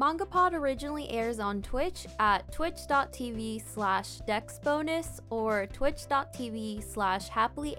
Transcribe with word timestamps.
MangaPod 0.00 0.54
originally 0.54 1.10
airs 1.10 1.40
on 1.40 1.60
Twitch 1.60 2.06
at 2.18 2.50
twitch.tv 2.50 3.62
slash 3.62 4.20
dexbonus 4.26 5.20
or 5.28 5.66
twitch.tv 5.66 6.82
slash 6.82 7.28
happily 7.28 7.76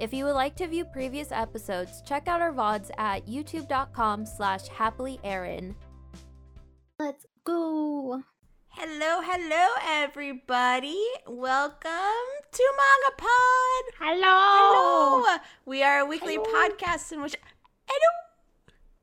If 0.00 0.12
you 0.12 0.24
would 0.24 0.34
like 0.34 0.56
to 0.56 0.66
view 0.66 0.84
previous 0.84 1.30
episodes, 1.30 2.02
check 2.04 2.26
out 2.26 2.40
our 2.40 2.52
VODs 2.52 2.90
at 2.98 3.24
youtube.com 3.28 4.26
slash 4.26 4.66
happily 4.66 5.20
Let's 6.98 7.24
go! 7.44 8.24
Hello, 8.70 9.20
hello, 9.22 9.68
everybody. 9.86 10.98
Welcome 11.28 12.26
to 12.50 12.72
Manga 12.78 13.16
Pod. 13.16 13.84
Hello. 14.00 15.22
Hello. 15.22 15.36
We 15.66 15.84
are 15.84 16.00
a 16.00 16.04
weekly 16.04 16.38
hello. 16.42 16.68
podcast 16.68 17.12
in 17.12 17.22
which 17.22 17.36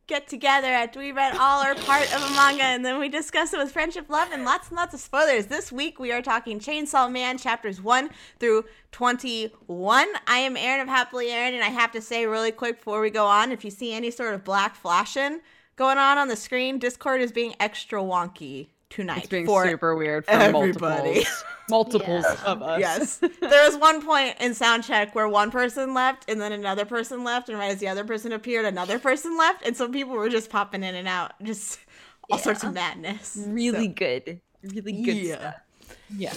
get 0.10 0.28
together 0.28 0.68
after 0.68 0.98
we 1.00 1.12
read 1.12 1.38
all 1.38 1.64
or 1.64 1.76
part 1.76 2.04
of 2.16 2.24
a 2.24 2.34
manga 2.34 2.64
and 2.64 2.84
then 2.84 3.00
we 3.00 3.08
discuss 3.08 3.54
it 3.54 3.60
with 3.60 3.72
friendship, 3.72 4.10
love, 4.10 4.30
and 4.34 4.44
lots 4.44 4.70
and 4.70 4.76
lots 4.76 4.96
of 4.96 5.00
spoilers. 5.00 5.46
This 5.46 5.72
week 5.72 6.00
we 6.00 6.12
are 6.12 6.24
talking 6.24 6.60
Chainsaw 6.60 7.12
Man 7.12 7.38
chapters 7.38 7.80
1 7.80 8.10
through 8.40 8.66
21. 8.92 10.08
I 10.26 10.38
am 10.40 10.58
Aaron 10.58 10.82
of 10.82 10.88
Happily 10.88 11.30
Aaron, 11.30 11.54
and 11.54 11.64
I 11.64 11.68
have 11.68 11.92
to 11.92 12.02
say 12.02 12.26
really 12.26 12.52
quick 12.52 12.78
before 12.78 13.02
we 13.02 13.12
go 13.12 13.28
on 13.28 13.52
if 13.52 13.64
you 13.64 13.70
see 13.70 13.94
any 13.94 14.10
sort 14.10 14.34
of 14.34 14.44
black 14.44 14.74
flashing 14.74 15.42
going 15.76 16.00
on 16.00 16.18
on 16.18 16.28
the 16.28 16.36
screen, 16.36 16.80
Discord 16.80 17.22
is 17.22 17.32
being 17.32 17.54
extra 17.60 18.02
wonky 18.02 18.70
tonight. 18.90 19.20
It's 19.20 19.28
being 19.28 19.48
super 19.48 19.96
weird 19.96 20.26
for 20.26 20.32
everybody. 20.32 20.80
multiples, 20.80 21.44
multiples 21.70 22.24
yes. 22.24 22.44
of 22.44 22.62
us. 22.62 22.80
Yes. 22.80 23.20
There 23.40 23.66
was 23.66 23.78
one 23.78 24.06
point 24.06 24.36
in 24.40 24.54
sound 24.54 24.84
check 24.84 25.16
where 25.16 25.28
one 25.28 25.52
person 25.52 25.94
left 25.94 26.30
and 26.30 26.40
then 26.40 26.52
another 26.52 26.86
person 26.86 27.24
left, 27.24 27.50
and 27.50 27.58
right 27.58 27.72
as 27.72 27.80
the 27.80 27.88
other 27.88 28.04
person 28.04 28.32
appeared, 28.32 28.66
another 28.66 29.00
person 29.00 29.38
left, 29.38 29.66
and 29.66 29.76
so 29.76 29.90
people 29.90 30.14
were 30.14 30.30
just 30.30 30.50
popping 30.50 30.84
in 30.84 30.96
and 30.96 31.08
out, 31.08 31.34
just 31.44 31.80
all 32.30 32.38
yeah. 32.38 32.44
sorts 32.44 32.64
of 32.64 32.74
madness. 32.74 33.38
Really 33.48 33.88
so. 33.88 33.94
good, 33.94 34.42
really 34.64 35.04
good 35.04 35.18
yeah. 35.18 35.36
stuff. 35.40 35.56
Yeah. 36.16 36.34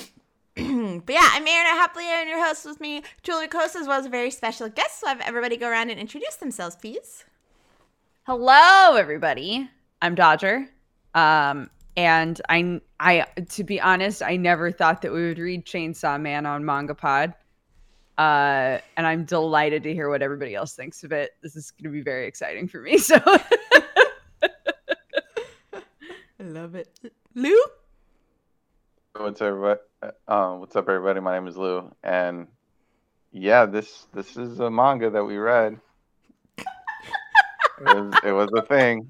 but 0.54 1.14
yeah, 1.14 1.28
I'm 1.32 1.46
Aaron 1.46 1.76
Happily 1.78 2.04
and 2.06 2.28
your 2.28 2.44
host 2.44 2.66
with 2.66 2.78
me, 2.78 3.02
Julie 3.22 3.48
Coast, 3.48 3.74
as 3.74 3.86
well 3.86 3.98
as 3.98 4.06
a 4.06 4.10
very 4.10 4.30
special 4.30 4.68
guest. 4.68 5.00
So 5.00 5.06
I 5.06 5.10
have 5.10 5.20
everybody 5.22 5.56
go 5.56 5.68
around 5.68 5.90
and 5.90 5.98
introduce 5.98 6.36
themselves, 6.36 6.76
please. 6.76 7.24
Hello, 8.24 8.96
everybody. 8.96 9.70
I'm 10.02 10.14
Dodger. 10.14 10.68
Um, 11.14 11.70
and 11.96 12.40
I, 12.48 12.80
I, 13.00 13.26
to 13.50 13.64
be 13.64 13.80
honest, 13.80 14.22
I 14.22 14.36
never 14.36 14.70
thought 14.72 15.02
that 15.02 15.12
we 15.12 15.26
would 15.28 15.38
read 15.38 15.66
Chainsaw 15.66 16.20
Man 16.20 16.46
on 16.46 16.62
MangaPod. 16.62 17.34
Uh, 18.18 18.78
and 18.96 19.06
I'm 19.06 19.24
delighted 19.24 19.82
to 19.84 19.92
hear 19.94 20.08
what 20.08 20.22
everybody 20.22 20.54
else 20.54 20.74
thinks 20.74 21.02
of 21.02 21.12
it. 21.12 21.32
This 21.42 21.56
is 21.56 21.70
going 21.70 21.84
to 21.84 21.90
be 21.90 22.02
very 22.02 22.26
exciting 22.26 22.68
for 22.68 22.80
me. 22.80 22.98
So, 22.98 23.16
I 26.40 26.44
love 26.44 26.74
it, 26.74 26.88
Lou. 27.34 27.56
What's 29.16 29.40
everybody? 29.40 29.80
Um, 30.26 30.60
what's 30.60 30.74
up, 30.74 30.88
everybody? 30.88 31.20
My 31.20 31.34
name 31.34 31.46
is 31.46 31.56
Lou, 31.56 31.94
and 32.02 32.48
yeah, 33.30 33.64
this 33.66 34.06
this 34.12 34.36
is 34.36 34.58
a 34.58 34.68
manga 34.68 35.08
that 35.10 35.24
we 35.24 35.36
read. 35.36 35.78
it, 36.58 36.64
was, 37.78 38.14
it 38.24 38.32
was 38.32 38.50
a 38.56 38.62
thing. 38.62 39.08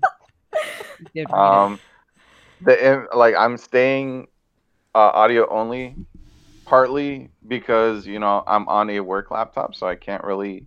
Um, 1.33 1.81
the 2.65 3.07
like 3.15 3.35
I'm 3.37 3.57
staying 3.57 4.29
uh, 4.95 4.99
audio 4.99 5.49
only, 5.49 5.97
partly 6.65 7.31
because 7.49 8.07
you 8.07 8.19
know 8.19 8.43
I'm 8.47 8.69
on 8.69 8.91
a 8.91 9.01
work 9.01 9.31
laptop, 9.31 9.75
so 9.75 9.87
I 9.87 9.95
can't 9.95 10.25
really 10.25 10.67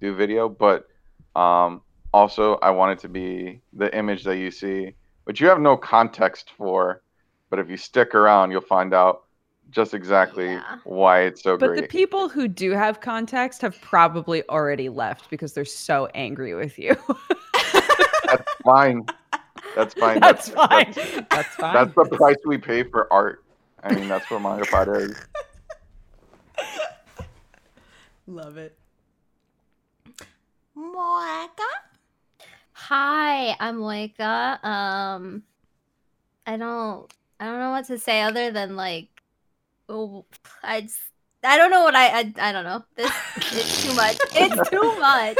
do 0.00 0.14
video. 0.14 0.48
But 0.48 0.86
um, 1.34 1.82
also, 2.12 2.56
I 2.56 2.70
want 2.70 2.98
it 2.98 3.02
to 3.02 3.08
be 3.08 3.60
the 3.72 3.94
image 3.96 4.24
that 4.24 4.38
you 4.38 4.50
see, 4.50 4.94
which 5.24 5.40
you 5.40 5.48
have 5.48 5.60
no 5.60 5.76
context 5.76 6.50
for. 6.56 7.02
But 7.48 7.60
if 7.60 7.70
you 7.70 7.76
stick 7.76 8.14
around, 8.14 8.50
you'll 8.50 8.60
find 8.60 8.92
out 8.92 9.24
just 9.70 9.94
exactly 9.94 10.52
yeah. 10.52 10.78
why 10.84 11.22
it's 11.22 11.42
so 11.42 11.56
but 11.56 11.68
great. 11.68 11.76
But 11.76 11.82
the 11.82 11.88
people 11.88 12.28
who 12.28 12.48
do 12.48 12.72
have 12.72 13.00
context 13.00 13.62
have 13.62 13.80
probably 13.80 14.48
already 14.48 14.88
left 14.88 15.30
because 15.30 15.52
they're 15.52 15.64
so 15.64 16.06
angry 16.14 16.54
with 16.54 16.78
you. 16.78 16.96
That's 18.24 18.52
fine. 18.64 19.06
That's 19.76 19.92
fine. 19.92 20.20
That's, 20.20 20.48
that's 20.48 20.68
fine. 20.68 20.92
That's, 20.92 21.28
that's, 21.28 21.54
fine. 21.54 21.74
That's 21.74 21.94
the 21.94 22.16
price 22.16 22.36
we 22.46 22.56
pay 22.56 22.82
for 22.82 23.12
art. 23.12 23.44
I 23.82 23.94
mean, 23.94 24.08
that's 24.08 24.28
what 24.30 24.40
manga 24.40 24.64
pod 24.64 24.88
is. 24.88 25.14
Love 28.26 28.56
it. 28.56 28.76
Moeka. 30.76 31.58
Hi, 32.72 33.54
I'm 33.60 33.76
Moeka. 33.80 34.64
Um, 34.64 35.42
I 36.46 36.56
don't, 36.56 37.12
I 37.38 37.44
don't 37.44 37.58
know 37.58 37.70
what 37.70 37.86
to 37.88 37.98
say 37.98 38.22
other 38.22 38.50
than 38.50 38.76
like, 38.76 39.08
oh, 39.90 40.24
I 40.62 40.80
just, 40.80 40.98
I 41.44 41.58
don't 41.58 41.70
know 41.70 41.82
what 41.82 41.94
I, 41.94 42.20
I, 42.20 42.32
I 42.40 42.52
don't 42.52 42.64
know. 42.64 42.82
This, 42.94 43.12
it's 43.36 43.84
too 43.84 43.94
much. 43.94 44.16
It's 44.34 44.70
too 44.70 44.98
much 44.98 45.36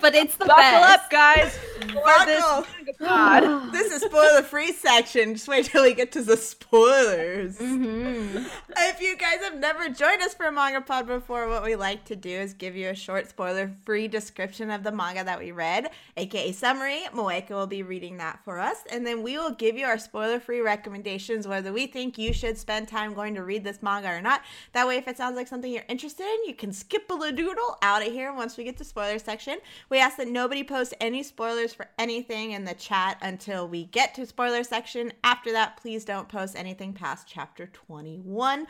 but 0.00 0.14
it's 0.14 0.36
the 0.36 0.46
Buckle 0.46 0.62
best. 0.62 1.04
up, 1.04 1.10
guys. 1.10 1.58
Buckle. 1.78 2.66
This, 2.84 2.98
this 3.72 3.92
is 3.92 4.02
spoiler 4.02 4.42
free 4.42 4.72
section. 4.72 5.34
Just 5.34 5.48
wait 5.48 5.66
till 5.66 5.82
we 5.82 5.94
get 5.94 6.12
to 6.12 6.22
the 6.22 6.36
spoilers. 6.36 7.58
Mm-hmm. 7.58 8.46
If 8.76 9.00
you 9.00 9.16
guys 9.16 9.40
have 9.42 9.58
never 9.58 9.88
joined 9.88 10.22
us 10.22 10.34
for 10.34 10.46
a 10.46 10.52
manga 10.52 10.80
pod 10.80 11.06
before, 11.06 11.48
what 11.48 11.64
we 11.64 11.76
like 11.76 12.04
to 12.06 12.16
do 12.16 12.30
is 12.30 12.54
give 12.54 12.76
you 12.76 12.88
a 12.88 12.94
short 12.94 13.28
spoiler 13.28 13.70
free 13.84 14.08
description 14.08 14.70
of 14.70 14.82
the 14.82 14.92
manga 14.92 15.24
that 15.24 15.38
we 15.38 15.52
read, 15.52 15.90
aka 16.16 16.52
summary. 16.52 17.02
Moeka 17.12 17.50
will 17.50 17.66
be 17.66 17.82
reading 17.82 18.16
that 18.18 18.40
for 18.44 18.58
us, 18.58 18.78
and 18.90 19.06
then 19.06 19.22
we 19.22 19.38
will 19.38 19.52
give 19.52 19.76
you 19.76 19.86
our 19.86 19.98
spoiler 19.98 20.40
free 20.40 20.60
recommendations 20.60 21.46
whether 21.46 21.72
we 21.72 21.86
think 21.86 22.18
you 22.18 22.32
should 22.32 22.56
spend 22.56 22.88
time 22.88 23.14
going 23.14 23.34
to 23.34 23.42
read 23.42 23.64
this 23.64 23.82
manga 23.82 24.08
or 24.08 24.20
not. 24.20 24.42
That 24.72 24.86
way, 24.86 24.96
if 24.96 25.08
it 25.08 25.16
sounds 25.16 25.36
like 25.36 25.48
something 25.48 25.72
you're 25.72 25.84
interested 25.88 26.24
in, 26.24 26.48
you 26.48 26.54
can 26.54 26.72
skip 26.72 27.10
a 27.10 27.32
doodle 27.32 27.78
out 27.82 28.06
of 28.06 28.12
here 28.12 28.32
once 28.32 28.56
we 28.56 28.64
get 28.64 28.76
to 28.78 28.84
spoiler 28.84 29.18
section. 29.18 29.58
We 29.88 29.98
ask 29.98 30.16
that 30.16 30.28
nobody 30.28 30.62
post 30.62 30.94
any 31.00 31.22
spoilers 31.22 31.67
for 31.76 31.88
anything 31.98 32.52
in 32.52 32.64
the 32.64 32.74
chat 32.74 33.18
until 33.22 33.68
we 33.68 33.84
get 33.84 34.14
to 34.14 34.26
spoiler 34.26 34.64
section. 34.64 35.12
After 35.24 35.52
that, 35.52 35.76
please 35.76 36.04
don't 36.04 36.28
post 36.28 36.56
anything 36.56 36.92
past 36.92 37.26
chapter 37.26 37.66
21. 37.66 38.66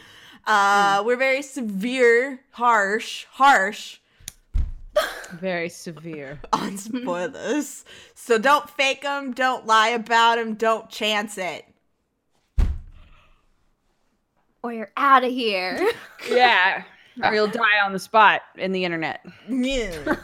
Uh, 0.46 1.00
mm. 1.00 1.04
We're 1.04 1.16
very 1.16 1.42
severe, 1.42 2.40
harsh, 2.52 3.26
harsh. 3.32 3.98
Very 5.32 5.68
severe 5.68 6.40
on 6.52 6.76
spoilers. 6.76 7.84
so 8.14 8.38
don't 8.38 8.68
fake 8.68 9.02
them, 9.02 9.32
don't 9.32 9.66
lie 9.66 9.88
about 9.88 10.36
them, 10.36 10.54
don't 10.54 10.88
chance 10.88 11.38
it. 11.38 11.64
Or 14.62 14.72
you're 14.72 14.92
out 14.96 15.24
of 15.24 15.30
here. 15.30 15.90
yeah. 16.30 16.82
Or 17.22 17.34
you'll 17.34 17.46
die 17.46 17.80
on 17.84 17.92
the 17.92 17.98
spot 17.98 18.42
in 18.56 18.72
the 18.72 18.84
internet. 18.84 19.24
Yeah. 19.48 20.16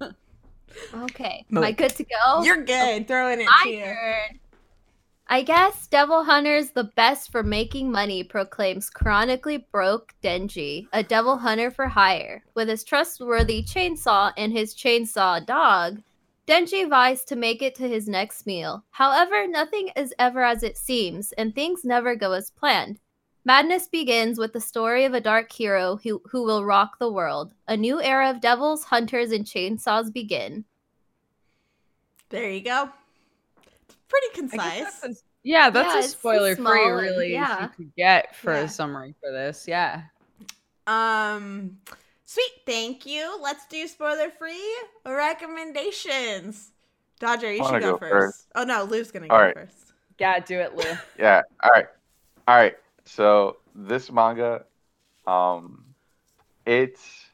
okay. 0.94 1.44
Am 1.50 1.62
I 1.62 1.72
good 1.72 1.94
to 1.96 2.04
go? 2.04 2.42
You're 2.42 2.64
good. 2.64 3.08
Throwing 3.08 3.40
it 3.40 3.48
I 3.48 3.68
here. 3.68 4.18
I 5.28 5.42
guess 5.42 5.86
Devil 5.86 6.24
Hunter's 6.24 6.72
the 6.72 6.90
best 6.94 7.32
for 7.32 7.42
making 7.42 7.90
money, 7.90 8.22
proclaims 8.22 8.90
chronically 8.90 9.66
broke 9.72 10.12
Denji, 10.22 10.88
a 10.92 11.02
devil 11.02 11.38
hunter 11.38 11.70
for 11.70 11.86
hire. 11.86 12.44
With 12.54 12.68
his 12.68 12.84
trustworthy 12.84 13.62
chainsaw 13.62 14.32
and 14.36 14.52
his 14.52 14.74
chainsaw 14.74 15.46
dog, 15.46 16.02
Denji 16.46 16.86
vies 16.86 17.24
to 17.24 17.36
make 17.36 17.62
it 17.62 17.74
to 17.76 17.88
his 17.88 18.08
next 18.08 18.46
meal. 18.46 18.84
However, 18.90 19.46
nothing 19.46 19.90
is 19.96 20.12
ever 20.18 20.42
as 20.44 20.62
it 20.62 20.76
seems, 20.76 21.32
and 21.32 21.54
things 21.54 21.82
never 21.82 22.14
go 22.14 22.32
as 22.32 22.50
planned. 22.50 22.98
Madness 23.44 23.88
begins 23.88 24.38
with 24.38 24.52
the 24.52 24.60
story 24.60 25.04
of 25.04 25.14
a 25.14 25.20
dark 25.20 25.50
hero 25.50 25.98
who, 26.02 26.20
who 26.30 26.44
will 26.44 26.64
rock 26.64 26.98
the 26.98 27.10
world. 27.10 27.54
A 27.66 27.76
new 27.76 28.02
era 28.02 28.28
of 28.28 28.40
devils, 28.40 28.84
hunters, 28.84 29.32
and 29.32 29.46
chainsaws 29.46 30.12
begin. 30.12 30.64
There 32.32 32.48
you 32.48 32.62
go. 32.62 32.88
It's 33.84 33.96
pretty 34.08 34.28
concise. 34.34 35.00
That's 35.00 35.22
yeah, 35.44 35.68
that's 35.68 35.94
yeah, 35.94 36.00
a 36.00 36.02
spoiler 36.02 36.56
free, 36.56 36.88
really, 36.88 37.32
yeah. 37.32 37.64
you 37.64 37.68
could 37.68 37.94
get 37.94 38.34
for 38.34 38.54
yeah. 38.54 38.60
a 38.60 38.68
summary 38.68 39.14
for 39.20 39.30
this. 39.30 39.68
Yeah. 39.68 40.04
Um, 40.86 41.76
sweet. 42.24 42.52
Thank 42.64 43.04
you. 43.04 43.38
Let's 43.42 43.66
do 43.66 43.86
spoiler 43.86 44.30
free 44.30 44.74
recommendations. 45.04 46.70
Dodger, 47.20 47.52
you 47.52 47.62
should 47.64 47.82
go, 47.82 47.92
go 47.92 47.98
first. 47.98 48.10
first. 48.10 48.46
Oh 48.54 48.64
no, 48.64 48.84
Lou's 48.84 49.10
gonna 49.10 49.28
go 49.28 49.36
right. 49.36 49.54
first. 49.54 49.92
Yeah, 50.18 50.38
do 50.40 50.58
it, 50.58 50.74
Lou. 50.74 50.84
yeah. 51.18 51.42
All 51.62 51.70
right. 51.70 51.86
All 52.48 52.56
right. 52.56 52.76
So 53.04 53.58
this 53.74 54.10
manga, 54.10 54.64
um, 55.26 55.84
it's 56.64 57.26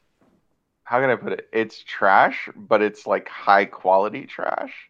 how 0.83 0.99
can 0.99 1.09
I 1.09 1.15
put 1.15 1.33
it? 1.33 1.47
It's 1.53 1.83
trash, 1.83 2.49
but 2.55 2.81
it's 2.81 3.07
like 3.07 3.29
high 3.29 3.65
quality 3.65 4.25
trash. 4.25 4.88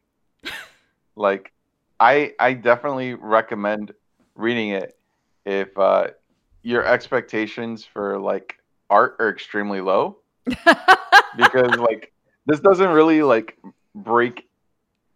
Like, 1.16 1.52
I 2.00 2.34
I 2.40 2.54
definitely 2.54 3.14
recommend 3.16 3.94
reading 4.36 4.70
it 4.70 4.94
if 5.46 5.78
uh, 5.78 6.08
your 6.64 6.86
expectations 6.86 7.86
for 7.86 8.20
like 8.20 8.56
art 8.90 9.16
are 9.20 9.30
extremely 9.30 9.82
low, 9.82 10.20
because 11.36 11.78
like 11.78 12.14
this 12.46 12.60
doesn't 12.62 12.90
really 12.92 13.24
like 13.24 13.58
break 13.96 14.48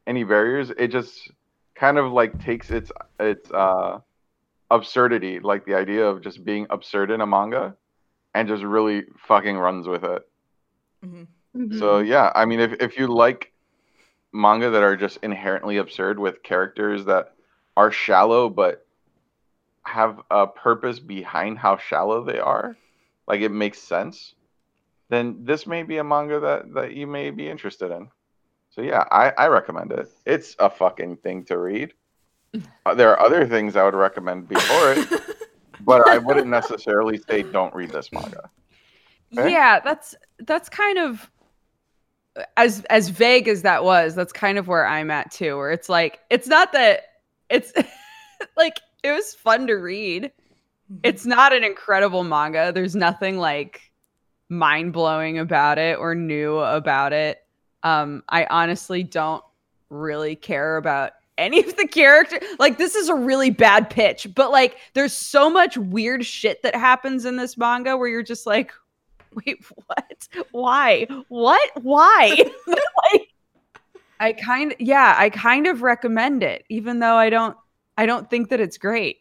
any 0.07 0.23
barriers. 0.23 0.71
It 0.77 0.89
just 0.89 1.31
kind 1.75 1.97
of 1.97 2.11
like 2.11 2.39
takes 2.39 2.71
its 2.71 2.91
its 3.19 3.51
uh 3.51 3.99
absurdity, 4.71 5.39
like 5.39 5.65
the 5.65 5.75
idea 5.75 6.05
of 6.07 6.21
just 6.21 6.43
being 6.45 6.67
absurd 6.69 7.11
in 7.11 7.21
a 7.21 7.27
manga, 7.27 7.75
and 8.35 8.47
just 8.47 8.63
really 8.63 9.03
fucking 9.27 9.57
runs 9.57 9.87
with 9.87 10.03
it. 10.03 10.23
Mhm. 11.03 11.27
So 11.71 11.99
Mm-hmm. 11.99 11.99
yeah, 11.99 12.31
I 12.35 12.45
mean, 12.45 12.59
if 12.59 12.73
if 12.81 12.97
you 12.97 13.07
like 13.07 13.52
manga 14.33 14.71
that 14.71 14.83
are 14.83 14.97
just 14.97 15.19
inherently 15.21 15.77
absurd 15.77 16.19
with 16.19 16.43
characters 16.43 17.05
that 17.05 17.33
are 17.77 17.91
shallow 17.91 18.49
but 18.49 18.85
have 19.83 20.19
a 20.31 20.47
purpose 20.47 20.99
behind 20.99 21.57
how 21.57 21.77
shallow 21.77 22.23
they 22.23 22.39
are, 22.39 22.75
like 23.27 23.41
it 23.41 23.51
makes 23.51 23.79
sense, 23.79 24.33
then 25.09 25.43
this 25.43 25.67
may 25.67 25.83
be 25.83 25.97
a 25.97 26.03
manga 26.03 26.39
that 26.39 26.73
that 26.73 26.93
you 26.93 27.05
may 27.05 27.29
be 27.29 27.49
interested 27.49 27.91
in. 27.91 28.09
So 28.71 28.81
yeah, 28.81 29.05
I 29.11 29.29
I 29.37 29.47
recommend 29.47 29.91
it. 29.91 30.09
It's 30.25 30.55
a 30.59 30.69
fucking 30.69 31.17
thing 31.17 31.45
to 31.45 31.57
read. 31.57 31.93
Uh, 32.85 32.93
there 32.93 33.09
are 33.09 33.19
other 33.19 33.47
things 33.47 33.75
I 33.75 33.83
would 33.83 33.95
recommend 33.95 34.47
before 34.47 34.91
it, 34.91 35.21
but 35.79 36.07
I 36.07 36.19
wouldn't 36.19 36.47
necessarily 36.47 37.17
say 37.17 37.41
don't 37.41 37.73
read 37.73 37.89
this 37.89 38.11
manga. 38.11 38.49
Okay. 39.35 39.51
Yeah, 39.51 39.79
that's 39.79 40.13
that's 40.39 40.69
kind 40.69 40.99
of 40.99 41.31
as 42.57 42.83
as 42.85 43.09
vague 43.09 43.47
as 43.47 43.61
that 43.61 43.83
was, 43.83 44.15
that's 44.15 44.33
kind 44.33 44.57
of 44.57 44.67
where 44.67 44.85
I'm 44.85 45.11
at 45.11 45.31
too, 45.31 45.57
where 45.57 45.71
it's 45.71 45.89
like 45.89 46.19
it's 46.29 46.47
not 46.47 46.71
that 46.73 47.01
it's 47.49 47.73
like 48.57 48.79
it 49.03 49.11
was 49.11 49.33
fun 49.33 49.67
to 49.67 49.75
read. 49.75 50.31
It's 51.03 51.25
not 51.25 51.53
an 51.53 51.63
incredible 51.63 52.23
manga. 52.23 52.71
There's 52.71 52.95
nothing 52.95 53.37
like 53.37 53.91
mind 54.49 54.93
blowing 54.93 55.39
about 55.39 55.77
it 55.77 55.97
or 55.97 56.15
new 56.15 56.59
about 56.59 57.13
it. 57.13 57.39
Um, 57.83 58.23
I 58.29 58.45
honestly 58.45 59.03
don't 59.03 59.43
really 59.89 60.35
care 60.35 60.77
about 60.77 61.11
any 61.37 61.63
of 61.63 61.75
the 61.77 61.87
character. 61.87 62.39
Like, 62.59 62.77
this 62.77 62.95
is 62.95 63.09
a 63.09 63.15
really 63.15 63.49
bad 63.49 63.89
pitch, 63.89 64.27
but 64.35 64.51
like, 64.51 64.77
there's 64.93 65.13
so 65.13 65.49
much 65.49 65.77
weird 65.77 66.25
shit 66.25 66.61
that 66.61 66.75
happens 66.75 67.25
in 67.25 67.37
this 67.37 67.57
manga 67.57 67.97
where 67.97 68.07
you're 68.07 68.23
just 68.23 68.45
like, 68.45 68.71
wait, 69.45 69.63
what? 69.87 70.27
Why? 70.51 71.07
What? 71.27 71.71
Why? 71.81 72.51
like, 72.67 73.29
I 74.19 74.33
kind 74.33 74.75
yeah, 74.79 75.15
I 75.17 75.29
kind 75.29 75.67
of 75.67 75.81
recommend 75.81 76.43
it, 76.43 76.63
even 76.69 76.99
though 76.99 77.15
I 77.15 77.29
don't 77.29 77.57
I 77.97 78.05
don't 78.05 78.29
think 78.29 78.49
that 78.49 78.59
it's 78.59 78.77
great. 78.77 79.17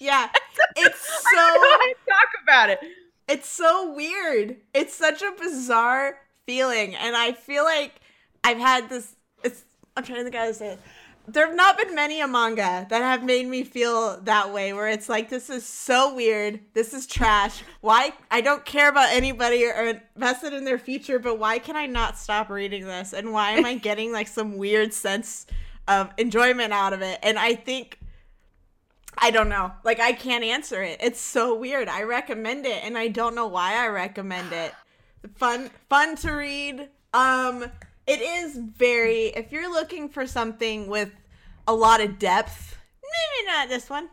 yeah, 0.00 0.28
it's 0.76 1.24
I 1.26 1.34
don't 1.34 1.54
know 1.54 1.60
so 1.60 1.70
how 1.70 1.78
to 1.78 1.94
talk 2.08 2.28
about 2.42 2.70
it. 2.70 2.80
it's 3.28 3.48
so 3.48 3.92
weird. 3.94 4.56
It's 4.74 4.94
such 4.94 5.22
a 5.22 5.32
bizarre 5.38 6.18
feeling, 6.46 6.94
and 6.94 7.16
I 7.16 7.32
feel 7.32 7.64
like 7.64 8.00
I've 8.44 8.58
had 8.58 8.88
this. 8.88 9.16
It's 9.42 9.64
I'm 9.96 10.04
trying 10.04 10.18
to 10.18 10.24
think 10.24 10.36
how 10.36 10.46
to 10.46 10.54
say 10.54 10.68
it. 10.68 10.80
There 11.28 11.46
have 11.46 11.54
not 11.54 11.78
been 11.78 11.94
many 11.94 12.20
a 12.20 12.26
manga 12.26 12.86
that 12.90 13.02
have 13.02 13.22
made 13.22 13.46
me 13.46 13.62
feel 13.62 14.20
that 14.22 14.52
way, 14.52 14.72
where 14.72 14.88
it's 14.88 15.08
like 15.08 15.28
this 15.28 15.48
is 15.48 15.64
so 15.64 16.14
weird. 16.14 16.60
This 16.74 16.92
is 16.92 17.06
trash. 17.06 17.62
Why 17.80 18.12
I 18.30 18.40
don't 18.40 18.64
care 18.64 18.88
about 18.88 19.10
anybody 19.10 19.64
or 19.64 20.00
invested 20.16 20.52
in 20.52 20.64
their 20.64 20.78
future, 20.78 21.18
but 21.18 21.38
why 21.38 21.58
can 21.58 21.76
I 21.76 21.86
not 21.86 22.18
stop 22.18 22.50
reading 22.50 22.84
this? 22.84 23.12
And 23.12 23.32
why 23.32 23.52
am 23.52 23.64
I 23.64 23.74
getting 23.88 24.12
like 24.12 24.28
some 24.28 24.56
weird 24.56 24.92
sense 24.92 25.46
of 25.86 26.10
enjoyment 26.18 26.72
out 26.72 26.92
of 26.92 27.02
it? 27.02 27.20
And 27.22 27.38
I 27.38 27.54
think 27.54 28.00
I 29.16 29.30
don't 29.30 29.48
know. 29.48 29.72
Like 29.84 30.00
I 30.00 30.12
can't 30.12 30.44
answer 30.44 30.82
it. 30.82 30.98
It's 31.00 31.20
so 31.20 31.54
weird. 31.54 31.88
I 31.88 32.02
recommend 32.02 32.66
it 32.66 32.82
and 32.82 32.96
I 32.96 33.08
don't 33.08 33.34
know 33.34 33.46
why 33.46 33.74
I 33.74 33.88
recommend 33.88 34.52
it. 34.52 34.72
Fun 35.36 35.70
fun 35.88 36.16
to 36.16 36.32
read. 36.32 36.88
Um 37.12 37.66
it 38.10 38.20
is 38.20 38.56
very 38.56 39.26
if 39.28 39.52
you're 39.52 39.70
looking 39.70 40.08
for 40.08 40.26
something 40.26 40.88
with 40.88 41.10
a 41.68 41.74
lot 41.74 42.00
of 42.00 42.18
depth, 42.18 42.76
maybe 43.02 43.46
not 43.46 43.68
this 43.68 43.88
one. 43.88 44.08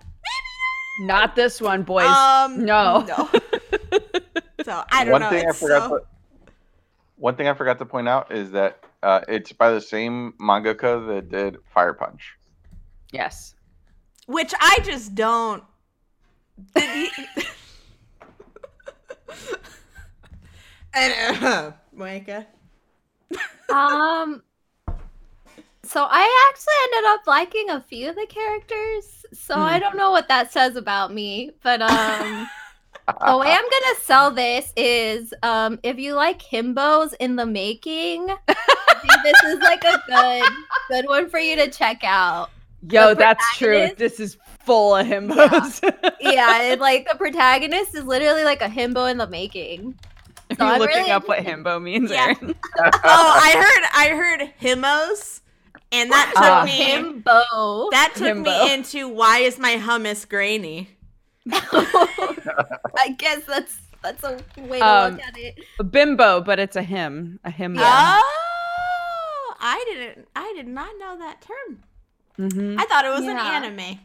Not 1.02 1.36
this 1.36 1.62
one, 1.62 1.84
boys. 1.84 2.06
Um 2.08 2.66
no. 2.66 3.02
No. 3.08 3.30
so 4.64 4.84
I 4.92 5.04
don't 5.04 5.12
one 5.14 5.22
know. 5.22 5.30
thing 5.30 5.48
I 5.48 5.52
forgot 5.54 5.90
so- 5.90 5.98
to, 6.00 6.04
one 7.16 7.36
thing 7.36 7.48
I 7.48 7.54
forgot 7.54 7.80
to 7.80 7.86
point 7.86 8.08
out 8.08 8.32
is 8.32 8.52
that 8.52 8.84
uh, 9.02 9.22
it's 9.28 9.52
by 9.52 9.72
the 9.72 9.82
same 9.82 10.34
mangaka 10.40 11.08
that 11.08 11.30
did 11.30 11.58
Fire 11.74 11.94
Punch. 11.94 12.36
Yes. 13.12 13.56
which 14.28 14.54
I 14.60 14.80
just 14.84 15.16
don't 15.16 15.64
did 16.76 17.10
he 17.16 17.26
and 20.94 21.44
uh, 21.44 21.72
Micah. 21.94 22.48
Um. 23.70 24.44
So 25.84 26.06
I 26.10 26.50
actually 26.50 26.74
ended 26.84 27.10
up 27.12 27.22
liking 27.28 27.70
a 27.70 27.82
few 27.82 28.10
of 28.10 28.16
the 28.16 28.26
characters. 28.28 29.26
So 29.34 29.56
Hmm. 29.56 29.62
I 29.62 29.80
don't 29.80 29.96
know 29.96 30.12
what 30.12 30.28
that 30.28 30.52
says 30.52 30.76
about 30.76 31.14
me, 31.14 31.52
but 31.64 31.82
um. 31.82 32.50
the 33.26 33.38
way 33.38 33.48
I'm 33.48 33.64
gonna 33.64 33.96
sell 34.02 34.32
this 34.32 34.74
is 34.76 35.34
um 35.42 35.80
if 35.82 35.98
you 35.98 36.14
like 36.14 36.42
himbos 36.42 37.14
in 37.22 37.38
the 37.38 37.46
making, 37.46 38.28
this 39.24 39.44
is 39.46 39.60
like 39.60 39.84
a 39.86 40.02
good 40.08 40.44
good 40.90 41.08
one 41.08 41.30
for 41.30 41.40
you 41.40 41.56
to 41.56 41.70
check 41.70 42.04
out. 42.04 42.50
Yo, 42.90 43.14
that's 43.14 43.46
true. 43.58 43.90
This 43.98 44.20
is 44.20 44.38
full 44.60 44.96
of 44.98 45.08
himbos. 45.08 45.82
Yeah, 46.20 46.64
and 46.64 46.82
like 46.82 47.08
the 47.10 47.18
protagonist 47.18 47.96
is 47.96 48.04
literally 48.04 48.44
like 48.44 48.62
a 48.62 48.68
himbo 48.68 49.10
in 49.10 49.18
the 49.18 49.28
making. 49.28 49.98
Are 50.60 50.64
So 50.64 50.66
you 50.66 50.72
I'm 50.74 50.80
looking 50.80 50.98
really 50.98 51.12
up 51.12 51.28
what 51.28 51.40
himbo 51.40 51.82
means, 51.82 52.12
Yeah. 52.12 52.26
Aaron? 52.40 52.56
Oh, 52.78 52.92
I 53.04 53.52
heard 53.56 53.84
I 53.94 54.16
heard 54.16 54.54
himmos 54.62 55.42
and 55.92 56.12
that 56.12 56.32
took 56.36 56.44
Ah. 56.44 56.64
me 56.66 56.80
Himbo. 56.92 57.90
that 57.92 58.14
took 58.16 58.28
Himbo. 58.38 58.44
me 58.46 58.74
into 58.74 59.08
why 59.08 59.40
is 59.40 59.58
my 59.60 59.76
hummus 59.76 60.28
grainy? 60.28 60.90
I 61.52 63.16
guess 63.18 63.44
that's 63.46 63.78
that's 64.04 64.24
a 64.24 64.40
way 64.62 64.80
to 64.80 64.86
Um, 64.86 65.14
look 65.14 65.24
at 65.24 65.38
it. 65.38 65.56
A 65.80 65.84
bimbo, 65.84 66.42
but 66.42 66.60
it's 66.60 66.76
a 66.76 66.84
him. 66.84 67.40
A 67.44 67.52
himbo. 67.52 67.80
Yeah. 67.80 68.20
Oh, 68.22 69.54
I 69.60 69.84
didn't 69.88 70.28
I 70.36 70.54
did 70.56 70.68
not 70.68 70.90
know 71.00 71.18
that 71.20 71.42
term. 71.42 71.84
Mhm. 72.40 72.80
I 72.80 72.86
thought 72.86 73.06
it 73.06 73.10
was 73.10 73.24
Yeah. 73.26 73.32
an 73.58 73.64
anime. 73.64 74.00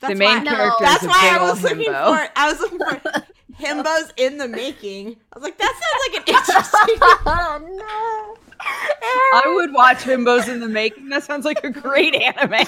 The 0.00 0.06
That's 0.08 0.18
main 0.18 0.28
why, 0.28 0.42
No. 0.44 0.50
character 0.54 0.84
That's 0.84 1.04
why 1.04 1.30
I 1.34 1.38
ol' 1.40 1.50
was 1.50 1.62
looking 1.62 1.78
himbo. 1.92 2.04
for 2.16 2.28
I 2.36 2.48
was 2.50 2.60
looking 2.60 2.78
for 2.78 3.00
himbos 3.58 4.12
in 4.16 4.38
the 4.38 4.48
making. 4.48 5.16
I 5.32 5.38
was 5.38 5.42
like, 5.42 5.58
that 5.58 5.74
sounds 5.74 6.02
like 6.06 6.28
an 6.28 6.34
interesting 6.34 6.98
oh 7.26 8.34
no. 8.38 8.44
I 8.60 9.42
would 9.54 9.72
watch 9.72 9.98
himbos 9.98 10.48
in 10.48 10.58
the 10.58 10.68
making. 10.68 11.08
That 11.10 11.22
sounds 11.22 11.44
like 11.44 11.62
a 11.62 11.70
great 11.70 12.14
anime. 12.14 12.66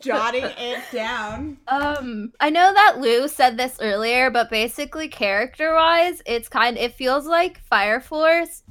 jotting 0.00 0.44
it 0.44 0.84
down. 0.92 1.58
Um, 1.66 2.32
I 2.38 2.50
know 2.50 2.72
that 2.72 2.98
Lou 3.00 3.26
said 3.26 3.56
this 3.56 3.78
earlier, 3.80 4.30
but 4.30 4.48
basically, 4.48 5.08
character-wise, 5.08 6.22
it's 6.24 6.48
kind. 6.48 6.78
It 6.78 6.94
feels 6.94 7.26
like 7.26 7.60
Fire 7.62 8.00
Force, 8.00 8.62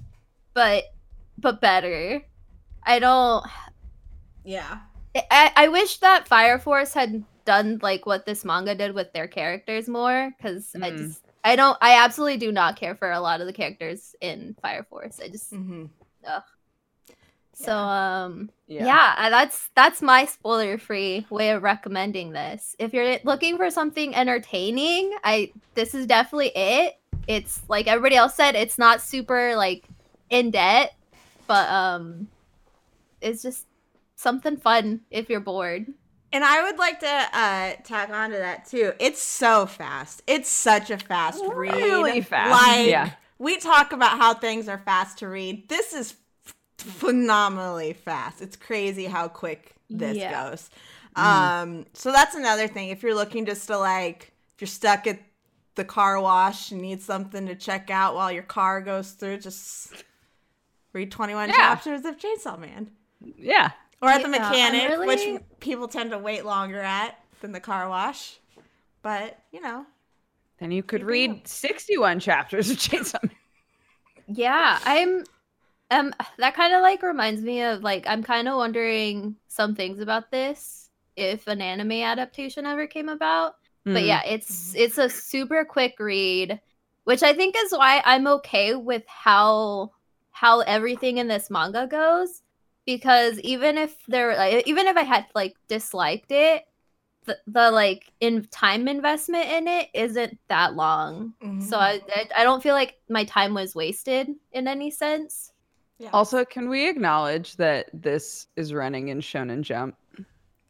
but 0.54 0.86
but 1.38 1.60
better. 1.60 2.22
I 2.84 3.00
don't. 3.00 3.46
Yeah. 4.46 4.80
I, 5.16 5.52
I 5.56 5.68
wish 5.70 5.98
that 6.00 6.28
Fire 6.28 6.60
Force 6.60 6.94
had 6.94 7.24
done 7.46 7.80
like 7.82 8.06
what 8.06 8.26
this 8.26 8.44
manga 8.46 8.76
did 8.76 8.94
with 8.94 9.14
their 9.14 9.28
characters 9.28 9.88
more, 9.88 10.32
because 10.38 10.76
I 10.82 10.92
Mm. 10.92 10.98
just 10.98 11.22
I 11.44 11.56
don't. 11.56 11.78
I 11.82 12.04
absolutely 12.04 12.38
do 12.38 12.52
not 12.52 12.76
care 12.76 12.96
for 12.96 13.12
a 13.12 13.20
lot 13.20 13.40
of 13.42 13.48
the 13.48 13.54
characters 13.54 14.16
in 14.20 14.56
Fire 14.62 14.84
Force. 14.90 15.20
I 15.24 15.30
just 15.30 15.54
Mm-hmm. 15.54 15.86
so 17.54 17.74
um 17.74 18.50
Yeah. 18.68 18.86
yeah, 18.86 19.30
that's 19.30 19.70
that's 19.76 20.02
my 20.02 20.26
spoiler-free 20.26 21.28
way 21.30 21.52
of 21.52 21.64
recommending 21.64 22.32
this. 22.32 22.76
If 22.80 22.94
you're 22.94 23.18
looking 23.24 23.58
for 23.58 23.70
something 23.70 24.16
entertaining, 24.16 25.14
I 25.24 25.52
this 25.76 25.94
is 25.94 26.06
definitely 26.08 26.52
it. 26.56 26.96
It's 27.28 27.62
like 27.70 27.88
everybody 27.88 28.16
else 28.16 28.36
said, 28.36 28.56
it's 28.56 28.78
not 28.78 29.02
super 29.02 29.56
like 29.56 29.88
in 30.30 30.52
debt, 30.52 30.94
but 31.48 31.70
um 31.70 32.28
it's 33.22 33.42
just 33.42 33.66
something 34.16 34.58
fun 34.58 35.02
if 35.12 35.30
you're 35.30 35.40
bored. 35.40 35.88
And 36.36 36.44
I 36.44 36.64
would 36.64 36.78
like 36.78 37.00
to 37.00 37.08
uh, 37.08 37.74
tack 37.86 38.10
on 38.10 38.32
to 38.32 38.36
that 38.38 38.66
too. 38.68 38.92
It's 39.00 39.22
so 39.22 39.66
fast. 39.66 40.22
It's 40.28 40.50
such 40.50 40.90
a 40.92 40.98
fast 40.98 41.42
read. 41.54 41.74
Really 41.74 42.20
fast, 42.20 42.52
Like 42.52 42.88
yeah. 42.90 43.12
we 43.40 43.56
talk 43.58 43.94
about 43.94 44.18
how 44.18 44.34
things 44.34 44.68
are 44.68 44.80
fast 44.80 45.20
to 45.20 45.30
read. 45.30 45.70
This 45.70 45.94
is 45.94 46.16
phenomenally 46.78 47.94
fast. 47.94 48.42
It's 48.42 48.58
crazy 48.58 49.06
how 49.06 49.30
quick 49.30 49.76
this 49.90 50.18
Yeah. 50.18 50.50
goes. 50.50 50.70
Um, 51.16 51.86
so 51.94 52.12
that's 52.12 52.36
another 52.36 52.68
thing. 52.68 52.90
If 52.90 53.02
you're 53.02 53.16
looking 53.16 53.46
just 53.46 53.66
to 53.68 53.78
like, 53.78 54.34
if 54.56 54.62
you're 54.62 54.68
stuck 54.68 55.08
at 55.08 55.20
the 55.76 55.86
car 55.86 56.20
wash 56.20 56.70
and 56.72 56.82
need 56.82 57.02
something 57.02 57.48
to 57.48 57.56
check 57.56 57.90
out 57.90 58.14
while 58.16 58.30
your 58.32 58.44
car 58.44 58.82
goes 58.82 59.12
through, 59.12 59.38
just 59.38 59.94
read 60.92 61.12
21 61.12 61.48
Yeah. 61.48 61.56
chapters 61.56 62.04
of 62.04 62.18
Chainsaw 62.18 62.60
Man. 62.60 62.92
Yeah. 63.38 63.72
Or 64.02 64.10
at 64.10 64.22
the 64.24 64.30
Yeah, 64.30 64.50
mechanic, 64.50 64.90
really- 64.90 65.08
which 65.08 65.42
people 65.60 65.88
tend 65.88 66.12
to 66.12 66.18
wait 66.18 66.46
longer 66.46 66.80
at 66.82 67.20
than 67.42 67.52
the 67.52 67.60
car 67.60 67.90
wash. 67.90 68.40
But, 69.02 69.40
you 69.52 69.62
know, 69.62 69.86
Then 70.60 70.72
you 70.72 70.84
could 70.84 71.04
read 71.04 71.32
up. 71.32 71.48
61 71.48 72.20
chapters 72.20 72.70
of 72.70 72.78
Chainsaw 72.78 73.22
Man. 73.24 73.32
Yeah, 74.28 74.80
I'm 74.86 75.24
Um, 75.92 76.14
that 76.40 76.56
kind 76.56 76.74
of 76.74 76.82
like 76.82 77.04
reminds 77.04 77.42
me 77.44 77.62
of 77.62 77.84
like 77.84 78.08
I'm 78.08 78.24
kind 78.24 78.48
of 78.48 78.56
wondering 78.58 79.36
some 79.48 79.76
things 79.76 80.00
about 80.00 80.32
this 80.32 80.90
if 81.16 81.46
an 81.48 81.62
anime 81.62 81.92
adaptation 81.92 82.66
ever 82.66 82.88
came 82.88 83.08
about. 83.08 83.56
But 83.84 84.02
Mm. 84.02 84.08
yeah, 84.08 84.24
it's 84.26 84.74
it's 84.76 84.98
a 84.98 85.08
super 85.10 85.64
quick 85.64 85.94
read, 86.00 86.60
which 87.04 87.22
I 87.22 87.34
think 87.34 87.56
is 87.56 87.72
why 87.72 88.02
I'm 88.04 88.26
okay 88.28 88.74
with 88.74 89.04
how 89.08 89.92
how 90.32 90.62
everything 90.62 91.20
in 91.20 91.28
this 91.28 91.52
manga 91.52 91.86
goes. 91.86 92.42
Because 92.86 93.40
even 93.40 93.78
if 93.78 93.96
there, 94.08 94.36
like, 94.36 94.68
even 94.68 94.88
if 94.88 94.96
I 94.98 95.04
had 95.04 95.26
like 95.34 95.56
disliked 95.68 96.32
it, 96.32 96.64
the, 97.26 97.38
the 97.48 97.72
like 97.72 98.12
in 98.20 98.46
time 98.52 98.88
investment 98.88 99.48
in 99.50 99.68
it 99.68 99.90
isn't 99.96 100.38
that 100.48 100.76
long. 100.76 101.34
So 101.68 101.78
I, 101.80 102.00
I 102.16 102.30
I 102.38 102.44
don't 102.44 102.62
feel 102.62 102.76
like 102.76 102.96
my 103.10 103.24
time 103.24 103.56
was 103.56 103.74
wasted 103.74 104.30
in 104.52 104.68
any 104.68 104.92
sense. 104.92 105.52
yeah. 105.98 106.12
Also, 106.14 106.46
can 106.46 106.70
we 106.70 106.88
acknowledge 106.88 107.56
that 107.56 107.90
this 107.94 108.46
is 108.56 108.72
running 108.74 109.08
in 109.08 109.22
Shonen 109.22 109.62
Jump? 109.64 109.96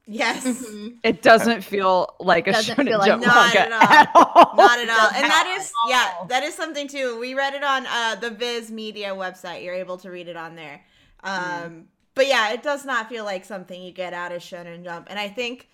yes. 0.08 0.46
Mhm. 0.46 0.98
It 1.04 1.22
doesn't 1.22 1.62
feel 1.62 2.16
like 2.22 2.48
a 2.48 2.54
Doesn't 2.54 2.78
Shonen 2.78 2.86
feel 2.88 3.00
like- 3.00 3.08
Jump 3.08 3.26
Not 3.26 3.54
manga 3.54 3.60
at 3.60 3.72
all. 3.74 3.82
at 3.98 4.10
all. 4.16 4.56
Not 4.56 4.80
at 4.80 4.90
all. 4.90 5.10
And 5.16 5.24
that 5.26 5.56
is 5.60 5.72
yeah, 5.90 6.14
that 6.30 6.44
is 6.44 6.54
something 6.56 6.88
too. 6.88 7.20
We 7.20 7.34
read 7.34 7.54
it 7.54 7.64
on 7.66 7.86
uh 7.86 8.16
the 8.16 8.30
Viz 8.30 8.72
Media 8.72 9.10
website. 9.14 9.64
You're 9.66 9.74
able 9.76 9.98
to 9.98 10.10
read 10.10 10.30
it 10.30 10.38
on 10.38 10.56
there. 10.56 10.80
Um 11.24 11.34
Mm. 11.34 11.84
But 12.16 12.28
yeah, 12.28 12.54
it 12.54 12.64
does 12.64 12.86
not 12.86 13.10
feel 13.10 13.26
like 13.26 13.46
something 13.46 13.82
you 13.82 13.92
get 13.92 14.14
out 14.14 14.32
of 14.32 14.42
Shonen 14.42 14.84
Jump. 14.84 15.08
And 15.10 15.20
I 15.20 15.28
think 15.30 15.68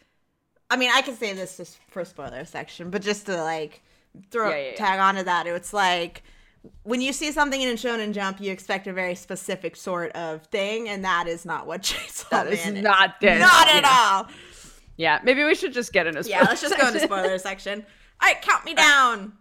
I 0.71 0.77
mean, 0.77 0.89
I 0.93 1.01
can 1.01 1.15
say 1.15 1.33
this 1.33 1.57
just 1.57 1.77
for 1.89 2.05
spoiler 2.05 2.45
section, 2.45 2.89
but 2.89 3.01
just 3.01 3.25
to 3.25 3.41
like 3.43 3.81
throw 4.29 4.50
Yeah, 4.50 4.55
yeah, 4.55 4.69
yeah. 4.69 4.75
tag 4.75 5.00
onto 5.00 5.24
that, 5.24 5.45
it's 5.45 5.74
like 5.74 6.24
when 6.83 7.01
you 7.01 7.12
see 7.12 7.31
something 7.31 7.62
in 7.62 7.69
a 7.69 7.74
Shonen 7.74 8.13
Jump, 8.13 8.39
you 8.39 8.51
expect 8.51 8.88
a 8.88 8.93
very 8.93 9.15
specific 9.15 9.75
sort 9.75 10.12
of 10.13 10.45
thing, 10.45 10.88
and 10.88 11.03
that 11.03 11.27
is 11.27 11.45
not 11.45 11.67
what 11.67 11.81
Chainsaw 11.83 12.29
That 12.29 12.48
is 12.48 12.65
Man 12.65 12.83
not 12.83 13.19
this. 13.19 13.39
Not 13.39 13.67
at 13.67 13.81
yeah. 13.83 13.89
all. 13.89 14.27
Yeah, 14.95 15.19
maybe 15.24 15.43
we 15.43 15.55
should 15.55 15.74
just 15.74 15.91
get 15.91 16.07
into 16.07 16.27
Yeah, 16.29 16.43
let's 16.43 16.62
just 16.62 16.77
go 16.77 16.88
into 16.88 17.00
spoiler 17.01 17.38
section. 17.39 17.86
All 18.21 18.29
right, 18.29 18.41
count 18.41 18.63
me 18.63 18.74
down. 18.74 19.33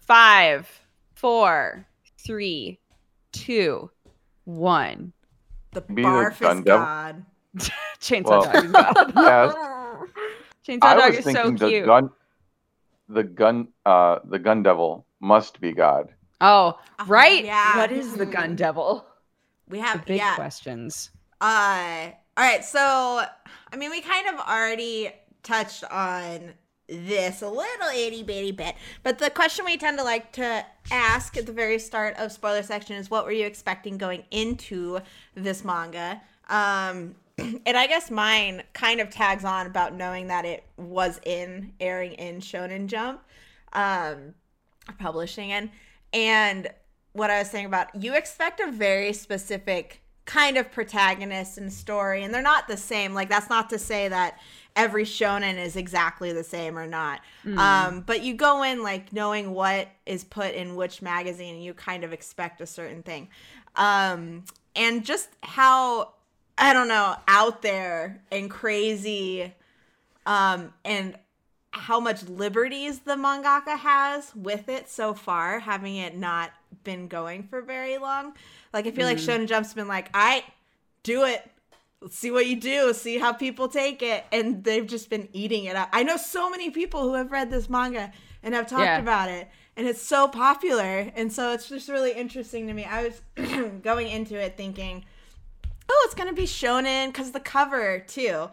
Five, 0.00 0.68
four, 1.14 1.86
three, 2.18 2.78
two, 3.32 3.90
one. 4.44 5.12
The 5.72 5.80
Be 5.82 6.02
barf 6.02 6.40
gun 6.40 6.58
is 6.58 6.64
devil. 6.64 6.86
God. 6.86 7.24
Chainsaw 8.00 8.24
Well, 8.24 8.42
Dog 8.42 8.64
is 8.64 8.72
God. 8.72 9.12
Yes. 9.16 9.54
Chainsaw 10.66 10.84
I 10.84 10.94
Dog 10.94 11.16
was 11.16 11.18
is 11.18 11.24
so 11.24 11.32
thinking 11.32 11.56
the 11.56 11.68
cute. 11.68 11.86
gun, 11.86 12.10
the 13.08 13.24
gun, 13.24 13.68
uh, 13.86 14.18
the 14.24 14.38
gun 14.38 14.62
devil 14.62 15.06
must 15.20 15.60
be 15.60 15.72
God. 15.72 16.12
Oh, 16.40 16.78
Oh, 17.00 17.04
right. 17.06 17.44
yeah. 17.44 17.76
What 17.76 17.90
is 17.92 18.14
the 18.16 18.26
gun 18.26 18.54
devil? 18.64 19.04
We 19.68 19.78
The 19.78 19.84
have 19.84 20.04
big 20.06 20.18
yeah. 20.18 20.34
questions. 20.34 21.10
Uh 21.40 22.10
all 22.36 22.44
right, 22.44 22.64
so 22.64 22.78
I 23.72 23.76
mean 23.76 23.90
we 23.90 24.00
kind 24.00 24.28
of 24.28 24.40
already 24.40 25.10
touched 25.42 25.84
on 25.84 26.52
this 26.88 27.42
little 27.42 27.88
itty 27.94 28.22
bitty 28.22 28.52
bit, 28.52 28.74
but 29.02 29.18
the 29.18 29.30
question 29.30 29.64
we 29.64 29.76
tend 29.76 29.98
to 29.98 30.04
like 30.04 30.32
to 30.32 30.64
ask 30.90 31.36
at 31.36 31.46
the 31.46 31.52
very 31.52 31.78
start 31.78 32.16
of 32.16 32.32
spoiler 32.32 32.62
section 32.62 32.96
is 32.96 33.10
what 33.10 33.24
were 33.24 33.32
you 33.32 33.46
expecting 33.46 33.98
going 33.98 34.24
into 34.30 34.98
this 35.34 35.64
manga? 35.64 36.20
Um 36.48 37.14
and 37.38 37.76
I 37.76 37.86
guess 37.86 38.10
mine 38.10 38.62
kind 38.72 39.00
of 39.00 39.10
tags 39.10 39.44
on 39.44 39.66
about 39.66 39.94
knowing 39.94 40.26
that 40.28 40.44
it 40.44 40.64
was 40.76 41.20
in 41.24 41.72
airing 41.78 42.12
in 42.14 42.40
Shonen 42.40 42.86
Jump, 42.86 43.22
um, 43.72 44.34
publishing 44.98 45.50
in, 45.50 45.70
and 46.12 46.68
what 47.12 47.30
I 47.30 47.38
was 47.38 47.50
saying 47.50 47.66
about 47.66 47.94
you 47.94 48.14
expect 48.14 48.60
a 48.60 48.70
very 48.70 49.12
specific 49.12 50.02
kind 50.24 50.56
of 50.56 50.70
protagonist 50.70 51.58
and 51.58 51.72
story, 51.72 52.22
and 52.22 52.34
they're 52.34 52.42
not 52.42 52.68
the 52.68 52.76
same. 52.76 53.14
Like 53.14 53.28
that's 53.28 53.48
not 53.48 53.70
to 53.70 53.78
say 53.78 54.08
that 54.08 54.38
every 54.78 55.04
shonen 55.04 55.58
is 55.58 55.74
exactly 55.76 56.32
the 56.32 56.44
same 56.44 56.78
or 56.78 56.86
not. 56.86 57.20
Um, 57.58 58.00
but 58.06 58.22
you 58.22 58.32
go 58.32 58.62
in 58.62 58.82
like 58.82 59.12
knowing 59.12 59.52
what 59.52 59.88
is 60.06 60.22
put 60.22 60.54
in 60.54 60.76
which 60.76 61.02
magazine, 61.02 61.56
and 61.56 61.64
you 61.64 61.74
kind 61.74 62.04
of 62.04 62.12
expect 62.12 62.60
a 62.60 62.66
certain 62.66 63.02
thing. 63.02 63.28
Um, 63.76 64.44
and 64.76 65.04
just 65.04 65.28
how 65.42 66.12
I 66.56 66.72
don't 66.72 66.88
know 66.88 67.16
out 67.26 67.60
there 67.60 68.22
and 68.30 68.48
crazy, 68.48 69.52
um, 70.24 70.72
and 70.84 71.16
how 71.72 72.00
much 72.00 72.22
liberties 72.28 73.00
the 73.00 73.14
mangaka 73.14 73.76
has 73.78 74.34
with 74.34 74.68
it 74.68 74.88
so 74.88 75.12
far, 75.12 75.58
having 75.58 75.96
it 75.96 76.16
not 76.16 76.50
been 76.84 77.08
going 77.08 77.42
for 77.42 77.60
very 77.62 77.98
long. 77.98 78.32
Like 78.72 78.86
I 78.86 78.92
feel 78.92 79.06
like 79.06 79.18
Shonen 79.18 79.48
Jump's 79.48 79.74
been 79.74 79.88
like, 79.88 80.10
I 80.14 80.44
do 81.02 81.24
it. 81.24 81.50
Let's 82.00 82.16
see 82.16 82.30
what 82.30 82.46
you 82.46 82.56
do. 82.56 82.92
See 82.94 83.18
how 83.18 83.32
people 83.32 83.68
take 83.68 84.02
it, 84.02 84.24
and 84.30 84.62
they've 84.62 84.86
just 84.86 85.10
been 85.10 85.28
eating 85.32 85.64
it 85.64 85.74
up. 85.74 85.88
I 85.92 86.04
know 86.04 86.16
so 86.16 86.48
many 86.48 86.70
people 86.70 87.02
who 87.02 87.14
have 87.14 87.32
read 87.32 87.50
this 87.50 87.68
manga 87.68 88.12
and 88.42 88.54
have 88.54 88.68
talked 88.68 88.82
Yeah. 88.84 88.98
about 89.00 89.30
it, 89.30 89.48
and 89.76 89.86
it's 89.86 90.00
so 90.00 90.28
popular, 90.28 91.10
and 91.16 91.32
so 91.32 91.52
it's 91.52 91.68
just 91.68 91.88
really 91.88 92.12
interesting 92.12 92.68
to 92.68 92.72
me. 92.72 92.84
I 92.84 93.04
was 93.08 93.20
going 93.82 94.08
into 94.08 94.36
it 94.38 94.56
thinking, 94.56 95.04
oh, 95.88 96.02
it's 96.06 96.14
gonna 96.14 96.32
be 96.32 96.44
shonen 96.44 97.08
because 97.08 97.32
the 97.32 97.40
cover 97.40 97.98
too. 98.06 98.48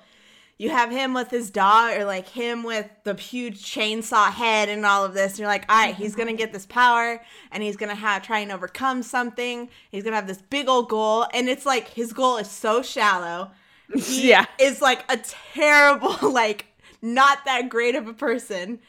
You 0.57 0.69
have 0.69 0.89
him 0.89 1.13
with 1.13 1.31
his 1.31 1.49
dog, 1.51 1.97
or 1.97 2.05
like 2.05 2.29
him 2.29 2.63
with 2.63 2.89
the 3.03 3.13
huge 3.13 3.61
chainsaw 3.61 4.31
head 4.31 4.69
and 4.69 4.85
all 4.85 5.03
of 5.03 5.13
this. 5.13 5.33
And 5.33 5.39
you're 5.39 5.49
like, 5.49 5.65
all 5.69 5.77
right, 5.77 5.93
he's 5.95 6.15
gonna 6.15 6.33
get 6.33 6.53
this 6.53 6.65
power, 6.65 7.21
and 7.51 7.61
he's 7.61 7.75
gonna 7.75 7.93
have 7.95 8.23
try 8.23 8.39
and 8.39 8.51
overcome 8.51 9.03
something. 9.03 9.69
He's 9.91 10.03
gonna 10.03 10.15
have 10.15 10.27
this 10.27 10.41
big 10.41 10.69
old 10.69 10.87
goal, 10.87 11.25
and 11.33 11.49
it's 11.49 11.65
like 11.65 11.89
his 11.89 12.13
goal 12.13 12.37
is 12.37 12.49
so 12.49 12.81
shallow. 12.81 13.51
He 13.93 14.29
Yeah. 14.29 14.45
is 14.59 14.81
like 14.81 15.03
a 15.11 15.17
terrible, 15.17 16.15
like 16.31 16.65
not 17.01 17.43
that 17.45 17.69
great 17.69 17.95
of 17.95 18.07
a 18.07 18.13
person, 18.13 18.79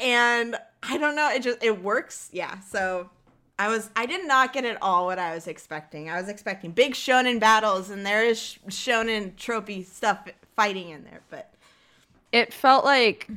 and 0.00 0.56
I 0.82 0.98
don't 0.98 1.14
know. 1.14 1.30
It 1.30 1.42
just 1.42 1.62
it 1.62 1.82
works, 1.82 2.28
yeah. 2.32 2.58
So 2.60 3.08
I 3.58 3.68
was 3.68 3.90
I 3.94 4.06
did 4.06 4.26
not 4.26 4.52
get 4.52 4.64
at 4.64 4.76
all 4.82 5.06
what 5.06 5.18
I 5.20 5.34
was 5.34 5.46
expecting. 5.46 6.10
I 6.10 6.20
was 6.20 6.28
expecting 6.28 6.72
big 6.72 6.94
shonen 6.94 7.38
battles, 7.38 7.90
and 7.90 8.04
there 8.04 8.24
is 8.24 8.58
shonen 8.68 9.36
tropey 9.36 9.86
stuff 9.86 10.26
fighting 10.62 10.90
in 10.90 11.04
there, 11.04 11.20
but 11.30 11.52
It 12.32 12.52
felt 12.52 12.84
like 12.84 13.28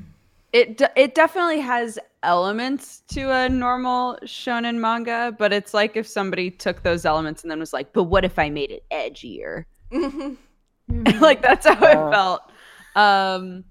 it. 0.54 0.82
It 0.96 1.16
definitely 1.16 1.60
has 1.60 2.00
elements 2.24 3.02
to 3.10 3.32
a 3.32 3.50
normal 3.50 4.18
shonen 4.24 4.76
manga, 4.78 5.36
but 5.38 5.52
it's 5.54 5.74
like 5.74 5.96
if 5.98 6.08
somebody 6.08 6.50
took 6.50 6.84
those 6.84 7.06
elements 7.06 7.44
and 7.44 7.52
then 7.52 7.60
was 7.60 7.74
like, 7.74 7.94
"But 7.94 8.04
what 8.04 8.24
if 8.26 8.40
I 8.40 8.50
made 8.50 8.72
it 8.72 8.84
edgier?" 8.92 9.66
like 11.20 11.42
that's 11.42 11.66
how 11.68 11.86
it 11.86 11.98
Uh. 11.98 12.12
felt. 12.12 12.42
Um 12.96 13.66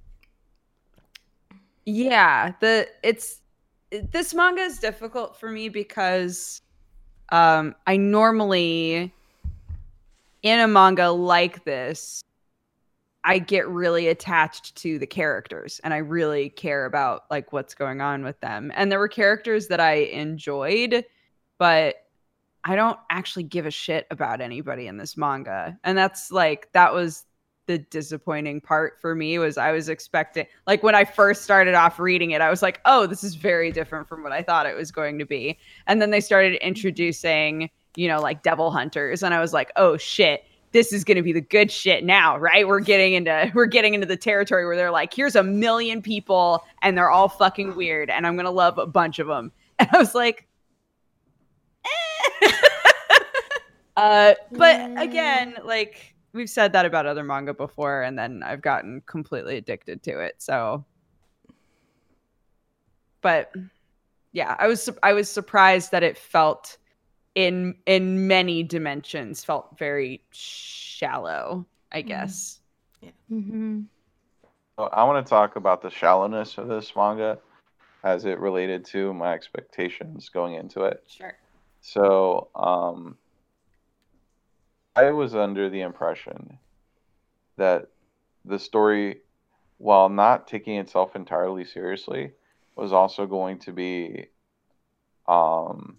Yeah, 1.87 2.53
the 2.61 2.89
it's 3.03 3.41
this 4.13 4.35
manga 4.35 4.63
is 4.63 4.79
difficult 4.79 5.37
for 5.39 5.51
me 5.51 5.69
because 5.69 6.61
um 7.31 7.75
I 7.87 7.97
normally 7.97 9.13
in 10.43 10.61
a 10.61 10.69
manga 10.69 11.11
like 11.11 11.65
this 11.65 12.23
I 13.25 13.39
get 13.39 13.67
really 13.69 14.09
attached 14.09 14.77
to 14.77 14.99
the 14.99 15.07
characters 15.07 15.81
and 15.83 15.95
I 15.95 15.99
really 15.99 16.51
care 16.51 16.85
about 16.85 17.23
like 17.31 17.53
what's 17.53 17.75
going 17.75 18.03
on 18.03 18.23
with 18.23 18.39
them. 18.41 18.71
And 18.75 18.93
there 18.93 18.99
were 18.99 19.09
characters 19.09 19.69
that 19.69 19.81
I 19.81 19.95
enjoyed, 19.95 21.05
but 21.59 21.97
I 22.65 22.77
don't 22.77 22.99
actually 23.11 23.45
give 23.45 23.65
a 23.65 23.71
shit 23.71 24.07
about 24.11 24.43
anybody 24.43 24.87
in 24.87 24.99
this 24.99 25.17
manga. 25.17 25.79
And 25.85 25.97
that's 25.97 26.31
like 26.31 26.71
that 26.73 26.93
was 26.93 27.25
the 27.67 27.79
disappointing 27.79 28.61
part 28.61 29.01
for 29.01 29.15
me 29.15 29.39
was 29.39 29.57
I 29.57 29.73
was 29.73 29.89
expecting 29.89 30.47
like 30.67 30.83
when 30.83 30.95
I 30.95 31.05
first 31.05 31.45
started 31.45 31.75
off 31.75 31.99
reading 31.99 32.33
it, 32.33 32.43
I 32.43 32.51
was 32.51 32.61
like, 32.61 32.81
"Oh, 32.85 33.07
this 33.07 33.25
is 33.25 33.37
very 33.37 33.73
different 33.73 34.07
from 34.07 34.23
what 34.23 34.33
I 34.33 34.43
thought 34.43 34.67
it 34.67 34.77
was 34.77 34.91
going 34.91 35.19
to 35.19 35.25
be." 35.25 35.59
And 35.87 36.01
then 36.01 36.11
they 36.11 36.21
started 36.21 36.55
introducing, 36.67 37.71
you 37.97 38.07
know, 38.07 38.21
like 38.21 38.43
devil 38.43 38.71
hunters 38.71 39.23
and 39.23 39.33
I 39.33 39.41
was 39.41 39.55
like, 39.55 39.73
"Oh 39.77 39.97
shit, 39.97 40.45
this 40.75 40.93
is 40.93 41.05
going 41.05 41.17
to 41.17 41.23
be 41.23 41.33
the 41.33 41.41
good 41.41 41.71
shit 41.71 42.05
now, 42.05 42.37
right? 42.37 42.67
We're 42.67 42.81
getting 42.81 43.15
into 43.15 43.51
we're 43.55 43.65
getting 43.65 43.95
into 43.95 44.07
the 44.07 44.17
territory 44.17 44.67
where 44.67 44.77
they're 44.77 44.91
like, 44.91 45.15
here's 45.15 45.37
a 45.37 45.43
million 45.43 46.03
people 46.03 46.65
and 46.83 46.99
they're 46.99 47.11
all 47.11 47.29
fucking 47.31 47.77
weird 47.77 48.11
and 48.11 48.27
I'm 48.27 48.35
going 48.35 48.45
to 48.45 48.51
love 48.51 48.77
a 48.77 48.87
bunch 48.87 49.19
of 49.19 49.29
them." 49.29 49.51
And 49.77 49.89
I 49.93 49.99
was 49.99 50.15
like, 50.15 50.47
eh. 51.85 52.49
uh, 53.97 54.35
but 54.53 55.03
again, 55.03 55.57
like 55.65 56.15
we've 56.33 56.49
said 56.49 56.73
that 56.75 56.87
about 56.87 57.07
other 57.07 57.25
manga 57.25 57.53
before 57.53 58.03
and 58.03 58.17
then 58.17 58.45
I've 58.45 58.63
gotten 58.63 59.03
completely 59.07 59.57
addicted 59.57 60.05
to 60.05 60.21
it. 60.21 60.37
So 60.39 60.85
but 63.21 63.53
yeah, 64.33 64.55
I 64.61 64.69
was 64.69 64.89
I 65.03 65.13
was 65.13 65.29
surprised 65.29 65.91
that 65.91 66.05
it 66.05 66.17
felt 66.17 66.77
in 67.35 67.77
in 67.87 68.27
many 68.27 68.63
dimensions 68.63 69.45
felt 69.45 69.77
very 69.79 70.23
shallow, 70.31 71.67
I 71.93 72.03
Mhm. 72.03 72.07
guess. 72.07 72.61
Mhm. 73.31 73.87
So 74.77 74.85
I 74.85 75.05
want 75.05 75.25
to 75.25 75.31
talk 75.31 75.57
about 75.57 75.83
the 75.83 75.91
shallowness 75.91 76.59
of 76.59 76.69
this 76.69 76.95
manga 76.97 77.39
as 78.03 78.25
it 78.25 78.39
related 78.39 78.85
to 78.85 79.15
my 79.15 79.33
expectations 79.33 80.29
going 80.29 80.55
into 80.55 80.83
it. 80.85 81.05
Sure. 81.07 81.37
So, 81.81 82.49
um, 82.55 83.17
I 84.97 85.11
was 85.11 85.35
under 85.35 85.69
the 85.69 85.81
impression 85.81 86.59
that 87.57 87.89
the 88.45 88.59
story, 88.59 89.23
while 89.79 90.09
not 90.09 90.47
taking 90.47 90.77
itself 90.77 91.17
entirely 91.17 91.65
seriously, 91.65 92.33
was 92.77 92.93
also 92.93 93.27
going 93.27 93.59
to 93.61 93.73
be, 93.73 94.29
um, 95.27 95.99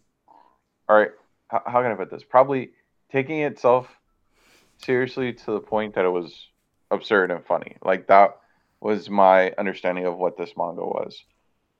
all 0.88 0.96
right, 0.98 1.12
how, 1.48 1.62
how 1.66 1.82
can 1.82 1.92
I 1.92 1.96
put 1.96 2.12
this? 2.12 2.24
Probably 2.24 2.72
taking 3.12 3.40
itself 3.42 3.88
seriously 4.84 5.34
to 5.34 5.52
the 5.52 5.60
point 5.60 5.96
that 5.96 6.06
it 6.06 6.10
was 6.10 6.48
absurd 6.92 7.32
and 7.32 7.46
funny. 7.46 7.78
Like 7.84 8.08
that 8.08 8.38
was 8.80 9.10
my 9.10 9.52
understanding 9.58 10.06
of 10.06 10.18
what 10.18 10.38
this 10.38 10.54
manga 10.58 10.84
was. 10.84 11.24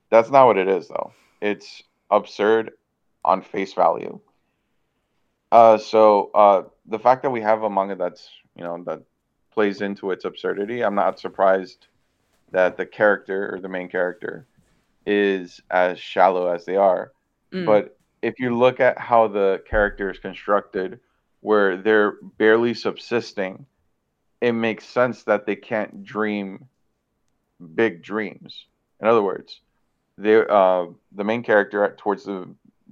That's 0.10 0.30
not 0.30 0.46
what 0.46 0.58
it 0.58 0.68
is 0.68 0.88
though. 0.88 1.14
It's 1.42 1.84
absurd 2.10 2.72
on 3.24 3.42
face 3.42 3.74
value. 3.74 4.20
Uh, 5.52 5.78
so 5.78 6.32
uh, 6.34 6.64
the 6.86 7.00
fact 7.00 7.24
that 7.24 7.30
we 7.30 7.42
have 7.42 7.64
a 7.64 7.70
manga 7.70 7.96
that's 7.96 8.30
you 8.56 8.64
know 8.64 8.84
that 8.86 9.02
plays 9.52 9.82
into 9.82 10.12
its 10.12 10.26
absurdity, 10.26 10.84
I'm 10.84 10.96
not 10.96 11.20
surprised 11.20 11.88
that 12.52 12.78
the 12.78 12.86
character 12.86 13.54
or 13.54 13.60
the 13.60 13.70
main 13.70 13.88
character 13.88 14.46
is 15.06 15.62
as 15.70 16.00
shallow 16.00 16.48
as 16.48 16.66
they 16.66 16.76
are. 16.76 17.12
Mm. 17.52 17.66
But 17.66 17.95
if 18.26 18.40
you 18.40 18.58
look 18.58 18.80
at 18.80 18.98
how 18.98 19.28
the 19.28 19.62
character 19.70 20.10
is 20.10 20.18
constructed, 20.18 21.00
where 21.42 21.78
they're 21.78 22.14
barely 22.40 22.74
subsisting, 22.74 23.68
it 24.42 24.54
makes 24.54 24.84
sense 24.84 25.24
that 25.26 25.46
they 25.46 25.56
can't 25.56 26.04
dream 26.04 26.66
big 27.76 28.02
dreams. 28.02 28.66
In 29.00 29.06
other 29.06 29.22
words, 29.22 29.62
they 30.18 30.38
uh, 30.38 30.88
the 31.12 31.24
main 31.24 31.44
character 31.44 31.84
at, 31.84 32.00
towards 32.00 32.24
the 32.24 32.50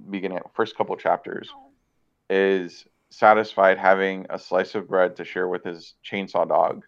beginning, 0.08 0.38
first 0.54 0.76
couple 0.76 0.96
chapters, 0.96 1.48
is 2.30 2.86
satisfied 3.10 3.76
having 3.76 4.26
a 4.30 4.38
slice 4.38 4.76
of 4.76 4.88
bread 4.88 5.16
to 5.16 5.24
share 5.24 5.48
with 5.48 5.64
his 5.64 5.94
chainsaw 6.08 6.46
dog. 6.46 6.84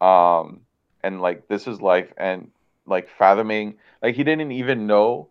Um, 0.00 0.60
and 1.02 1.20
like 1.20 1.48
this 1.48 1.66
is 1.66 1.80
life, 1.80 2.12
and 2.16 2.52
like 2.86 3.08
fathoming, 3.18 3.78
like 4.00 4.14
he 4.14 4.22
didn't 4.22 4.52
even 4.52 4.86
know 4.86 5.28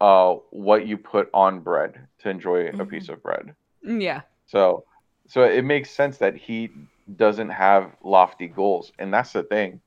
uh 0.00 0.34
what 0.50 0.86
you 0.86 0.98
put 0.98 1.28
on 1.34 1.60
bread 1.60 2.08
to 2.20 2.30
enjoy 2.30 2.68
a 2.78 2.84
Mhm. 2.84 2.90
piece 2.90 3.08
of 3.08 3.22
bread. 3.22 3.54
Mm, 3.84 4.02
Yeah. 4.02 4.22
So, 4.46 4.84
so 5.26 5.42
it 5.44 5.64
makes 5.64 5.90
sense 5.90 6.18
that 6.18 6.36
he 6.36 6.70
doesn't 7.16 7.50
have 7.50 7.96
lofty 8.02 8.48
goals, 8.48 8.92
and 8.98 9.12
that's 9.12 9.32
the 9.32 9.42
thing. 9.42 9.80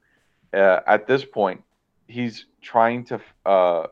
Uh, 0.54 0.82
at 0.88 1.08
this 1.08 1.26
point, 1.26 1.64
he's 2.08 2.46
trying 2.62 3.06
to 3.06 3.22
uh, 3.46 3.88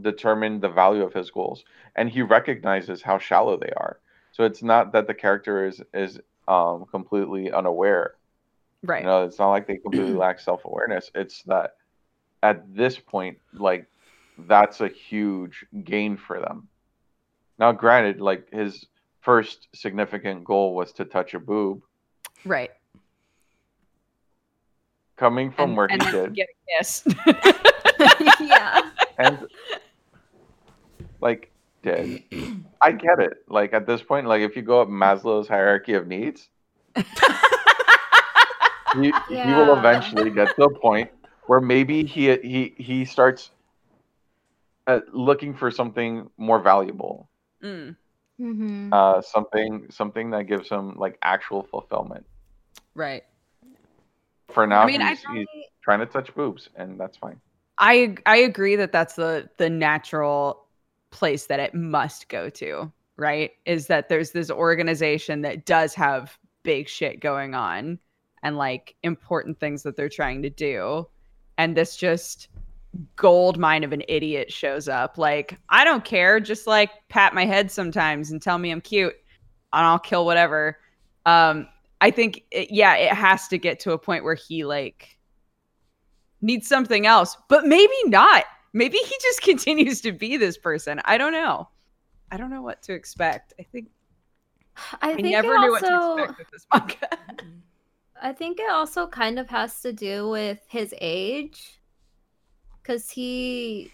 determine 0.00 0.60
the 0.60 0.68
value 0.68 1.02
of 1.04 1.12
his 1.14 1.30
goals, 1.30 1.64
and 1.96 2.10
he 2.10 2.22
recognizes 2.22 3.02
how 3.02 3.18
shallow 3.18 3.56
they 3.56 3.72
are. 3.76 4.00
So 4.32 4.44
it's 4.44 4.62
not 4.62 4.92
that 4.92 5.06
the 5.06 5.14
character 5.14 5.66
is 5.66 5.82
is 5.94 6.20
um, 6.48 6.86
completely 6.90 7.52
unaware. 7.52 8.14
Right. 8.82 9.00
You 9.00 9.06
know, 9.06 9.24
it's 9.24 9.38
not 9.38 9.50
like 9.50 9.66
they 9.66 9.76
completely 9.78 10.14
lack 10.14 10.40
self 10.40 10.64
awareness. 10.64 11.10
It's 11.14 11.42
that 11.44 11.72
at 12.42 12.74
this 12.74 12.98
point, 12.98 13.38
like 13.52 13.86
that's 14.46 14.80
a 14.80 14.88
huge 14.88 15.66
gain 15.84 16.16
for 16.16 16.40
them. 16.40 16.68
Now, 17.58 17.72
granted, 17.72 18.20
like 18.20 18.50
his 18.52 18.86
first 19.20 19.68
significant 19.74 20.44
goal 20.44 20.74
was 20.74 20.92
to 20.92 21.04
touch 21.04 21.34
a 21.34 21.40
boob. 21.40 21.82
Right. 22.44 22.70
Coming 25.16 25.50
from 25.50 25.70
and, 25.70 25.76
where 25.76 25.86
and 25.90 26.02
he 26.02 26.10
did, 26.12 26.34
get 26.34 26.48
a 26.48 26.78
kiss. 26.78 27.04
yeah. 28.40 28.90
and 29.18 29.48
like 31.20 31.50
did, 31.82 32.22
I 32.80 32.92
get 32.92 33.18
it. 33.18 33.38
Like 33.48 33.72
at 33.72 33.86
this 33.86 34.02
point, 34.02 34.26
like 34.26 34.42
if 34.42 34.54
you 34.54 34.62
go 34.62 34.80
up 34.80 34.88
Maslow's 34.88 35.48
hierarchy 35.48 35.94
of 35.94 36.06
needs, 36.06 36.48
he, 36.96 37.02
he 39.28 39.52
will 39.52 39.76
eventually 39.76 40.30
get 40.30 40.54
to 40.56 40.64
a 40.64 40.78
point 40.78 41.10
where 41.46 41.60
maybe 41.60 42.04
he 42.04 42.36
he 42.36 42.74
he 42.76 43.04
starts 43.04 43.50
uh, 44.88 45.00
looking 45.12 45.54
for 45.54 45.70
something 45.70 46.30
more 46.36 46.60
valuable, 46.60 47.30
Mm, 47.62 47.96
Mm-hmm. 48.40 48.92
uh, 48.92 49.20
something 49.20 49.86
something 49.90 50.30
that 50.30 50.44
gives 50.44 50.68
him 50.68 50.96
like 50.96 51.18
actual 51.22 51.62
fulfillment. 51.64 52.26
right. 52.94 53.24
For 54.50 54.66
now, 54.66 54.82
I 54.82 54.86
mean, 54.86 55.02
I 55.02 55.10
he's, 55.10 55.24
he's 55.32 55.46
trying 55.82 56.00
to 56.00 56.06
touch 56.06 56.34
boobs, 56.34 56.68
and 56.76 56.98
that's 56.98 57.16
fine. 57.16 57.40
I 57.78 58.16
I 58.26 58.38
agree 58.38 58.76
that 58.76 58.92
that's 58.92 59.14
the 59.14 59.48
the 59.58 59.70
natural 59.70 60.66
place 61.10 61.46
that 61.46 61.60
it 61.60 61.74
must 61.74 62.28
go 62.28 62.48
to, 62.50 62.92
right? 63.16 63.52
Is 63.66 63.88
that 63.88 64.08
there's 64.08 64.32
this 64.32 64.50
organization 64.50 65.42
that 65.42 65.66
does 65.66 65.94
have 65.94 66.38
big 66.62 66.88
shit 66.88 67.20
going 67.20 67.54
on 67.54 67.98
and 68.42 68.56
like 68.56 68.94
important 69.02 69.58
things 69.60 69.82
that 69.82 69.96
they're 69.96 70.08
trying 70.08 70.42
to 70.42 70.50
do 70.50 71.06
and 71.58 71.76
this 71.76 71.96
just 71.96 72.48
gold 73.16 73.58
mine 73.58 73.84
of 73.84 73.92
an 73.92 74.02
idiot 74.08 74.50
shows 74.52 74.88
up 74.88 75.18
like 75.18 75.58
I 75.68 75.84
don't 75.84 76.04
care, 76.04 76.40
just 76.40 76.66
like 76.66 76.90
pat 77.08 77.34
my 77.34 77.44
head 77.44 77.70
sometimes 77.70 78.30
and 78.30 78.40
tell 78.40 78.58
me 78.58 78.70
I'm 78.70 78.80
cute 78.80 79.14
and 79.72 79.84
I'll 79.84 79.98
kill 79.98 80.24
whatever. 80.24 80.78
Um 81.26 81.68
I 82.00 82.10
think 82.10 82.42
it, 82.50 82.70
yeah, 82.70 82.94
it 82.94 83.12
has 83.12 83.48
to 83.48 83.58
get 83.58 83.80
to 83.80 83.92
a 83.92 83.98
point 83.98 84.24
where 84.24 84.34
he 84.34 84.64
like 84.64 85.18
needs 86.40 86.68
something 86.68 87.06
else, 87.06 87.36
but 87.48 87.66
maybe 87.66 87.92
not. 88.06 88.44
Maybe 88.72 88.98
he 88.98 89.14
just 89.20 89.42
continues 89.42 90.00
to 90.02 90.12
be 90.12 90.36
this 90.36 90.56
person. 90.56 91.00
I 91.04 91.18
don't 91.18 91.32
know. 91.32 91.68
I 92.30 92.36
don't 92.36 92.50
know 92.50 92.62
what 92.62 92.82
to 92.82 92.92
expect. 92.92 93.54
I 93.58 93.62
think 93.62 93.88
I 95.00 95.10
I, 95.10 95.14
think 95.14 95.28
never 95.28 95.58
knew 95.58 95.74
also, 95.74 96.16
what 96.16 96.16
to 96.16 96.22
expect 96.22 96.38
with 96.38 96.50
this 96.50 96.66
manga. 96.72 97.08
I 98.20 98.32
think 98.32 98.58
it 98.60 98.70
also 98.70 99.06
kind 99.06 99.38
of 99.38 99.48
has 99.48 99.80
to 99.82 99.92
do 99.92 100.28
with 100.28 100.58
his 100.68 100.94
age, 101.00 101.77
because 102.88 103.10
he, 103.10 103.92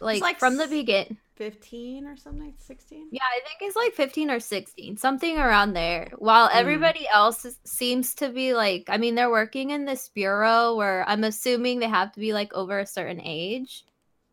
like, 0.00 0.20
like 0.20 0.38
from 0.38 0.56
the 0.58 0.64
s- 0.64 0.70
begin. 0.70 1.16
15 1.36 2.06
or 2.06 2.16
something, 2.16 2.54
16? 2.58 3.08
Yeah, 3.10 3.22
I 3.24 3.40
think 3.40 3.56
it's 3.62 3.74
like 3.76 3.94
15 3.94 4.30
or 4.30 4.38
16, 4.40 4.98
something 4.98 5.38
around 5.38 5.72
there. 5.72 6.12
While 6.18 6.48
Mm. 6.48 6.54
everybody 6.54 7.08
else 7.12 7.44
is, 7.44 7.58
seems 7.64 8.14
to 8.16 8.28
be 8.28 8.52
like, 8.54 8.84
I 8.88 8.98
mean, 8.98 9.14
they're 9.14 9.30
working 9.30 9.70
in 9.70 9.84
this 9.86 10.10
bureau 10.10 10.76
where 10.76 11.08
I'm 11.08 11.24
assuming 11.24 11.78
they 11.80 11.88
have 11.88 12.12
to 12.12 12.20
be 12.20 12.32
like 12.32 12.52
over 12.54 12.78
a 12.78 12.86
certain 12.86 13.20
age. 13.22 13.84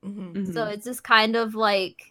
Mm-hmm. 0.05 0.51
So 0.51 0.65
Mhm. 0.65 0.73
it's 0.73 0.85
just 0.85 1.03
kind 1.03 1.35
of 1.35 1.55
like, 1.55 2.10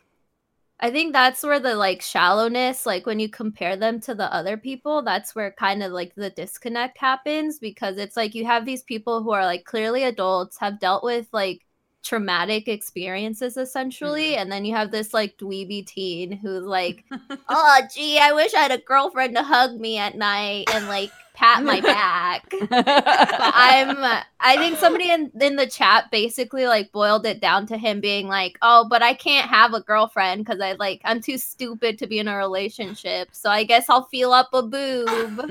I 0.83 0.91
think 0.91 1.13
that's 1.13 1.43
where 1.43 1.61
the 1.61 1.75
like 1.75 2.01
shallowness, 2.01 2.87
like 2.87 3.05
when 3.05 3.21
you 3.21 3.29
compare 3.29 3.77
them 3.77 4.01
to 4.01 4.15
the 4.15 4.33
other 4.33 4.57
people, 4.57 5.03
that's 5.03 5.35
where 5.35 5.53
kind 5.53 5.83
of 5.83 5.93
like 5.93 6.15
the 6.15 6.31
disconnect 6.31 6.97
happens 6.97 7.59
because 7.59 7.99
it's 7.99 8.17
like 8.17 8.35
you 8.35 8.47
have 8.47 8.65
these 8.65 8.83
people 8.83 9.23
who 9.23 9.31
are 9.33 9.45
like 9.45 9.65
clearly 9.65 10.05
adults, 10.05 10.59
have 10.59 10.81
dealt 10.81 11.05
with 11.05 11.29
like 11.33 11.67
traumatic 12.03 12.67
experiences 12.67 13.59
essentially, 13.59 14.31
mm-hmm. 14.31 14.41
and 14.41 14.51
then 14.51 14.65
you 14.65 14.75
have 14.75 14.91
this 14.91 15.13
like 15.13 15.37
dweeby 15.37 15.87
teen 15.87 16.33
who's 16.33 16.65
like, 16.65 17.05
oh 17.51 17.81
gee, 17.95 18.19
I 18.19 18.33
wish 18.33 18.55
I 18.55 18.61
had 18.61 18.73
a 18.73 18.79
girlfriend 18.79 19.37
to 19.37 19.43
hug 19.43 19.79
me 19.79 19.99
at 19.99 20.17
night 20.17 20.65
and 20.73 20.89
like 20.89 21.13
pat 21.35 21.63
my 21.65 21.81
back. 21.81 22.51
But 22.51 22.85
I'm 22.87 24.23
I 24.41 24.57
think 24.57 24.79
somebody 24.79 25.11
in 25.11 25.31
in 25.41 25.57
the 25.57 25.67
chat 25.67 26.11
basically 26.11 26.67
like 26.67 26.93
boiled 26.93 27.27
it 27.27 27.41
down 27.41 27.67
to 27.67 27.77
him 27.77 28.01
being 28.01 28.29
like, 28.29 28.59
"Oh, 28.63 28.87
but 28.89 29.03
I 29.03 29.15
can't 29.15 29.49
have 29.49 29.75
a 29.75 29.81
girlfriend 29.81 30.47
cuz 30.47 30.61
I 30.61 30.73
like 30.73 31.01
I'm 31.05 31.21
too 31.21 31.39
stupid 31.39 31.99
to 31.99 32.07
be 32.07 32.19
in 32.19 32.29
a 32.29 32.37
relationship. 32.37 33.29
So 33.33 33.51
I 33.51 33.65
guess 33.65 33.89
I'll 33.89 34.05
feel 34.07 34.33
up 34.33 34.49
a 34.53 34.63
boob." 34.63 35.41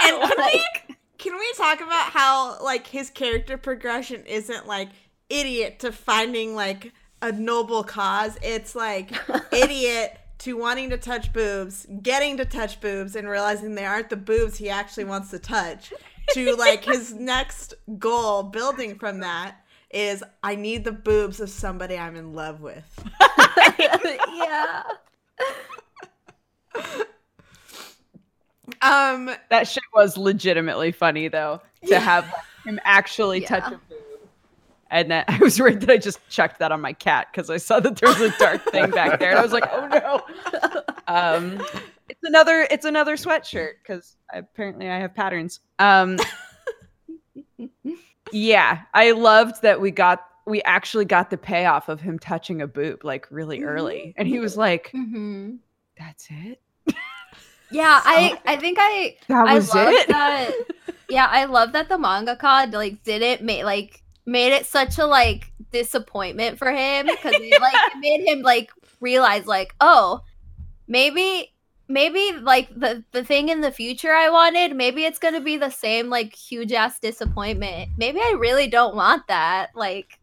And 0.00 0.22
can 0.22 0.36
we, 0.52 0.64
can 1.18 1.36
we 1.36 1.52
talk 1.56 1.80
about 1.80 2.10
how, 2.12 2.62
like, 2.62 2.86
his 2.86 3.10
character 3.10 3.56
progression 3.58 4.24
isn't, 4.26 4.66
like, 4.66 4.88
idiot 5.28 5.80
to 5.80 5.92
finding, 5.92 6.54
like, 6.54 6.92
a 7.20 7.32
noble 7.32 7.82
cause? 7.84 8.38
It's, 8.42 8.74
like, 8.74 9.12
idiot 9.52 10.18
to 10.38 10.56
wanting 10.56 10.90
to 10.90 10.96
touch 10.96 11.32
boobs, 11.32 11.86
getting 12.02 12.36
to 12.36 12.44
touch 12.44 12.80
boobs, 12.80 13.16
and 13.16 13.28
realizing 13.28 13.74
they 13.74 13.84
aren't 13.84 14.10
the 14.10 14.16
boobs 14.16 14.56
he 14.56 14.70
actually 14.70 15.04
wants 15.04 15.30
to 15.30 15.38
touch. 15.38 15.92
To, 16.32 16.54
like, 16.56 16.84
his 16.84 17.14
next 17.18 17.74
goal, 17.98 18.42
building 18.42 18.98
from 18.98 19.20
that, 19.20 19.56
is 19.90 20.22
I 20.42 20.54
need 20.54 20.84
the 20.84 20.92
boobs 20.92 21.40
of 21.40 21.50
somebody 21.50 21.96
I'm 21.96 22.16
in 22.16 22.34
love 22.34 22.60
with. 22.60 23.04
yeah. 23.78 24.82
Um, 28.82 29.30
that 29.48 29.66
shit 29.66 29.82
was 29.94 30.16
legitimately 30.16 30.92
funny 30.92 31.28
though 31.28 31.60
to 31.86 31.98
have 31.98 32.32
him 32.64 32.78
actually 32.84 33.40
touch 33.40 33.66
a 33.66 33.80
boob. 33.88 33.97
And 34.90 35.10
then 35.10 35.24
I 35.28 35.38
was 35.38 35.60
worried 35.60 35.80
that 35.80 35.90
I 35.90 35.96
just 35.98 36.18
checked 36.28 36.58
that 36.60 36.72
on 36.72 36.80
my 36.80 36.92
cat 36.92 37.28
because 37.32 37.50
I 37.50 37.56
saw 37.58 37.80
that 37.80 37.96
there 37.96 38.08
was 38.08 38.20
a 38.20 38.30
dark 38.38 38.62
thing 38.70 38.90
back 39.00 39.18
there, 39.20 39.30
and 39.30 39.38
I 39.38 39.42
was 39.42 39.52
like, 39.52 39.68
"Oh 39.72 39.86
no!" 39.86 40.82
Um, 41.08 41.58
it's 42.10 42.20
another, 42.22 42.66
it's 42.70 42.84
another 42.84 43.16
sweatshirt 43.16 43.72
because 43.82 44.16
apparently 44.32 44.90
I 44.90 44.98
have 44.98 45.14
patterns. 45.14 45.60
Um, 45.78 46.18
yeah, 48.30 48.82
I 48.94 49.12
loved 49.12 49.62
that 49.62 49.80
we 49.80 49.90
got, 49.90 50.24
we 50.46 50.62
actually 50.62 51.06
got 51.06 51.30
the 51.30 51.38
payoff 51.38 51.88
of 51.88 52.00
him 52.00 52.18
touching 52.18 52.60
a 52.62 52.66
boob 52.66 53.04
like 53.04 53.26
really 53.30 53.60
Mhm. 53.60 53.66
early, 53.66 54.14
and 54.18 54.28
he 54.28 54.38
was 54.38 54.56
like, 54.56 54.90
hmm 54.90 55.56
"That's 55.98 56.28
it." 56.30 56.60
Yeah, 57.70 58.00
I 58.04 58.38
I 58.46 58.56
think 58.56 58.78
I 58.80 59.16
That 59.28 59.46
I 59.46 59.54
was 59.54 59.74
love 59.74 59.92
it. 59.92 60.08
that. 60.08 60.52
Yeah, 61.08 61.26
I 61.30 61.44
love 61.46 61.72
that 61.72 61.88
the 61.88 61.96
mangaka 61.96 62.72
like 62.72 63.02
didn't 63.02 63.44
make 63.44 63.64
like 63.64 64.02
made 64.28 64.52
it 64.52 64.66
such 64.66 64.98
a 64.98 65.06
like 65.06 65.50
disappointment 65.72 66.58
for 66.58 66.70
him 66.70 67.06
because 67.06 67.34
it 67.34 67.60
like 67.60 67.74
it 67.74 67.98
made 67.98 68.26
him 68.28 68.42
like 68.42 68.70
realize 69.00 69.46
like 69.46 69.74
oh 69.80 70.20
maybe 70.86 71.52
maybe 71.88 72.32
like 72.42 72.68
the 72.78 73.02
the 73.12 73.24
thing 73.24 73.48
in 73.48 73.62
the 73.62 73.72
future 73.72 74.12
I 74.12 74.28
wanted 74.28 74.76
maybe 74.76 75.04
it's 75.04 75.18
gonna 75.18 75.40
be 75.40 75.56
the 75.56 75.70
same 75.70 76.10
like 76.10 76.34
huge 76.34 76.72
ass 76.72 76.98
disappointment. 77.00 77.90
Maybe 77.96 78.20
I 78.20 78.36
really 78.38 78.68
don't 78.68 78.94
want 78.94 79.26
that. 79.28 79.70
Like 79.74 80.18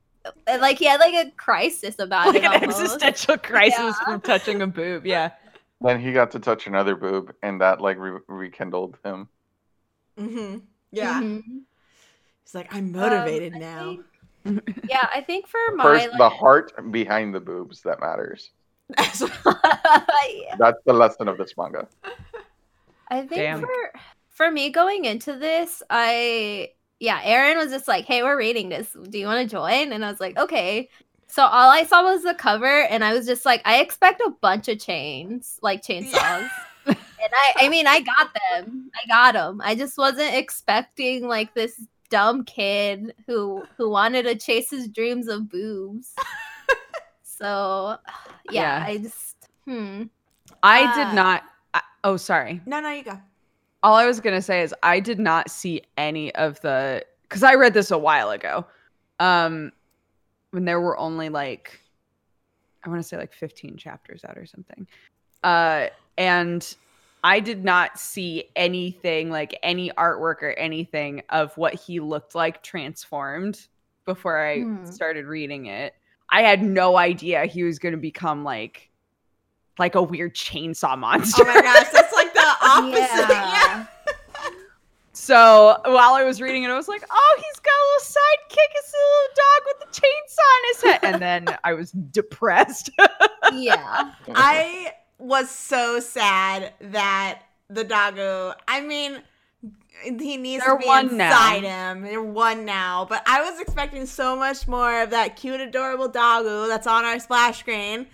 and, 0.46 0.62
like 0.62 0.78
he 0.78 0.86
had 0.86 1.00
like 1.00 1.14
a 1.28 1.32
crisis 1.32 1.98
about 2.00 2.28
like 2.28 2.38
it. 2.38 2.46
an 2.46 2.54
almost. 2.62 2.80
existential 2.82 3.38
crisis 3.38 3.80
Yeah. 3.80 4.04
from 4.06 4.22
touching 4.22 4.62
a 4.62 4.68
boob. 4.68 5.06
Yeah. 5.06 5.32
Then 5.82 6.00
he 6.00 6.12
got 6.14 6.32
to 6.32 6.40
touch 6.40 6.68
another 6.68 6.96
boob, 6.96 7.34
and 7.44 7.60
that 7.62 7.82
like 7.82 7.98
re- 8.00 8.20
rekindled 8.28 8.98
him. 9.04 9.28
Mm-hmm. 10.18 10.60
Yeah. 10.92 11.22
Mhm. 11.22 11.42
He's 12.46 12.54
like, 12.54 12.74
I'm 12.74 12.92
motivated 12.92 13.54
Um, 13.54 13.60
now. 13.60 13.98
think- 14.44 14.80
yeah, 14.90 15.08
I 15.12 15.22
think 15.22 15.48
for 15.48 15.58
my 15.76 15.84
First, 15.84 16.10
like, 16.10 16.18
the 16.20 16.30
heart 16.30 16.92
behind 16.92 17.34
the 17.34 17.40
boobs 17.40 17.82
that 17.82 18.00
matters. 18.00 18.52
Yeah. 18.96 19.12
That's 20.60 20.78
the 20.86 20.94
lesson 20.94 21.28
of 21.28 21.40
this 21.40 21.56
manga. 21.58 21.88
I 23.10 23.22
think 23.22 23.32
Damn. 23.32 23.62
for 23.62 23.94
for 24.30 24.52
me 24.52 24.70
going 24.70 25.06
into 25.06 25.34
this, 25.38 25.82
I 25.90 26.70
yeah, 27.00 27.22
Aaron 27.24 27.58
was 27.58 27.72
just 27.72 27.88
like, 27.88 28.06
"Hey, 28.06 28.22
we're 28.22 28.38
reading 28.38 28.70
this. 28.70 28.96
Do 29.10 29.18
you 29.18 29.26
want 29.26 29.50
to 29.50 29.56
join?" 29.56 29.92
And 29.92 30.06
I 30.06 30.12
was 30.12 30.20
like, 30.20 30.38
"Okay." 30.38 30.90
So 31.28 31.44
all 31.44 31.72
I 31.72 31.84
saw 31.84 32.04
was 32.04 32.22
the 32.24 32.36
cover, 32.36 32.84
and 32.84 33.04
I 33.04 33.14
was 33.14 33.26
just 33.26 33.46
like, 33.46 33.62
"I 33.66 33.80
expect 33.82 34.22
a 34.22 34.30
bunch 34.42 34.68
of 34.68 34.80
chains, 34.80 35.58
like 35.64 35.82
chainsaws." 35.82 36.50
and 36.86 36.96
I, 37.20 37.54
I 37.62 37.70
mean, 37.70 37.88
I 37.88 38.02
got 38.02 38.30
them. 38.52 38.92
I 38.94 39.08
got 39.08 39.34
them. 39.34 39.62
I 39.64 39.74
just 39.74 39.98
wasn't 39.98 40.36
expecting 40.36 41.28
like 41.28 41.56
this 41.56 41.82
dumb 42.10 42.44
kid 42.44 43.14
who 43.28 43.64
who 43.78 43.90
wanted 43.90 44.24
to 44.24 44.36
chase 44.36 44.70
his 44.70 44.88
dreams 44.88 45.28
of 45.28 45.50
boobs. 45.50 46.16
so, 47.24 47.98
yeah, 48.52 48.80
Yeah. 48.80 48.86
I 48.88 48.98
just 48.98 49.36
hmm. 49.66 50.04
I 50.64 50.84
Uh, 50.84 50.96
did 51.10 51.16
not. 51.16 51.44
I, 51.74 51.82
oh, 52.04 52.18
sorry. 52.18 52.62
No, 52.66 52.80
no, 52.80 52.90
you 52.90 53.04
go. 53.04 53.20
All 53.84 53.96
I 53.96 54.06
was 54.06 54.20
gonna 54.20 54.42
say 54.42 54.62
is 54.62 54.74
I 54.84 55.00
did 55.00 55.20
not 55.20 55.50
see 55.52 55.82
any 55.98 56.34
of 56.36 56.60
the 56.62 57.06
because 57.24 57.44
I 57.44 57.56
read 57.56 57.74
this 57.74 57.92
a 57.92 57.98
while 57.98 58.32
ago. 58.32 58.66
Um, 59.20 59.72
when 60.52 60.66
there 60.66 60.82
were 60.82 60.98
only 60.98 61.30
like 61.30 61.80
I 62.84 62.90
want 62.90 63.02
to 63.02 63.08
say 63.08 63.18
like 63.18 63.34
15 63.34 63.78
chapters 63.78 64.24
out 64.24 64.38
or 64.38 64.46
something. 64.46 64.86
Uh, 65.44 65.88
and 66.18 66.76
I 67.26 67.40
did 67.40 67.64
not 67.66 67.98
see 68.00 68.46
anything 68.56 69.32
like 69.32 69.58
any 69.64 69.90
artwork 69.98 70.44
or 70.44 70.52
anything 70.60 71.24
of 71.30 71.58
what 71.58 71.74
he 71.74 72.00
looked 72.00 72.36
like 72.36 72.62
transformed 72.62 73.68
before 74.06 74.38
I 74.46 74.60
Hmm. 74.62 74.86
started 74.86 75.26
reading 75.26 75.66
it. 75.66 75.96
I 76.30 76.44
had 76.44 76.62
no 76.62 76.98
idea 76.98 77.46
he 77.46 77.64
was 77.64 77.80
going 77.80 77.94
to 77.94 78.00
become 78.00 78.44
like 78.44 78.92
like 79.80 79.96
a 79.96 80.04
weird 80.04 80.36
chainsaw 80.36 80.98
monster. 80.98 81.44
Oh 81.44 81.48
my 81.54 81.62
gosh, 81.62 81.90
that's 81.90 82.14
like 82.14 82.32
the 82.34 82.46
opposite. 82.62 83.30
Yeah. 83.30 83.86
So 85.14 85.78
while 85.86 86.14
I 86.14 86.24
was 86.24 86.40
reading 86.42 86.64
it, 86.64 86.70
I 86.70 86.76
was 86.76 86.88
like, 86.88 87.04
"Oh, 87.10 87.36
he's 87.38 87.60
got 87.60 87.72
a 87.74 87.86
little 87.88 88.22
sidekick. 88.22 88.72
It's 88.76 88.94
a 88.94 89.04
little 89.14 89.34
dog 89.36 89.62
with 89.66 89.88
a 89.88 90.02
chainsaw 90.02 90.52
in 90.60 90.68
his 90.68 90.84
head." 90.84 91.00
And 91.14 91.22
then 91.22 91.58
I 91.64 91.74
was 91.74 91.92
depressed. 91.92 92.90
Yeah. 93.54 94.12
I 94.36 94.92
was 95.18 95.50
so 95.50 96.00
sad 96.00 96.74
that 96.82 97.42
the 97.70 97.84
doggo. 97.84 98.54
I 98.68 98.82
mean, 98.82 99.22
he 100.04 100.38
needs 100.38 100.64
They're 100.64 100.74
to 100.76 100.80
be 100.80 100.86
one 100.86 101.18
now. 101.18 101.28
inside 101.28 101.64
him. 101.64 102.02
They're 102.04 102.22
one 102.22 102.66
now, 102.66 103.06
but 103.10 103.24
I 103.26 103.50
was 103.50 103.60
expecting 103.60 104.06
so 104.06 104.36
much 104.36 104.68
more 104.68 105.02
of 105.02 105.10
that 105.12 105.36
cute, 105.36 105.60
adorable 105.62 106.08
doggo 106.10 106.68
that's 106.68 106.88
on 106.88 107.06
our 107.06 107.20
splash 107.20 107.60
screen 107.60 108.08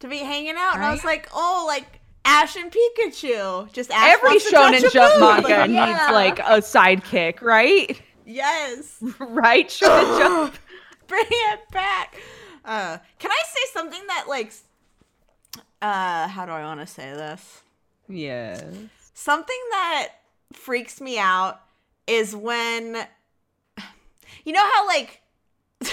to 0.00 0.08
be 0.08 0.18
hanging 0.18 0.54
out. 0.56 0.74
And 0.74 0.84
I 0.84 0.90
was 0.92 1.04
like, 1.04 1.28
oh, 1.32 1.64
like 1.66 2.00
Ash 2.24 2.56
and 2.56 2.70
Pikachu. 2.72 3.72
Just 3.72 3.90
Ash 3.90 4.18
Every 4.22 4.38
Shonen 4.38 4.92
Jump 4.92 5.20
manga 5.20 5.48
Yeah. 5.48 5.66
needs 5.66 6.12
like 6.12 6.38
a 6.40 6.60
sidekick, 6.60 7.40
right? 7.40 8.00
yes. 8.26 8.96
right, 9.18 9.68
Shonen 9.68 10.18
Jump. 10.18 10.54
Bring 11.06 11.24
it 11.28 11.60
back. 11.72 12.16
Uh, 12.64 12.98
can 13.18 13.30
I 13.30 13.42
say 13.46 13.60
something 13.72 14.00
that 14.08 14.26
like, 14.28 14.52
uh, 15.82 16.28
how 16.28 16.44
do 16.46 16.52
I 16.52 16.62
want 16.62 16.80
to 16.80 16.86
say 16.86 17.10
this? 17.12 17.62
Yes. 18.08 18.64
Something 19.14 19.58
that 19.70 20.08
freaks 20.52 21.00
me 21.00 21.18
out 21.18 21.60
is 22.06 22.34
when, 22.34 23.06
you 24.44 24.52
know 24.52 24.64
how 24.74 24.86
like, 24.86 25.20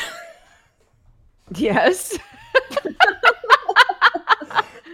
Yes. 1.56 2.18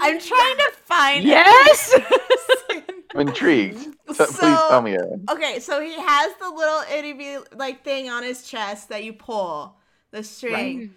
I'm 0.01 0.19
trying 0.19 0.57
to 0.57 0.71
find. 0.85 1.23
yes. 1.23 1.95
I'm 3.13 3.21
intrigued. 3.27 3.79
So, 4.13 4.25
please 4.25 4.35
tell 4.37 4.81
me, 4.81 4.93
Aaron. 4.93 5.25
Okay, 5.29 5.59
so 5.59 5.79
he 5.79 5.93
has 5.93 6.33
the 6.39 6.49
little 6.49 6.81
itty 6.93 7.13
bitty 7.13 7.45
like 7.55 7.83
thing 7.83 8.09
on 8.09 8.23
his 8.23 8.43
chest 8.43 8.89
that 8.89 9.03
you 9.03 9.13
pull 9.13 9.77
the 10.11 10.23
string. 10.23 10.93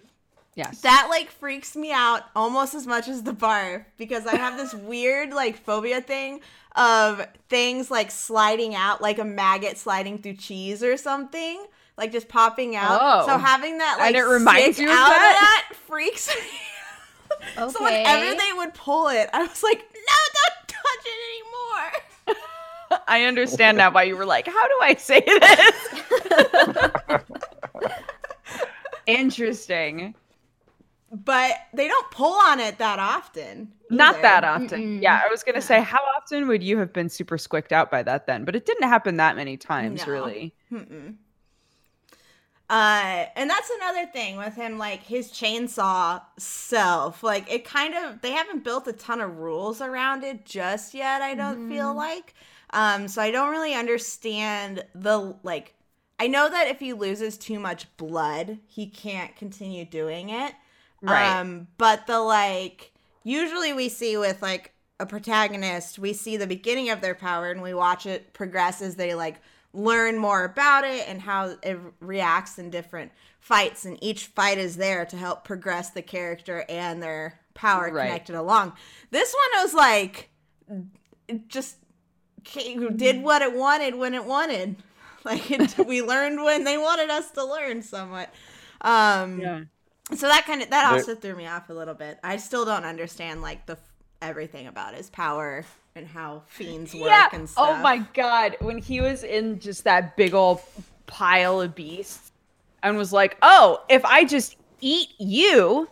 Yes. 0.55 0.81
That 0.81 1.07
like 1.09 1.29
freaks 1.29 1.75
me 1.75 1.91
out 1.91 2.23
almost 2.35 2.73
as 2.73 2.87
much 2.87 3.07
as 3.07 3.23
the 3.23 3.33
barf 3.33 3.85
because 3.97 4.25
I 4.25 4.35
have 4.35 4.57
this 4.57 4.73
weird 4.73 5.31
like 5.31 5.57
phobia 5.57 6.01
thing 6.01 6.41
of 6.75 7.25
things 7.49 7.89
like 7.89 8.11
sliding 8.11 8.75
out, 8.75 9.01
like 9.01 9.19
a 9.19 9.23
maggot 9.23 9.77
sliding 9.77 10.17
through 10.17 10.33
cheese 10.35 10.83
or 10.83 10.97
something, 10.97 11.65
like 11.97 12.11
just 12.11 12.27
popping 12.27 12.75
out. 12.75 12.99
Oh. 13.01 13.25
So 13.27 13.37
having 13.37 13.77
that 13.77 13.97
like 13.99 14.07
And 14.07 14.15
it 14.17 14.23
reminds 14.27 14.75
stick 14.77 14.87
you 14.87 14.91
of 14.91 14.97
out 14.97 15.09
that? 15.09 15.63
of 15.69 15.71
that 15.71 15.77
freaks 15.87 16.27
me. 16.27 16.33
Okay. 17.57 17.71
So 17.71 17.83
whenever 17.83 18.35
they 18.39 18.53
would 18.55 18.73
pull 18.73 19.09
it, 19.09 19.29
I 19.33 19.41
was 19.41 19.61
like, 19.61 19.79
no, 19.79 20.15
don't 20.33 20.67
touch 20.67 21.05
it 21.05 21.17
anymore. 22.37 22.99
I 23.07 23.23
understand 23.25 23.77
now 23.77 23.91
why 23.91 24.03
you 24.03 24.15
were 24.15 24.25
like, 24.25 24.47
"How 24.47 24.67
do 24.67 24.73
I 24.81 24.95
say 24.95 25.21
this?" 25.21 27.21
Interesting. 29.05 30.15
But 31.23 31.53
they 31.73 31.87
don't 31.87 32.11
pull 32.11 32.33
on 32.33 32.59
it 32.59 32.77
that 32.79 32.99
often. 32.99 33.71
Not 33.89 34.21
that 34.21 34.43
often. 34.43 34.99
Mm-mm. 34.99 35.01
Yeah, 35.01 35.21
I 35.23 35.29
was 35.29 35.43
gonna 35.43 35.61
say, 35.61 35.81
how 35.81 36.01
often 36.17 36.47
would 36.47 36.61
you 36.61 36.77
have 36.79 36.91
been 36.91 37.07
super 37.07 37.37
squicked 37.37 37.71
out 37.71 37.89
by 37.89 38.03
that 38.03 38.27
then? 38.27 38.43
But 38.43 38.55
it 38.55 38.65
didn't 38.65 38.89
happen 38.89 39.17
that 39.17 39.35
many 39.37 39.55
times, 39.55 40.05
No. 40.05 40.11
really. 40.11 40.53
Mm-mm. 40.71 41.15
Uh, 42.67 43.25
and 43.35 43.47
that's 43.49 43.69
another 43.69 44.07
thing 44.07 44.37
with 44.37 44.55
him, 44.55 44.77
like 44.79 45.03
his 45.03 45.31
chainsaw 45.31 46.21
self. 46.37 47.23
Like 47.23 47.49
it 47.51 47.63
kind 47.63 47.93
of 47.93 48.21
they 48.21 48.31
haven't 48.31 48.63
built 48.63 48.87
a 48.87 48.93
ton 48.93 49.21
of 49.21 49.37
rules 49.37 49.81
around 49.81 50.23
it 50.23 50.45
just 50.45 50.93
yet. 50.93 51.21
I 51.21 51.35
don't 51.35 51.69
feel 51.69 51.93
like. 51.93 52.33
Um, 52.71 53.07
so 53.07 53.21
I 53.21 53.31
don't 53.31 53.51
really 53.51 53.75
understand 53.75 54.83
the 54.95 55.35
like. 55.43 55.75
I 56.19 56.27
know 56.27 56.49
that 56.49 56.67
if 56.67 56.79
he 56.79 56.93
loses 56.93 57.37
too 57.37 57.59
much 57.59 57.95
blood, 57.97 58.57
he 58.65 58.87
can't 58.87 59.35
continue 59.35 59.85
doing 59.85 60.29
it. 60.29 60.53
Right. 61.05 61.39
Um, 61.39 61.67
but 61.77 62.07
the 62.07 62.19
like 62.19 62.93
usually 63.23 63.73
we 63.73 63.89
see 63.89 64.17
with 64.17 64.41
like 64.41 64.73
a 64.99 65.05
protagonist, 65.05 65.99
we 65.99 66.13
see 66.13 66.37
the 66.37 66.47
beginning 66.47 66.89
of 66.89 67.01
their 67.01 67.15
power 67.15 67.51
and 67.51 67.61
we 67.61 67.73
watch 67.73 68.05
it 68.05 68.33
progress 68.33 68.81
as 68.81 68.95
they 68.95 69.13
like 69.15 69.41
learn 69.73 70.17
more 70.17 70.45
about 70.45 70.85
it 70.85 71.07
and 71.07 71.21
how 71.21 71.55
it 71.61 71.77
reacts 71.99 72.57
in 72.57 72.69
different 72.69 73.11
fights 73.39 73.85
and 73.85 74.01
each 74.01 74.27
fight 74.27 74.57
is 74.57 74.77
there 74.77 75.05
to 75.05 75.17
help 75.17 75.43
progress 75.43 75.89
the 75.89 76.01
character 76.01 76.63
and 76.69 77.03
their 77.03 77.39
power 77.53 77.91
Right. 77.91 78.07
connected 78.07 78.35
along. 78.35 78.73
This 79.11 79.33
one 79.33 79.63
was 79.63 79.73
like 79.73 80.29
it 81.27 81.47
just 81.49 81.75
did 82.95 83.21
what 83.21 83.41
it 83.41 83.53
wanted 83.53 83.95
when 83.95 84.13
it 84.13 84.25
wanted. 84.25 84.77
Like 85.25 85.49
it, 85.49 85.87
we 85.87 86.03
learned 86.03 86.43
when 86.43 86.65
they 86.65 86.77
wanted 86.77 87.09
us 87.09 87.31
to 87.31 87.43
learn 87.43 87.81
somewhat. 87.81 88.31
Um 88.81 89.39
yeah. 89.39 89.63
So 90.13 90.27
that 90.27 90.45
kind 90.45 90.61
of 90.61 90.69
that 90.69 90.83
There- 90.89 90.99
also 90.99 91.15
threw 91.15 91.35
me 91.35 91.47
off 91.47 91.69
a 91.69 91.73
little 91.73 91.93
bit. 91.95 92.19
I 92.23 92.37
still 92.37 92.65
don't 92.65 92.85
understand 92.85 93.41
like 93.41 93.65
the 93.65 93.77
everything 94.21 94.67
about 94.67 94.93
his 94.93 95.09
power 95.09 95.65
and 95.95 96.07
how 96.07 96.43
fiends 96.47 96.93
work 96.93 97.09
Yeah. 97.09 97.29
and 97.33 97.43
oh 97.43 97.45
stuff. 97.47 97.69
Oh 97.69 97.77
my 97.81 97.97
god, 98.13 98.55
when 98.59 98.77
he 98.77 99.01
was 99.01 99.23
in 99.23 99.59
just 99.59 99.83
that 99.85 100.15
big 100.17 100.33
old 100.33 100.61
pile 101.07 101.61
of 101.61 101.73
beasts 101.75 102.31
and 102.83 102.97
was 102.97 103.11
like, 103.13 103.37
"Oh, 103.41 103.81
if 103.89 104.03
I 104.05 104.25
just 104.25 104.57
eat 104.81 105.09
you, 105.19 105.89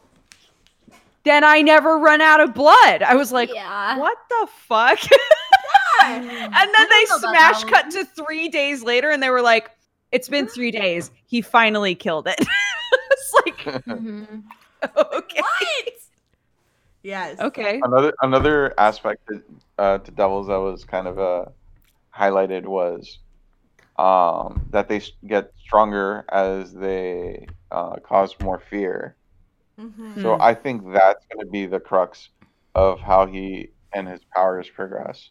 then 1.23 1.43
I 1.43 1.62
never 1.62 1.97
run 1.97 2.21
out 2.21 2.39
of 2.39 2.54
blood." 2.54 3.02
I 3.02 3.15
was 3.15 3.32
like, 3.32 3.54
yeah. 3.54 3.97
"What 3.97 4.17
the 4.30 4.47
fuck?" 4.67 4.99
and 6.04 6.30
then 6.30 6.89
they 6.89 7.06
smash 7.06 7.63
cut 7.63 7.89
to 7.91 8.06
3 8.06 8.49
days 8.49 8.84
later 8.84 9.10
and 9.10 9.23
they 9.23 9.30
were 9.30 9.41
like, 9.41 9.71
"It's 10.12 10.28
been 10.30 10.47
3 10.47 10.71
days. 10.71 11.12
He 11.26 11.41
finally 11.41 11.95
killed 11.95 12.28
it." 12.28 12.39
it's 13.65 13.88
like, 13.88 13.99
Mhm. 13.99 14.43
okay. 15.13 15.41
What? 15.41 15.93
Yes. 17.04 17.39
Okay. 17.39 17.82
Another 17.84 18.13
another 18.21 18.73
aspect 18.80 19.21
to, 19.30 19.41
uh, 19.78 19.97
to 19.99 20.12
Devils 20.12 20.47
that 20.47 20.60
was 20.60 20.86
kind 20.86 21.08
of 21.08 21.19
uh, 21.19 21.45
highlighted 22.15 22.65
was 22.65 23.19
um, 23.97 24.65
that 24.71 24.88
they 24.88 25.02
get 25.28 25.52
stronger 25.65 26.26
as 26.32 26.73
they 26.73 27.45
uh, 27.71 27.97
cause 28.08 28.36
more 28.41 28.60
fear. 28.69 29.17
Mhm. 29.80 30.21
So. 30.21 30.38
I 30.39 30.54
think 30.54 30.84
that's 30.93 31.26
going 31.34 31.45
to 31.45 31.52
be 31.52 31.65
the 31.65 31.80
crux 31.80 32.30
of 32.76 32.99
how 33.02 33.26
he 33.26 33.69
and 33.93 34.08
his 34.08 34.21
powers 34.36 34.69
progress. 34.69 35.30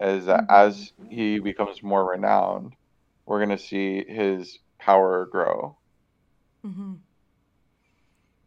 Is 0.00 0.26
that 0.26 0.44
as 0.48 0.92
he 1.10 1.38
becomes 1.38 1.82
more 1.82 2.10
renowned, 2.10 2.74
we're 3.26 3.44
going 3.44 3.56
to 3.56 3.62
see 3.64 4.04
his 4.06 4.58
power 4.78 5.26
grow. 5.26 5.76
Mhm. 6.64 6.98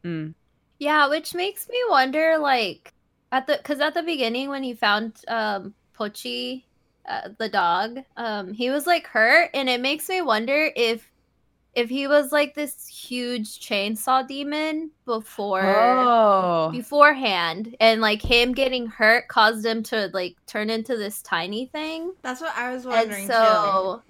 Mm. 0.04 0.34
Yeah, 0.80 1.08
which 1.10 1.34
makes 1.36 1.68
me 1.70 1.82
wonder, 1.90 2.38
like, 2.40 2.94
at 3.32 3.48
the 3.48 3.58
because 3.58 3.80
at 3.80 3.94
the 3.94 4.04
beginning 4.04 4.50
when 4.50 4.64
he 4.64 4.74
found 4.74 5.20
um 5.28 5.76
Pochi, 5.98 6.66
uh, 7.08 7.30
the 7.40 7.50
dog, 7.50 8.00
um, 8.18 8.54
he 8.54 8.70
was 8.70 8.88
like 8.88 9.08
hurt, 9.08 9.52
and 9.54 9.70
it 9.70 9.82
makes 9.82 10.10
me 10.10 10.22
wonder 10.22 10.72
if 10.76 11.10
if 11.76 11.90
he 11.90 12.08
was 12.08 12.32
like 12.34 12.56
this 12.56 12.88
huge 12.88 13.60
chainsaw 13.62 14.28
demon 14.28 14.92
before 15.06 16.12
Oh. 16.12 16.72
beforehand, 16.72 17.76
and 17.82 18.02
like 18.02 18.22
him 18.24 18.54
getting 18.54 18.88
hurt 18.88 19.28
caused 19.30 19.66
him 19.66 19.84
to 19.86 20.10
like 20.14 20.38
turn 20.48 20.70
into 20.72 20.98
this 20.98 21.22
tiny 21.24 21.68
thing, 21.68 22.14
That's 22.24 22.42
what 22.42 22.56
I 22.58 22.72
was 22.74 22.86
and 22.90 23.14
wondering 23.14 23.32
too. 23.34 23.74
so 23.74 24.04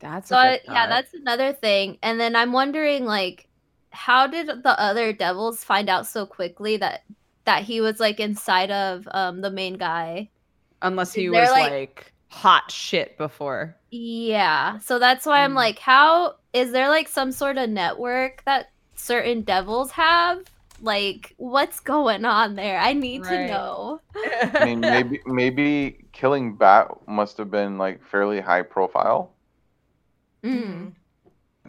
That's 0.00 0.30
so 0.30 0.36
a 0.36 0.36
I, 0.36 0.60
good 0.60 0.60
yeah, 0.64 0.86
that's 0.86 1.14
another 1.14 1.52
thing. 1.52 1.98
And 2.02 2.20
then 2.20 2.36
I'm 2.36 2.52
wondering, 2.52 3.04
like, 3.04 3.48
how 3.90 4.26
did 4.26 4.46
the 4.62 4.80
other 4.80 5.12
devils 5.12 5.62
find 5.64 5.88
out 5.88 6.06
so 6.06 6.26
quickly 6.26 6.76
that 6.78 7.02
that 7.44 7.62
he 7.62 7.80
was 7.80 7.98
like 8.00 8.20
inside 8.20 8.70
of 8.70 9.08
um 9.12 9.40
the 9.40 9.50
main 9.50 9.74
guy? 9.78 10.30
unless 10.82 11.12
he 11.12 11.28
they're 11.28 11.42
was 11.42 11.50
like- 11.50 11.70
like, 11.70 12.12
hot 12.28 12.70
shit 12.70 13.18
before. 13.18 13.76
Yeah, 13.90 14.78
so 14.78 14.98
that's 14.98 15.26
why 15.26 15.42
I'm 15.44 15.52
Mm. 15.52 15.56
like, 15.56 15.78
how 15.78 16.36
is 16.54 16.72
there 16.72 16.88
like 16.88 17.06
some 17.08 17.32
sort 17.32 17.58
of 17.58 17.68
network 17.68 18.42
that 18.46 18.70
certain 18.94 19.42
devils 19.42 19.90
have? 19.90 20.42
Like, 20.80 21.34
what's 21.36 21.80
going 21.80 22.24
on 22.24 22.54
there? 22.54 22.78
I 22.78 22.94
need 22.94 23.24
to 23.24 23.46
know. 23.48 24.00
I 24.54 24.64
mean, 24.64 24.80
maybe 24.80 25.20
maybe 25.26 26.04
killing 26.12 26.54
Bat 26.56 27.06
must 27.06 27.36
have 27.36 27.50
been 27.50 27.76
like 27.76 28.02
fairly 28.02 28.40
high 28.40 28.62
profile. 28.62 29.34
Mm. 30.42 30.92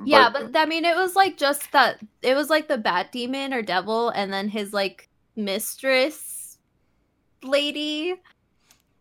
Yeah, 0.03 0.29
but 0.31 0.55
I 0.55 0.65
mean, 0.65 0.85
it 0.85 0.95
was 0.95 1.15
like 1.15 1.37
just 1.37 1.71
that. 1.73 1.99
It 2.21 2.35
was 2.35 2.49
like 2.49 2.67
the 2.67 2.77
bat 2.77 3.11
demon 3.11 3.53
or 3.53 3.61
devil, 3.61 4.09
and 4.09 4.31
then 4.31 4.47
his 4.49 4.73
like 4.73 5.09
mistress 5.35 6.57
lady. 7.43 8.15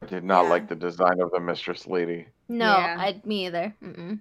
I 0.02 0.06
did 0.06 0.24
not 0.24 0.44
Yeah. 0.44 0.50
like 0.50 0.68
the 0.68 0.74
design 0.76 1.20
of 1.20 1.30
the 1.30 1.40
mistress 1.40 1.86
lady. 1.86 2.26
No, 2.48 2.76
Yeah. 2.76 2.96
I 2.98 3.20
me 3.24 3.46
either. 3.46 3.74
Mm-mm. 3.82 4.18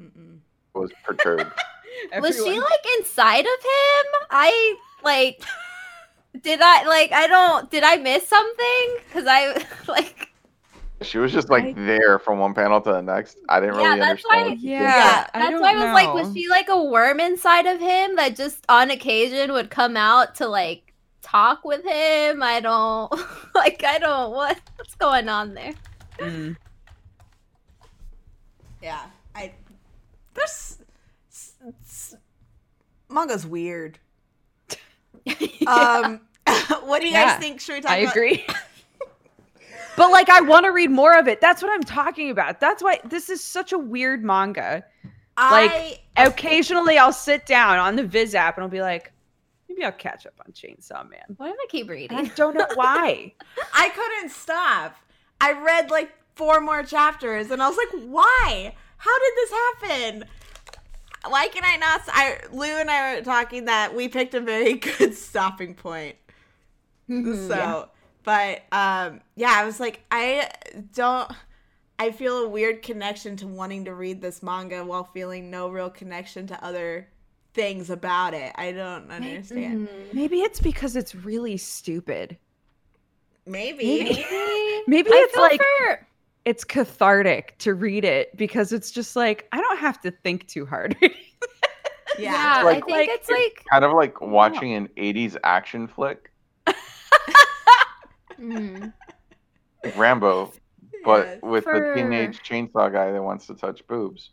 Mm-mm. 0.00 0.38
Was 0.74 0.90
perturbed. 1.04 1.50
Was 2.20 2.36
she 2.36 2.58
like 2.58 2.86
inside 2.98 3.40
of 3.40 3.46
him? 3.46 4.26
I 4.30 4.76
like. 5.02 5.42
Did 6.40 6.60
I 6.62 6.86
like? 6.86 7.10
I 7.12 7.26
don't. 7.26 7.70
Did 7.70 7.82
I 7.82 7.96
miss 7.96 8.26
something? 8.28 8.96
Because 9.06 9.24
I 9.28 9.64
like. 9.88 10.28
She 11.02 11.18
was 11.18 11.32
just 11.32 11.48
like 11.50 11.64
I- 11.64 11.72
there 11.72 12.18
from 12.18 12.38
one 12.38 12.54
panel 12.54 12.80
to 12.80 12.92
the 12.92 13.00
next. 13.00 13.38
I 13.48 13.60
didn't 13.60 13.76
Yeah, 13.76 13.80
really 13.88 13.98
that's 14.00 14.10
understand. 14.10 14.42
why- 14.44 14.48
what 14.50 14.58
she 14.60 14.66
did. 14.66 14.70
Yeah, 14.72 15.26
that's 15.34 15.50
don't 15.50 15.60
why 15.60 15.70
I 15.72 15.74
was 15.74 15.92
like, 15.94 16.14
was 16.14 16.34
she 16.34 16.48
like 16.48 16.68
a 16.68 16.82
worm 16.84 17.20
inside 17.20 17.66
of 17.66 17.80
him 17.80 18.16
that 18.16 18.36
just 18.36 18.64
on 18.68 18.90
occasion 18.90 19.52
would 19.52 19.70
come 19.70 19.96
out 19.96 20.34
to 20.36 20.48
like 20.48 20.92
talk 21.22 21.64
with 21.64 21.84
him? 21.84 22.42
I 22.42 22.60
don't 22.60 23.10
like. 23.54 23.82
I 23.84 23.98
don't. 23.98 24.32
What 24.32 24.60
what's 24.76 24.94
going 24.96 25.28
on 25.28 25.54
there? 25.54 25.74
Mm. 26.18 26.56
Yeah. 28.82 29.00
I. 29.34 29.52
There's. 30.34 30.78
s- 31.30 31.54
s- 31.84 32.16
Manga's 33.08 33.46
weird. 33.46 33.98
Um. 35.66 36.20
what 36.84 37.00
do 37.00 37.06
you 37.06 37.12
Yeah, 37.12 37.26
guys 37.34 37.40
think? 37.40 37.60
Should 37.60 37.74
we 37.76 37.80
talk 37.82 37.90
I 37.92 37.96
about? 37.98 38.12
agree. 38.16 38.44
But 40.00 40.10
like 40.10 40.30
I 40.30 40.40
want 40.40 40.64
to 40.64 40.72
read 40.72 40.90
more 40.90 41.18
of 41.18 41.28
it. 41.28 41.42
That's 41.42 41.62
what 41.62 41.70
I'm 41.70 41.82
talking 41.82 42.30
about. 42.30 42.58
That's 42.58 42.82
why 42.82 43.00
this 43.04 43.28
is 43.28 43.44
such 43.44 43.74
a 43.74 43.78
weird 43.78 44.24
manga. 44.24 44.82
I. 45.36 45.98
Occasionally 46.16 46.96
I'll 46.96 47.12
sit 47.12 47.44
down 47.44 47.76
on 47.76 47.96
the 47.96 48.02
Viz 48.02 48.34
app 48.34 48.56
and 48.56 48.64
I'll 48.64 48.70
be 48.70 48.80
like, 48.80 49.12
maybe 49.68 49.84
I'll 49.84 49.92
catch 49.92 50.24
up 50.24 50.32
on 50.40 50.52
Chainsaw 50.52 51.06
Man. 51.08 51.20
Why 51.36 51.48
do 51.50 51.54
I 51.54 51.66
keep 51.68 51.90
And 51.90 52.12
I 52.12 52.24
don't 52.34 52.56
know 52.56 52.66
why. 52.76 53.34
I 53.74 53.90
couldn't 53.90 54.30
stop. 54.30 54.96
I 55.38 55.52
read 55.52 55.90
like 55.90 56.10
four 56.34 56.62
more 56.62 56.82
chapters 56.82 57.50
and 57.50 57.62
I 57.62 57.68
was 57.68 57.76
like, 57.76 58.02
why? 58.06 58.74
How 58.96 59.18
did 59.18 59.32
this 59.36 59.50
happen? 59.50 60.24
Why 61.28 61.48
can 61.48 61.62
I 61.62 61.76
not? 61.76 62.00
I 62.08 62.38
Lou 62.52 62.64
and 62.64 62.90
I 62.90 63.16
were 63.16 63.22
talking 63.22 63.66
that 63.66 63.94
we 63.94 64.08
picked 64.08 64.32
a 64.32 64.40
very 64.40 64.74
good 64.98 65.14
stopping 65.14 65.74
point. 65.74 66.16
Mhm. 67.06 67.48
So, 67.48 67.90
but 68.24 68.62
um, 68.72 69.20
yeah, 69.36 69.52
I 69.56 69.64
was 69.64 69.80
like, 69.80 70.04
I 70.10 70.48
don't. 70.94 71.30
I 71.98 72.10
feel 72.12 72.38
a 72.44 72.48
weird 72.48 72.82
connection 72.82 73.36
to 73.36 73.46
wanting 73.46 73.84
to 73.84 73.94
read 73.94 74.22
this 74.22 74.42
manga 74.42 74.82
while 74.84 75.04
feeling 75.04 75.50
no 75.50 75.68
real 75.68 75.90
connection 75.90 76.46
to 76.46 76.64
other 76.64 77.06
things 77.52 77.90
about 77.90 78.32
it. 78.32 78.52
I 78.56 78.72
don't 78.72 79.10
understand. 79.10 79.88
Mhm. 79.88 80.14
Maybe 80.14 80.40
it's 80.40 80.60
because 80.60 80.96
it's 80.96 81.14
really 81.14 81.56
stupid. 81.58 82.38
Maybe. 83.46 84.02
Maybe. 84.04 84.24
Maybe. 84.30 84.82
Maybe 84.86 85.10
it's 85.10 85.36
like 85.36 85.60
for- 85.60 86.06
it's 86.46 86.64
cathartic 86.64 87.56
to 87.58 87.74
read 87.74 88.04
it 88.06 88.34
because 88.36 88.72
it's 88.72 88.90
just 88.90 89.14
like 89.14 89.46
I 89.52 89.60
don't 89.60 89.78
have 89.78 90.00
to 90.00 90.10
think 90.10 90.46
too 90.48 90.64
hard. 90.66 90.96
Yeah. 92.18 92.32
yeah, 92.32 92.62
Like- 92.64 92.76
I 92.78 92.80
think 92.80 92.90
like- 92.90 93.08
it's 93.08 93.30
like 93.30 93.64
Kind 93.70 93.84
of 93.84 93.92
like 93.92 94.20
watching 94.20 94.74
an 94.74 94.88
80s 94.96 95.36
action 95.44 95.86
flick, 95.86 96.30
mm, 98.40 98.92
Rambo, 99.96 100.52
but 101.04 101.26
Yes. 101.26 101.38
with 101.42 101.64
For- 101.64 101.94
the 101.94 101.94
teenage 101.94 102.42
chainsaw 102.42 102.92
guy 102.92 103.12
that 103.12 103.22
wants 103.22 103.46
to 103.46 103.54
touch 103.54 103.86
boobs. 103.86 104.30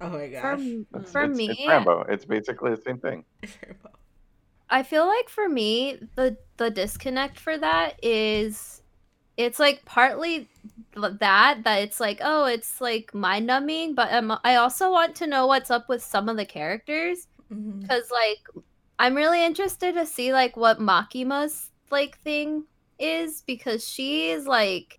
Oh 0.00 0.08
my 0.08 0.28
for, 0.28 0.56
gosh. 0.56 0.60
It's, 0.94 1.12
for 1.12 1.22
it's, 1.22 1.36
me. 1.36 1.50
it's 1.50 1.66
Rambo. 1.66 2.02
It's 2.08 2.24
basically 2.24 2.70
the 2.70 2.82
same 2.82 2.98
thing. 2.98 3.24
I 4.70 4.82
feel 4.82 5.06
like 5.06 5.28
for 5.28 5.48
me, 5.48 5.98
the 6.14 6.36
the 6.58 6.70
disconnect 6.70 7.38
for 7.38 7.56
that 7.56 7.94
is 8.02 8.82
it's 9.36 9.58
like 9.58 9.84
partly 9.84 10.48
that 10.94 11.60
that 11.64 11.82
it's 11.82 12.00
like 12.00 12.20
oh 12.22 12.44
it's 12.44 12.80
like 12.80 13.14
mind 13.14 13.46
numbing, 13.46 13.94
but 13.94 14.12
um, 14.12 14.38
I 14.44 14.56
also 14.56 14.90
want 14.90 15.14
to 15.16 15.26
know 15.26 15.46
what's 15.46 15.70
up 15.70 15.88
with 15.88 16.02
some 16.02 16.28
of 16.28 16.36
the 16.36 16.44
characters 16.44 17.26
because 17.48 18.10
like 18.10 18.64
I'm 18.98 19.14
really 19.14 19.44
interested 19.44 19.94
to 19.94 20.04
see 20.04 20.32
like 20.32 20.56
what 20.56 20.80
Makima's 20.80 21.70
like 21.90 22.18
thing 22.20 22.64
is 22.98 23.42
because 23.46 23.86
she 23.86 24.30
is 24.30 24.46
like 24.46 24.98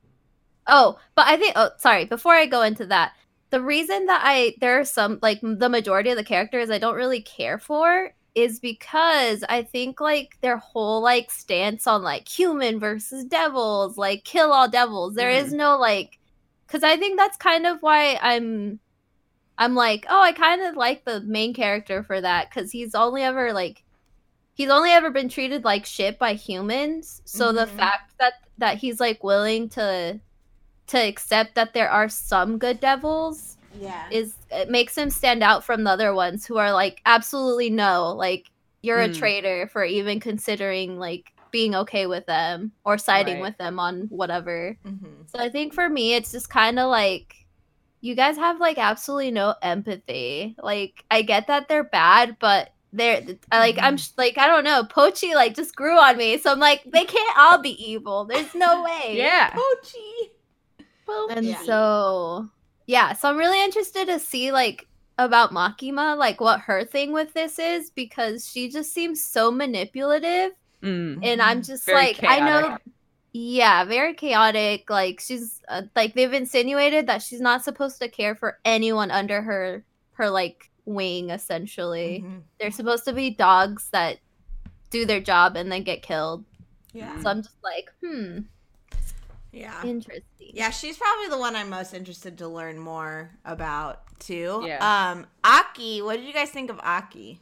oh 0.67 0.97
but 1.15 1.27
I 1.27 1.37
think 1.37 1.53
oh 1.55 1.71
sorry 1.77 2.05
before 2.05 2.33
I 2.33 2.45
go 2.45 2.61
into 2.61 2.85
that 2.87 3.13
the 3.49 3.61
reason 3.61 4.05
that 4.05 4.21
I 4.23 4.55
there 4.61 4.79
are 4.79 4.85
some 4.85 5.19
like 5.21 5.39
the 5.41 5.69
majority 5.69 6.09
of 6.09 6.17
the 6.17 6.23
characters 6.23 6.69
I 6.69 6.77
don't 6.77 6.95
really 6.95 7.21
care 7.21 7.57
for 7.57 8.13
is 8.35 8.59
because 8.59 9.43
I 9.49 9.63
think 9.63 9.99
like 9.99 10.37
their 10.41 10.57
whole 10.57 11.01
like 11.01 11.31
stance 11.31 11.87
on 11.87 12.03
like 12.03 12.27
human 12.27 12.79
versus 12.79 13.25
devils 13.25 13.97
like 13.97 14.23
kill 14.23 14.53
all 14.53 14.69
devils. 14.69 15.15
There 15.15 15.31
is 15.31 15.47
mm-hmm. 15.47 15.57
no 15.57 15.77
like 15.77 16.19
because 16.67 16.83
I 16.83 16.97
think 16.97 17.17
that's 17.17 17.37
kind 17.37 17.65
of 17.65 17.81
why 17.81 18.19
I'm 18.21 18.79
I'm 19.59 19.75
like, 19.75 20.05
oh, 20.09 20.21
I 20.21 20.31
kind 20.31 20.61
of 20.61 20.77
like 20.77 21.03
the 21.03 21.19
main 21.21 21.53
character 21.53 22.01
for 22.01 22.21
that 22.21 22.49
because 22.49 22.71
he's 22.71 22.95
only 22.95 23.23
ever 23.23 23.51
like, 23.51 23.83
he's 24.59 24.69
only 24.69 24.91
ever 24.91 25.09
been 25.09 25.29
treated 25.29 25.63
like 25.63 25.85
shit 25.85 26.19
by 26.19 26.33
humans. 26.33 27.21
So 27.23 27.53
the 27.53 27.65
Mhm. 27.65 27.77
fact 27.77 28.13
that 28.19 28.33
that 28.57 28.77
he's 28.77 28.99
like 28.99 29.23
willing 29.23 29.69
to 29.69 30.19
to 30.87 30.97
accept 30.97 31.55
that 31.55 31.73
there 31.73 31.89
are 31.89 32.09
some 32.09 32.57
good 32.57 32.81
devils 32.81 33.55
Yeah. 33.79 34.09
is 34.11 34.35
it 34.51 34.69
makes 34.69 34.97
him 34.97 35.09
stand 35.11 35.43
out 35.43 35.63
from 35.63 35.85
the 35.85 35.91
other 35.91 36.13
ones 36.13 36.45
who 36.45 36.57
are 36.57 36.73
like, 36.73 36.99
absolutely 37.05 37.69
no, 37.69 38.11
like 38.11 38.51
you're 38.81 38.99
a 38.99 39.07
Mm. 39.07 39.17
traitor 39.17 39.67
for 39.71 39.85
even 39.85 40.19
considering 40.19 40.99
like 40.99 41.31
being 41.51 41.73
okay 41.75 42.05
with 42.05 42.25
them 42.25 42.73
or 42.83 42.97
siding 42.97 43.35
Right. 43.35 43.43
with 43.43 43.57
them 43.57 43.79
on 43.79 44.07
whatever. 44.09 44.77
Mhm. 44.85 45.29
So 45.31 45.39
I 45.39 45.47
think 45.49 45.73
for 45.73 45.87
me, 45.87 46.15
it's 46.15 46.33
just 46.33 46.49
kind 46.49 46.79
of 46.79 46.89
like 46.89 47.33
you 48.01 48.13
guys 48.13 48.35
have 48.35 48.59
like 48.59 48.77
absolutely 48.77 49.31
no 49.31 49.55
empathy. 49.61 50.55
Like 50.61 51.05
I 51.09 51.21
get 51.21 51.47
that 51.47 51.69
they're 51.69 51.83
bad, 51.85 52.35
but 52.39 52.73
they're 52.91 53.21
I 53.51 53.59
like 53.59 53.77
I'm 53.79 53.97
like 54.17 54.37
I 54.37 54.47
don't 54.47 54.63
know. 54.63 54.83
Pochi 54.83 55.33
like 55.35 55.55
just 55.55 55.75
grew 55.75 55.97
on 55.97 56.17
me, 56.17 56.37
so 56.37 56.51
I'm 56.51 56.59
like 56.59 56.83
they 56.91 57.05
can't 57.05 57.37
all 57.37 57.61
be 57.61 57.71
evil. 57.83 58.25
There's 58.25 58.53
no 58.55 58.83
way. 59.03 59.15
yeah. 59.17 59.51
Pochi. 59.51 60.29
And 61.31 61.45
Yeah. 61.45 61.61
so 61.63 62.49
yeah, 62.87 63.13
so 63.13 63.29
I'm 63.29 63.37
really 63.37 63.63
interested 63.63 64.05
to 64.07 64.19
see 64.19 64.51
like 64.51 64.87
about 65.17 65.51
Makima, 65.51 66.17
like 66.17 66.39
what 66.41 66.61
her 66.61 66.83
thing 66.85 67.11
with 67.11 67.33
this 67.33 67.59
is 67.59 67.89
because 67.91 68.47
she 68.49 68.69
just 68.69 68.93
seems 68.93 69.23
so 69.23 69.51
manipulative 69.51 70.51
Mm. 70.81 71.19
and 71.23 71.41
I'm 71.41 71.61
just 71.61 71.85
Very 71.85 71.97
like, 71.97 72.23
I 72.23 72.39
know, 72.39 72.77
yeah, 73.33 73.83
very 73.83 74.13
chaotic. 74.13 74.89
Like 74.89 75.19
she's 75.19 75.59
uh, 75.67 75.81
like 75.93 76.13
they've 76.13 76.31
insinuated 76.31 77.07
that 77.07 77.21
she's 77.21 77.41
not 77.41 77.65
supposed 77.65 77.99
to 78.01 78.07
care 78.07 78.33
for 78.33 78.59
anyone 78.63 79.11
under 79.11 79.41
her 79.41 79.83
her 80.13 80.29
like 80.29 80.71
wing. 80.85 81.29
Essentially, 81.29 82.23
Mhm. 82.25 82.41
they're 82.59 82.71
supposed 82.71 83.05
to 83.05 83.13
be 83.13 83.29
dogs 83.29 83.89
that 83.91 84.19
do 84.89 85.05
their 85.05 85.19
job 85.21 85.55
and 85.55 85.71
then 85.71 85.83
get 85.83 86.01
killed. 86.01 86.45
Yeah. 86.93 87.19
So 87.21 87.29
I'm 87.29 87.43
just 87.43 87.57
like, 87.63 87.91
hmm, 88.03 88.39
Yeah. 89.51 89.83
interesting. 89.83 90.23
Yeah, 90.39 90.71
she's 90.71 90.97
probably 90.97 91.27
the 91.27 91.37
one 91.37 91.55
I'm 91.55 91.69
most 91.69 91.93
interested 91.93 92.37
to 92.39 92.47
learn 92.47 92.79
more 92.79 93.31
about 93.45 94.01
too. 94.19 94.63
Yeah. 94.65 94.79
Um, 95.11 95.27
Aki, 95.43 96.01
what 96.01 96.17
did 96.17 96.25
you 96.25 96.33
guys 96.33 96.49
think 96.49 96.69
of 96.71 96.79
Aki? 96.79 97.39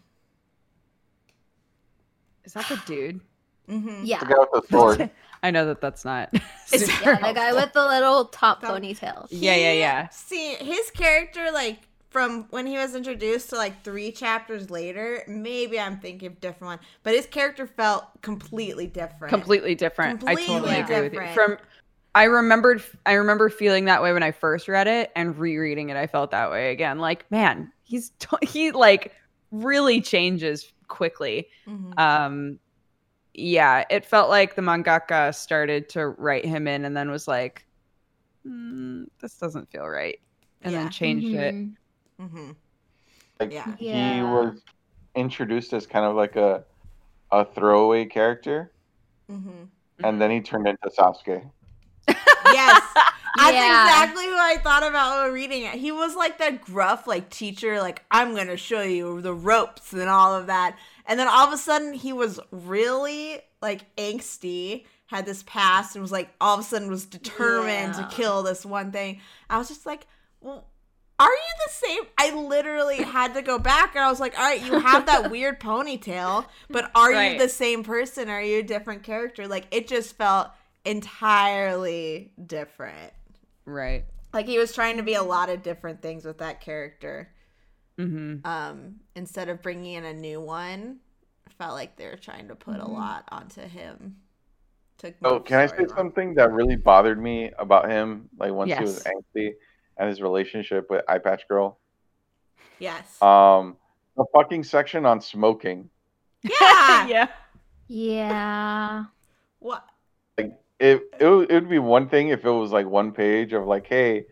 Is 2.44 2.54
that 2.54 2.68
the 2.68 2.78
dude? 2.86 3.22
Mm-hmm. 3.70 4.06
Yeah, 4.06 4.20
The 4.20 4.26
guy 4.26 4.36
with 4.40 4.50
the 4.52 4.68
sword. 4.70 5.10
I 5.44 5.52
know 5.52 5.66
that 5.68 5.82
that's 5.82 6.04
not. 6.06 6.30
It's- 6.74 6.90
super 6.90 7.12
yeah, 7.12 7.28
the 7.28 7.34
guy 7.34 7.54
with 7.54 7.72
the 7.74 7.86
little 7.86 8.26
top 8.26 8.60
Top- 8.62 8.72
ponytail. 8.72 9.28
Yeah, 9.30 9.56
yeah, 9.56 9.72
yeah. 9.74 10.10
See, 10.10 10.56
his 10.56 10.90
character, 10.92 11.50
like 11.52 11.87
from 12.18 12.48
when 12.50 12.66
he 12.66 12.78
was 12.80 12.96
introduced 12.96 13.52
to 13.52 13.56
like 13.58 13.84
three 13.84 14.12
chapters 14.12 14.72
later, 14.72 15.22
maybe 15.28 15.80
I'm 15.80 16.00
thinking 16.00 16.26
of 16.28 16.42
different 16.42 16.66
one, 16.66 16.80
but 17.04 17.14
his 17.14 17.28
character 17.28 17.68
felt 17.68 18.06
completely 18.24 18.88
different. 18.88 19.36
completely 19.36 19.76
different. 19.76 20.16
I 20.26 20.34
Completely 20.34 20.48
totally 20.48 20.80
agree 20.80 21.02
with 21.02 21.14
you. 21.14 21.20
From 21.36 21.58
I 22.16 22.24
remembered 22.24 22.82
I 23.06 23.14
remember 23.14 23.50
feeling 23.50 23.86
that 23.86 24.02
way 24.02 24.14
when 24.14 24.24
I 24.24 24.32
first 24.32 24.68
read 24.68 24.88
it 24.88 25.12
and 25.16 25.38
rereading 25.38 25.90
it 25.90 25.98
I 25.98 26.08
felt 26.08 26.32
that 26.32 26.50
way 26.50 26.72
again. 26.72 26.98
Like, 26.98 27.30
man, 27.30 27.72
he's 27.84 28.10
t- 28.20 28.48
he 28.48 28.72
like 28.72 29.14
really 29.52 30.02
changes 30.02 30.74
quickly. 30.88 31.50
Mhm. 31.68 31.94
Um 31.98 32.60
yeah, 33.34 33.86
it 33.92 34.06
felt 34.06 34.30
like 34.30 34.56
the 34.56 34.64
mangaka 34.64 35.36
started 35.36 35.90
to 35.90 36.08
write 36.08 36.46
him 36.46 36.68
in 36.68 36.86
and 36.86 36.98
then 36.98 37.12
was 37.12 37.28
like, 37.28 37.66
"Hmm, 38.44 39.04
this 39.22 39.38
doesn't 39.38 39.70
feel 39.72 39.88
right. 39.88 40.18
And 40.64 40.74
Yeah. 40.74 40.82
then 40.84 40.90
changed 40.90 41.34
it. 41.34 41.56
Mhm. 42.20 42.30
Mhm. 42.30 42.56
Like 43.40 43.52
Yeah. 43.52 43.76
he 43.78 43.90
Yeah. 43.90 44.24
was 44.24 44.62
introduced 45.16 45.74
as 45.74 45.86
kind 45.88 46.06
of 46.06 46.16
like 46.16 46.36
a 46.36 46.64
a 47.32 47.44
throwaway 47.44 48.06
character, 48.06 48.72
Mhm. 49.30 49.68
and 50.04 50.22
then 50.22 50.32
he 50.32 50.40
turned 50.42 50.66
into 50.68 50.90
Sasuke. 50.90 51.50
Yes. 52.54 52.82
That's 53.36 53.54
Yeah. 53.54 53.84
exactly 53.84 54.26
who 54.26 54.38
I 54.38 54.58
thought 54.64 54.82
about 54.84 55.18
while 55.18 55.30
reading 55.30 55.64
it. 55.64 55.74
He 55.74 55.92
was 55.92 56.16
like 56.16 56.38
that 56.40 56.62
gruff, 56.62 57.06
like 57.06 57.30
teacher, 57.30 57.80
like 57.82 58.04
I'm 58.10 58.34
gonna 58.34 58.56
show 58.58 58.82
you 58.82 59.22
the 59.22 59.34
ropes 59.34 59.92
and 59.94 60.10
all 60.10 60.34
of 60.34 60.48
that. 60.48 60.78
And 61.06 61.20
then 61.20 61.28
all 61.28 61.46
of 61.46 61.54
a 61.54 61.58
sudden, 61.58 61.94
he 61.94 62.14
was 62.14 62.40
really 62.52 63.42
like 63.62 63.94
angsty, 63.98 64.86
had 65.08 65.26
this 65.26 65.44
past, 65.44 65.96
and 65.96 66.02
was 66.02 66.12
like 66.12 66.30
all 66.40 66.54
of 66.56 66.62
a 66.62 66.64
sudden 66.64 66.90
was 66.90 67.06
determined 67.06 67.96
Yeah. 67.96 68.04
to 68.08 68.16
kill 68.16 68.42
this 68.44 68.66
one 68.66 68.92
thing. 68.92 69.20
I 69.50 69.58
was 69.58 69.68
just 69.68 69.86
like, 69.86 70.08
well. 70.42 70.66
Are 71.20 71.30
you 71.32 71.54
the 71.66 71.72
same? 71.72 72.04
I 72.18 72.32
literally 72.36 73.02
had 73.02 73.34
to 73.34 73.42
go 73.42 73.58
back 73.58 73.96
and 73.96 74.04
I 74.06 74.10
was 74.10 74.20
like, 74.20 74.38
all 74.38 74.46
right, 74.46 74.62
you 74.62 74.78
have 74.78 75.08
that 75.08 75.26
weird 75.32 75.60
ponytail, 75.60 76.46
but 76.70 76.92
are 76.94 77.12
Right. 77.12 77.32
you 77.34 77.38
the 77.40 77.50
same 77.50 77.84
person? 77.84 78.30
Are 78.30 78.42
you 78.42 78.60
a 78.60 78.64
different 78.64 79.04
character? 79.04 79.48
Like, 79.48 79.66
it 79.72 79.88
just 79.88 80.16
felt 80.16 80.50
entirely 80.86 82.34
different. 82.46 83.14
Right. 83.66 84.06
Like 84.34 84.46
he 84.48 84.58
was 84.60 84.74
trying 84.74 84.98
to 84.98 85.04
be 85.04 85.16
a 85.16 85.24
lot 85.24 85.50
of 85.50 85.64
different 85.64 86.02
things 86.02 86.26
with 86.26 86.38
that 86.40 86.62
character. 86.62 87.34
Mhm. 87.98 88.46
Um, 88.46 89.02
instead 89.16 89.50
of 89.50 89.62
bringing 89.62 89.94
in 89.94 90.06
a 90.06 90.14
new 90.14 90.40
one, 90.42 91.00
felt 91.58 91.74
like 91.74 91.96
they 91.98 92.08
were 92.08 92.18
trying 92.18 92.48
to 92.50 92.56
put 92.56 92.80
a 92.80 92.86
lot 92.88 93.26
onto 93.32 93.62
him. 93.62 94.18
To 95.00 95.14
Oh, 95.24 95.40
can 95.40 95.60
I 95.60 95.68
say 95.68 95.86
along. 95.86 95.90
something 95.96 96.34
that 96.36 96.52
really 96.52 96.76
bothered 96.76 97.20
me 97.22 97.52
about 97.58 97.90
him? 97.90 98.30
Like 98.38 98.54
once 98.54 98.78
he 98.78 98.84
was 98.84 98.96
Yes. 98.96 99.04
angsty 99.06 99.54
and 100.00 100.10
his 100.10 100.22
relationship 100.22 100.90
with 100.90 101.04
Eye 101.08 101.18
Patch 101.20 101.48
Girl. 101.48 101.78
Yes. 102.80 103.22
Um, 103.22 103.76
the 104.16 104.26
fucking 104.34 104.64
section 104.64 105.06
on 105.06 105.22
smoking. 105.22 105.90
yeah. 106.44 107.08
yeah. 107.08 107.28
Yeah. 107.88 109.06
What? 109.60 109.86
Like 110.38 110.54
It 110.80 111.02
it 111.20 111.26
would, 111.28 111.50
it 111.50 111.54
would 111.56 111.70
be 111.70 111.80
one 111.80 112.10
thing 112.10 112.30
if 112.30 112.46
it 112.46 112.50
was 112.52 112.72
like 112.72 112.86
one 112.88 113.12
page 113.12 113.54
of 113.54 113.66
like, 113.66 113.88
hey, 113.88 114.26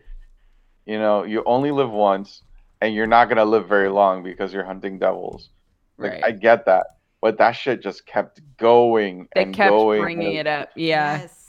you 0.84 0.98
know, 0.98 1.24
you 1.24 1.42
only 1.46 1.70
live 1.72 1.90
once, 1.90 2.42
and 2.80 2.94
you're 2.94 3.06
not 3.08 3.28
gonna 3.28 3.44
live 3.44 3.68
very 3.68 3.88
long 3.88 4.22
because 4.22 4.52
you're 4.52 4.64
hunting 4.64 4.98
devils. 4.98 5.50
Like 5.98 6.12
Right. 6.12 6.24
I 6.24 6.30
get 6.32 6.66
that, 6.66 6.86
but 7.20 7.38
that 7.38 7.52
shit 7.52 7.82
just 7.82 8.06
kept 8.06 8.40
going 8.58 9.28
They 9.34 9.42
and 9.42 9.54
kept 9.54 9.70
going. 9.70 10.02
bringing 10.02 10.34
it 10.34 10.46
up. 10.46 10.68
Yeah. 10.76 11.18
Yes. 11.22 11.45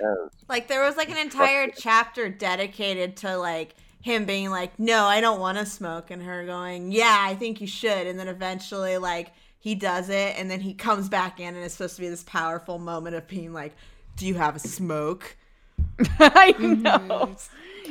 Yes. 0.00 0.30
Like 0.48 0.68
there 0.68 0.82
was 0.82 0.96
like 0.96 1.10
an 1.10 1.18
entire 1.18 1.68
chapter 1.70 2.28
dedicated 2.28 3.16
to 3.18 3.36
like 3.36 3.74
him 4.02 4.24
being 4.26 4.50
like, 4.50 4.78
"No, 4.78 5.04
I 5.04 5.20
don't 5.20 5.40
want 5.40 5.58
to 5.58 5.66
smoke," 5.66 6.10
and 6.10 6.22
her 6.22 6.44
going, 6.44 6.92
"Yeah, 6.92 7.16
I 7.20 7.34
think 7.34 7.60
you 7.60 7.66
should." 7.66 8.06
And 8.06 8.18
then 8.18 8.28
eventually, 8.28 8.98
like 8.98 9.32
he 9.58 9.74
does 9.74 10.10
it, 10.10 10.36
and 10.38 10.50
then 10.50 10.60
he 10.60 10.74
comes 10.74 11.08
back 11.08 11.40
in, 11.40 11.54
and 11.54 11.64
it's 11.64 11.74
supposed 11.74 11.96
to 11.96 12.02
be 12.02 12.08
this 12.08 12.24
powerful 12.24 12.78
moment 12.78 13.16
of 13.16 13.26
being 13.28 13.52
like, 13.52 13.74
"Do 14.16 14.26
you 14.26 14.34
have 14.34 14.56
a 14.56 14.60
smoke?" 14.60 15.36
I 16.18 16.54
know. 16.58 17.36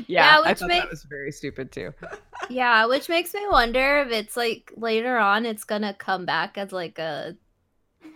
Yeah, 0.07 0.37
Yeah, 0.37 0.41
I 0.43 0.49
which 0.49 0.59
thought 0.59 0.69
make- 0.69 0.81
that 0.81 0.89
was 0.89 1.03
very 1.03 1.31
stupid 1.31 1.71
too. 1.71 1.93
Yeah, 2.49 2.87
which 2.87 3.09
makes 3.09 3.33
me 3.33 3.41
wonder 3.49 3.99
if 3.99 4.11
it's 4.11 4.35
like 4.35 4.71
later 4.75 5.17
on 5.17 5.45
it's 5.45 5.63
gonna 5.63 5.93
come 5.93 6.25
back 6.25 6.57
as 6.57 6.71
like 6.73 6.99
a 6.99 7.35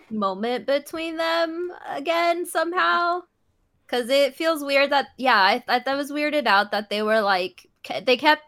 moment 0.10 0.66
between 0.66 1.18
them 1.18 1.72
again 1.88 2.46
somehow. 2.46 3.22
Cause 3.88 4.10
it 4.10 4.36
feels 4.36 4.64
weird 4.64 4.92
that 4.92 5.08
yeah, 5.18 5.42
I 5.42 5.60
thought 5.60 5.86
that 5.86 5.98
was 5.98 6.12
weirded 6.12 6.46
out 6.46 6.72
that 6.72 6.90
they 6.90 7.02
were 7.02 7.22
like 7.22 7.68
they 8.06 8.18
kept 8.18 8.44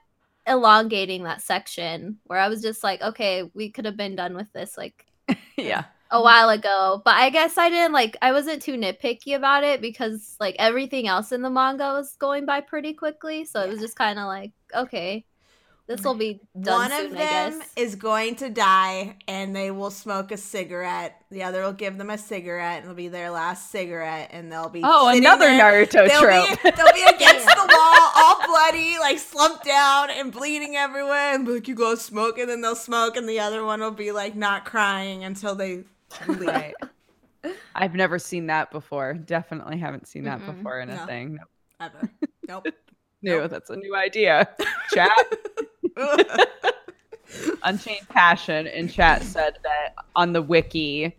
elongating 0.47 1.23
that 1.23 1.41
section 1.41 2.17
where 2.25 2.39
I 2.39 2.49
was 2.49 2.61
just 2.61 2.83
like, 2.83 3.01
okay, 3.01 3.49
we 3.53 3.69
could 3.69 3.85
have 3.85 3.95
been 3.95 4.15
done 4.15 4.35
with 4.35 4.51
this 4.51 4.77
like 4.77 5.05
yeah. 5.57 5.85
a 6.11 6.21
while 6.21 6.49
ago. 6.49 7.01
But 7.05 7.15
I 7.15 7.29
guess 7.29 7.57
I 7.57 7.69
didn't 7.69 7.93
like 7.93 8.17
I 8.21 8.31
wasn't 8.31 8.61
too 8.61 8.75
nitpicky 8.75 9.35
about 9.35 9.63
it 9.63 9.81
because 9.81 10.35
like 10.39 10.55
everything 10.59 11.07
else 11.07 11.31
in 11.31 11.41
the 11.41 11.49
manga 11.49 11.93
was 11.93 12.15
going 12.17 12.45
by 12.45 12.61
pretty 12.61 12.93
quickly. 12.93 13.45
So 13.45 13.61
it 13.61 13.69
was 13.69 13.79
just 13.79 13.95
kind 13.95 14.19
of 14.19 14.25
like, 14.25 14.51
okay, 14.75 15.25
this 15.89 16.03
will 16.03 16.13
be 16.13 16.39
done 16.61 16.89
One 16.89 16.91
soon, 16.91 17.05
of 17.07 17.11
I 17.13 17.15
them 17.25 17.59
guess. 17.59 17.73
is 17.75 17.95
going 17.95 18.35
to 18.37 18.49
die, 18.49 19.17
and 19.27 19.53
they 19.55 19.71
will 19.71 19.91
smoke 19.91 20.31
a 20.31 20.37
cigarette. 20.37 21.21
The 21.31 21.43
other 21.43 21.63
will 21.63 21.73
give 21.73 21.97
them 21.97 22.09
a 22.09 22.17
cigarette, 22.17 22.77
and 22.77 22.85
it'll 22.85 22.95
be 22.95 23.07
their 23.09 23.29
last 23.31 23.71
cigarette, 23.71 24.29
and 24.31 24.51
they'll 24.51 24.69
be 24.69 24.81
Oh, 24.83 25.09
another 25.09 25.47
there 25.47 25.85
Naruto 25.85 26.07
They'll 26.07 26.21
trope. 26.21 26.63
be, 26.63 26.69
they'll 26.75 26.93
be 26.93 27.03
against 27.15 27.45
the 27.45 27.67
wall, 27.75 28.11
all 28.15 28.47
bloody, 28.47 28.97
like 28.99 29.19
slumped 29.19 29.65
down 29.65 30.09
and 30.11 30.31
bleeding 30.31 30.75
everywhere, 30.77 31.33
and 31.35 31.47
like, 31.47 31.67
"You 31.67 31.75
go 31.75 31.95
smoke," 31.95 32.37
and 32.37 32.49
then 32.49 32.61
they'll 32.61 32.75
smoke, 32.75 33.17
and 33.17 33.27
the 33.27 33.39
other 33.39 33.65
one 33.65 33.81
will 33.81 33.91
be 33.91 34.11
like 34.11 34.35
not 34.35 34.63
crying 34.65 35.23
until 35.25 35.55
they 35.55 35.83
leave. 36.27 36.41
Right. 36.47 36.73
I've 37.75 37.95
never 37.95 38.19
seen 38.19 38.47
that 38.47 38.69
before. 38.69 39.13
Definitely 39.13 39.77
haven't 39.79 40.07
seen 40.07 40.25
that 40.25 40.39
Mm-mm. 40.41 40.57
before 40.57 40.79
in 40.81 40.89
a 40.89 40.95
No. 40.97 41.05
thing. 41.05 41.39
Nope. 41.79 41.91
Ever. 41.95 42.09
Nope. 42.47 42.67
New. 43.21 43.37
Nope. 43.39 43.51
That's 43.51 43.69
a 43.69 43.75
new 43.77 43.95
idea. 43.95 44.49
Chat. 44.93 45.11
Unchained 47.63 48.07
Passion 48.09 48.67
in 48.67 48.87
chat 48.87 49.23
said 49.23 49.57
that 49.63 49.93
on 50.15 50.33
the 50.33 50.41
wiki, 50.41 51.15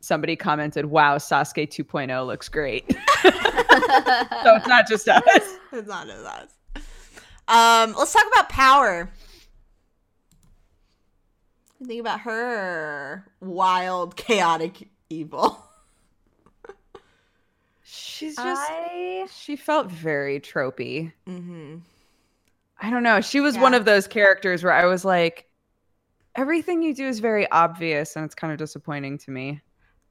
somebody 0.00 0.36
commented, 0.36 0.86
"Wow, 0.86 1.18
Sasuke 1.18 1.68
2.0 1.68 2.26
looks 2.26 2.48
great." 2.48 2.84
so 2.92 2.96
it's 3.22 4.66
not 4.66 4.86
just 4.88 5.08
us. 5.08 5.22
it's 5.72 5.88
not 5.88 6.08
as 6.08 6.24
us. 6.24 6.50
Um, 7.48 7.94
let's 7.98 8.12
talk 8.12 8.26
about 8.32 8.48
power. 8.48 9.10
Think 11.84 12.00
about 12.00 12.20
her 12.20 13.24
wild, 13.40 14.14
chaotic 14.16 14.88
evil. 15.08 15.64
She's 17.82 18.36
just. 18.36 18.70
I 18.70 19.26
She 19.34 19.56
felt 19.56 19.90
very 19.90 20.38
tropey. 20.40 21.12
Mm-hmm. 21.26 21.78
I 22.80 22.90
don't 22.90 23.02
know. 23.02 23.20
She 23.20 23.40
was 23.40 23.58
one 23.58 23.74
of 23.74 23.84
those 23.84 24.06
characters 24.06 24.64
where 24.64 24.72
I 24.72 24.86
was 24.86 25.04
like, 25.04 25.46
everything 26.34 26.82
you 26.82 26.94
do 26.94 27.06
is 27.06 27.18
very 27.20 27.50
obvious, 27.50 28.16
and 28.16 28.24
it's 28.24 28.34
kind 28.34 28.52
of 28.52 28.58
disappointing 28.58 29.18
to 29.18 29.30
me. 29.30 29.60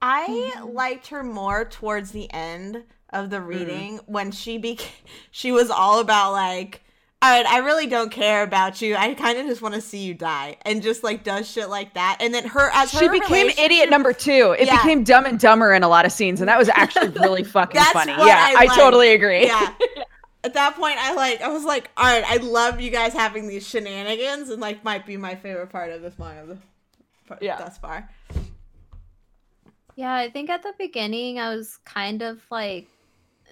I 0.01 0.51
Mhm. 0.55 0.73
liked 0.73 1.07
her 1.07 1.23
more 1.23 1.65
towards 1.65 2.11
the 2.11 2.31
end 2.31 2.83
of 3.11 3.25
Mm. 3.25 3.29
the 3.31 3.41
reading 3.41 3.99
when 4.05 4.31
she 4.31 4.57
became. 4.57 4.87
She 5.31 5.51
was 5.51 5.69
all 5.69 5.99
about 5.99 6.31
like, 6.33 6.81
all 7.21 7.29
right, 7.31 7.45
I 7.45 7.57
really 7.57 7.85
don't 7.87 8.11
care 8.11 8.43
about 8.43 8.81
you. 8.81 8.95
I 8.95 9.13
kind 9.13 9.37
of 9.37 9.45
just 9.47 9.61
want 9.61 9.75
to 9.75 9.81
see 9.81 9.97
you 9.99 10.13
die, 10.13 10.55
and 10.61 10.81
just 10.81 11.03
like 11.03 11.23
does 11.23 11.49
shit 11.49 11.67
like 11.69 11.95
that. 11.95 12.17
And 12.21 12.33
then 12.33 12.45
her 12.47 12.69
as 12.73 12.91
She 12.91 13.05
her 13.07 13.11
became 13.11 13.49
idiot 13.57 13.89
number 13.89 14.13
two. 14.13 14.55
It 14.57 14.67
Yeah. 14.67 14.77
became 14.77 15.03
dumb 15.03 15.25
and 15.25 15.37
dumber 15.39 15.73
in 15.73 15.83
a 15.83 15.89
lot 15.89 16.05
of 16.05 16.11
scenes, 16.13 16.39
and 16.39 16.47
that 16.47 16.57
was 16.57 16.69
actually 16.69 17.09
really 17.09 17.43
fucking 17.55 17.81
funny. 17.91 18.11
Yeah, 18.13 18.37
I 18.47 18.51
I, 18.51 18.65
liked. 18.65 18.75
totally 18.75 19.11
agree. 19.13 19.47
yeah. 19.47 19.73
At 20.43 20.53
that 20.53 20.75
point, 20.75 20.97
I 20.97 21.13
like. 21.13 21.41
I 21.41 21.49
was 21.49 21.65
like, 21.65 21.89
all 21.97 22.05
right, 22.05 22.23
I 22.25 22.37
love 22.37 22.79
you 22.79 22.91
guys 22.91 23.13
having 23.13 23.47
these 23.47 23.67
shenanigans, 23.67 24.49
and 24.49 24.61
like 24.61 24.83
might 24.83 25.05
be 25.05 25.17
my 25.17 25.35
favorite 25.35 25.69
part 25.69 25.91
of 25.91 26.01
this 26.01 26.17
manga, 26.17 26.57
Yeah. 27.41 27.57
thus 27.57 27.77
far. 27.77 28.09
Yeah, 29.95 30.13
I 30.15 30.29
think 30.29 30.49
at 30.49 30.63
the 30.63 30.73
beginning 30.77 31.39
I 31.39 31.53
was 31.53 31.75
kind 31.83 32.21
of 32.21 32.39
like, 32.49 32.87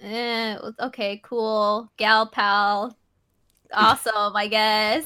eh, 0.00 0.56
okay, 0.80 1.20
cool, 1.22 1.90
gal 1.98 2.26
pal, 2.26 2.96
awesome, 3.72 4.34
I 4.34 4.48
guess. 4.48 5.04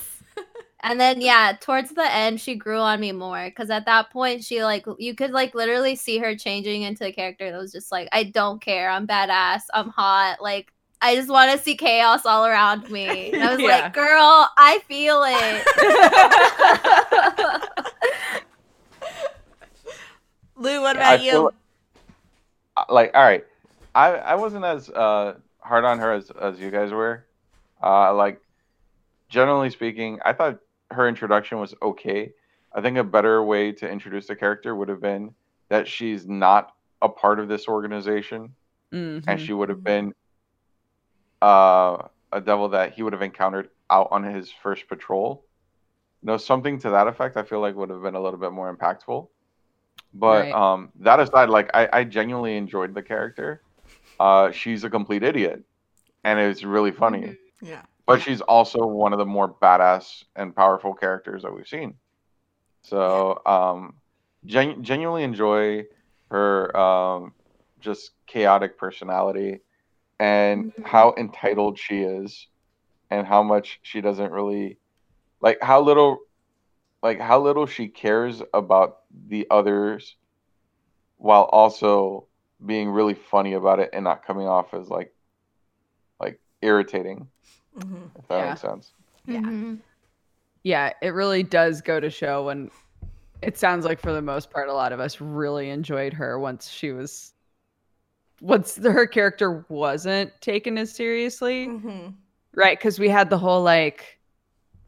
And 0.84 1.00
then 1.00 1.20
yeah, 1.20 1.52
towards 1.60 1.90
the 1.90 2.12
end 2.12 2.40
she 2.40 2.56
grew 2.56 2.78
on 2.78 2.98
me 3.00 3.12
more 3.12 3.44
because 3.44 3.70
at 3.70 3.86
that 3.86 4.10
point 4.10 4.42
she 4.44 4.64
like 4.64 4.84
you 4.98 5.14
could 5.14 5.30
like 5.30 5.54
literally 5.54 5.94
see 5.94 6.18
her 6.18 6.34
changing 6.36 6.82
into 6.82 7.06
a 7.06 7.12
character 7.12 7.50
that 7.52 7.58
was 7.58 7.70
just 7.72 7.92
like 7.92 8.08
I 8.12 8.24
don't 8.24 8.60
care, 8.60 8.88
I'm 8.90 9.06
badass, 9.06 9.62
I'm 9.74 9.90
hot, 9.90 10.38
like 10.42 10.72
I 11.02 11.16
just 11.16 11.28
want 11.28 11.50
to 11.52 11.58
see 11.58 11.76
chaos 11.76 12.24
all 12.24 12.46
around 12.46 12.88
me. 12.88 13.30
And 13.32 13.42
I 13.42 13.50
was 13.50 13.60
Yeah. 13.60 13.66
like, 13.66 13.92
girl, 13.92 14.48
I 14.56 14.78
feel 14.88 15.24
it. 15.26 15.66
Lou, 20.56 20.80
what 20.80 20.96
Yeah, 20.96 21.08
I 21.10 21.14
about 21.14 21.20
feel 21.20 21.32
you? 21.34 21.44
like- 21.46 21.54
Uh, 22.76 22.84
like 22.88 23.10
all 23.14 23.22
right 23.22 23.44
i 23.94 24.14
i 24.32 24.34
wasn't 24.34 24.64
as 24.64 24.88
uh 24.88 25.34
hard 25.60 25.84
on 25.84 25.98
her 25.98 26.10
as 26.12 26.30
as 26.40 26.58
you 26.58 26.70
guys 26.70 26.90
were 26.90 27.26
uh 27.82 28.14
like 28.14 28.40
generally 29.28 29.68
speaking 29.68 30.18
i 30.24 30.32
thought 30.32 30.58
her 30.90 31.06
introduction 31.06 31.58
was 31.60 31.74
okay 31.82 32.32
i 32.74 32.80
think 32.80 32.96
a 32.96 33.04
better 33.04 33.42
way 33.44 33.72
to 33.72 33.86
introduce 33.86 34.26
the 34.26 34.34
character 34.34 34.74
would 34.74 34.88
have 34.88 35.02
been 35.02 35.34
that 35.68 35.86
she's 35.86 36.26
not 36.26 36.72
a 37.02 37.08
part 37.10 37.38
of 37.38 37.46
this 37.48 37.68
organization 37.68 38.54
and 38.92 39.22
Mhm. 39.24 39.38
she 39.38 39.52
would 39.52 39.68
have 39.68 39.84
been 39.84 40.14
uh 41.42 42.08
a 42.32 42.40
devil 42.40 42.70
that 42.70 42.94
he 42.94 43.02
would 43.02 43.14
have 43.14 43.22
encountered 43.22 43.70
out 43.90 44.08
on 44.12 44.24
his 44.24 44.52
first 44.52 44.88
patrol. 44.88 45.46
You 46.22 46.28
know 46.28 46.38
something 46.38 46.78
to 46.80 46.90
that 46.90 47.08
effect 47.08 47.36
i 47.36 47.42
feel 47.44 47.60
like 47.60 47.76
would 47.76 47.90
have 47.90 48.02
been 48.02 48.14
a 48.16 48.20
little 48.22 48.40
bit 48.40 48.52
more 48.52 48.74
impactful. 48.74 49.28
But 50.14 50.52
Right. 50.52 50.52
um 50.52 50.92
that 51.00 51.20
aside 51.20 51.50
like 51.50 51.70
I, 51.74 51.88
I 51.92 52.04
genuinely 52.04 52.56
enjoyed 52.56 52.94
the 52.94 53.02
character. 53.02 53.62
Uh 54.20 54.50
she's 54.52 54.84
a 54.84 54.90
complete 54.90 55.22
idiot 55.24 55.64
and 56.24 56.38
it's 56.40 56.64
really 56.64 56.92
funny. 56.92 57.26
Mhm. 57.26 57.38
Yeah. 57.62 57.86
but 58.06 58.20
she's 58.22 58.40
also 58.42 58.86
one 58.86 59.12
of 59.12 59.18
the 59.18 59.26
more 59.26 59.48
badass 59.62 60.24
and 60.36 60.54
powerful 60.56 60.94
characters 60.94 61.42
that 61.42 61.54
we've 61.54 61.68
seen. 61.68 61.94
So 62.82 63.40
um 63.46 63.94
gen- 64.46 64.82
genuinely 64.82 65.24
enjoy 65.24 65.84
her 66.30 66.76
um 66.76 67.34
just 67.80 68.12
chaotic 68.26 68.78
personality 68.78 69.60
and 70.22 70.72
Mhm. 70.76 70.86
how 70.86 71.14
entitled 71.18 71.78
she 71.78 72.02
is 72.02 72.46
and 73.10 73.26
how 73.26 73.42
much 73.42 73.80
she 73.82 74.00
doesn't 74.00 74.30
really 74.32 74.78
like 75.40 75.58
how 75.62 75.80
little 75.82 76.18
like 77.02 77.20
how 77.20 77.40
little 77.40 77.66
she 77.66 77.88
cares 77.88 78.42
about 78.54 78.98
the 79.28 79.46
others 79.50 80.16
while 81.16 81.44
also 81.44 82.28
being 82.64 82.88
really 82.90 83.14
funny 83.14 83.54
about 83.54 83.80
it 83.80 83.90
and 83.92 84.04
not 84.04 84.24
coming 84.24 84.46
off 84.46 84.74
as 84.74 84.88
like 84.88 85.12
like 86.20 86.40
irritating 86.62 87.26
hmm 87.74 88.06
if 88.16 88.28
that 88.28 88.38
Yeah. 88.38 88.48
makes 88.50 88.60
sense 88.60 88.92
Yeah. 89.26 89.40
Mhm. 89.40 89.80
Yeah, 90.64 90.92
it 91.02 91.10
really 91.10 91.42
does 91.42 91.80
go 91.80 91.98
to 91.98 92.10
show 92.10 92.44
when 92.44 92.70
it 93.42 93.58
sounds 93.58 93.84
like 93.84 93.98
for 93.98 94.12
the 94.12 94.22
most 94.22 94.50
part 94.50 94.68
a 94.68 94.72
lot 94.72 94.92
of 94.92 95.00
us 95.00 95.20
really 95.20 95.70
enjoyed 95.70 96.12
her 96.12 96.38
once 96.38 96.70
she 96.70 96.92
was 96.92 97.34
once 98.42 98.74
the, 98.74 98.90
her 98.90 99.06
character 99.06 99.64
wasn't 99.68 100.30
taken 100.42 100.76
as 100.76 100.92
seriously, 100.92 101.66
hmm 101.66 102.08
right? 102.54 102.78
Cuz 102.78 102.98
we 102.98 103.08
had 103.08 103.30
the 103.30 103.38
whole 103.38 103.62
like 103.62 104.18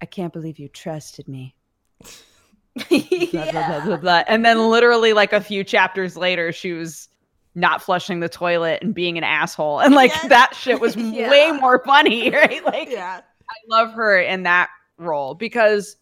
I 0.03 0.07
can't 0.07 0.33
believe 0.33 0.59
you 0.59 0.69
trusted 0.69 1.29
me. 1.29 1.55
Blah, 3.31 3.51
blah, 3.53 3.63
blah, 3.63 3.81
blah, 3.81 3.97
blah. 3.97 4.25
And 4.27 4.45
then 4.45 4.69
literally 4.69 5.13
like 5.13 5.33
a 5.33 5.41
few 5.41 5.63
chapters 5.65 6.17
later 6.17 6.51
she 6.53 6.73
was 6.73 7.09
not 7.55 7.81
flushing 7.81 8.19
the 8.21 8.29
toilet 8.29 8.83
and 8.83 8.93
being 8.93 9.17
an 9.17 9.23
asshole. 9.25 9.81
And 9.81 9.95
like 9.95 10.11
Yes. 10.11 10.29
that 10.29 10.55
shit 10.57 10.81
was 10.81 10.97
Yeah. 11.15 11.31
way 11.31 11.53
more 11.53 11.83
funny, 11.85 12.31
right? 12.33 12.65
Like 12.65 12.91
Yeah. 12.91 13.21
I 13.49 13.55
love 13.69 13.93
her 13.95 14.19
in 14.21 14.43
that 14.43 14.71
role 14.99 15.35
because 15.35 15.97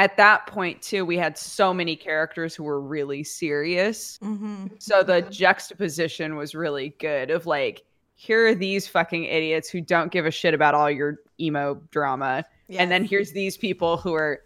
at 0.00 0.16
that 0.16 0.46
point 0.46 0.80
too 0.80 1.04
we 1.04 1.18
had 1.18 1.36
so 1.36 1.74
many 1.74 1.94
characters 1.94 2.54
who 2.54 2.64
were 2.64 2.80
really 2.80 3.22
serious. 3.22 4.18
hmm 4.22 4.66
So 4.78 5.02
the 5.02 5.20
juxtaposition 5.22 6.36
was 6.36 6.54
really 6.54 6.94
good 6.98 7.30
of 7.30 7.44
like 7.44 7.82
here 8.14 8.48
are 8.48 8.54
these 8.54 8.88
fucking 8.88 9.24
idiots 9.24 9.68
who 9.68 9.80
don't 9.82 10.10
give 10.10 10.24
a 10.24 10.30
shit 10.30 10.54
about 10.54 10.74
all 10.74 10.90
your 10.90 11.18
emo 11.38 11.74
drama 11.90 12.44
and 12.70 12.90
then 12.90 13.04
here's 13.04 13.32
these 13.32 13.56
people 13.58 13.98
who 13.98 14.14
are 14.14 14.40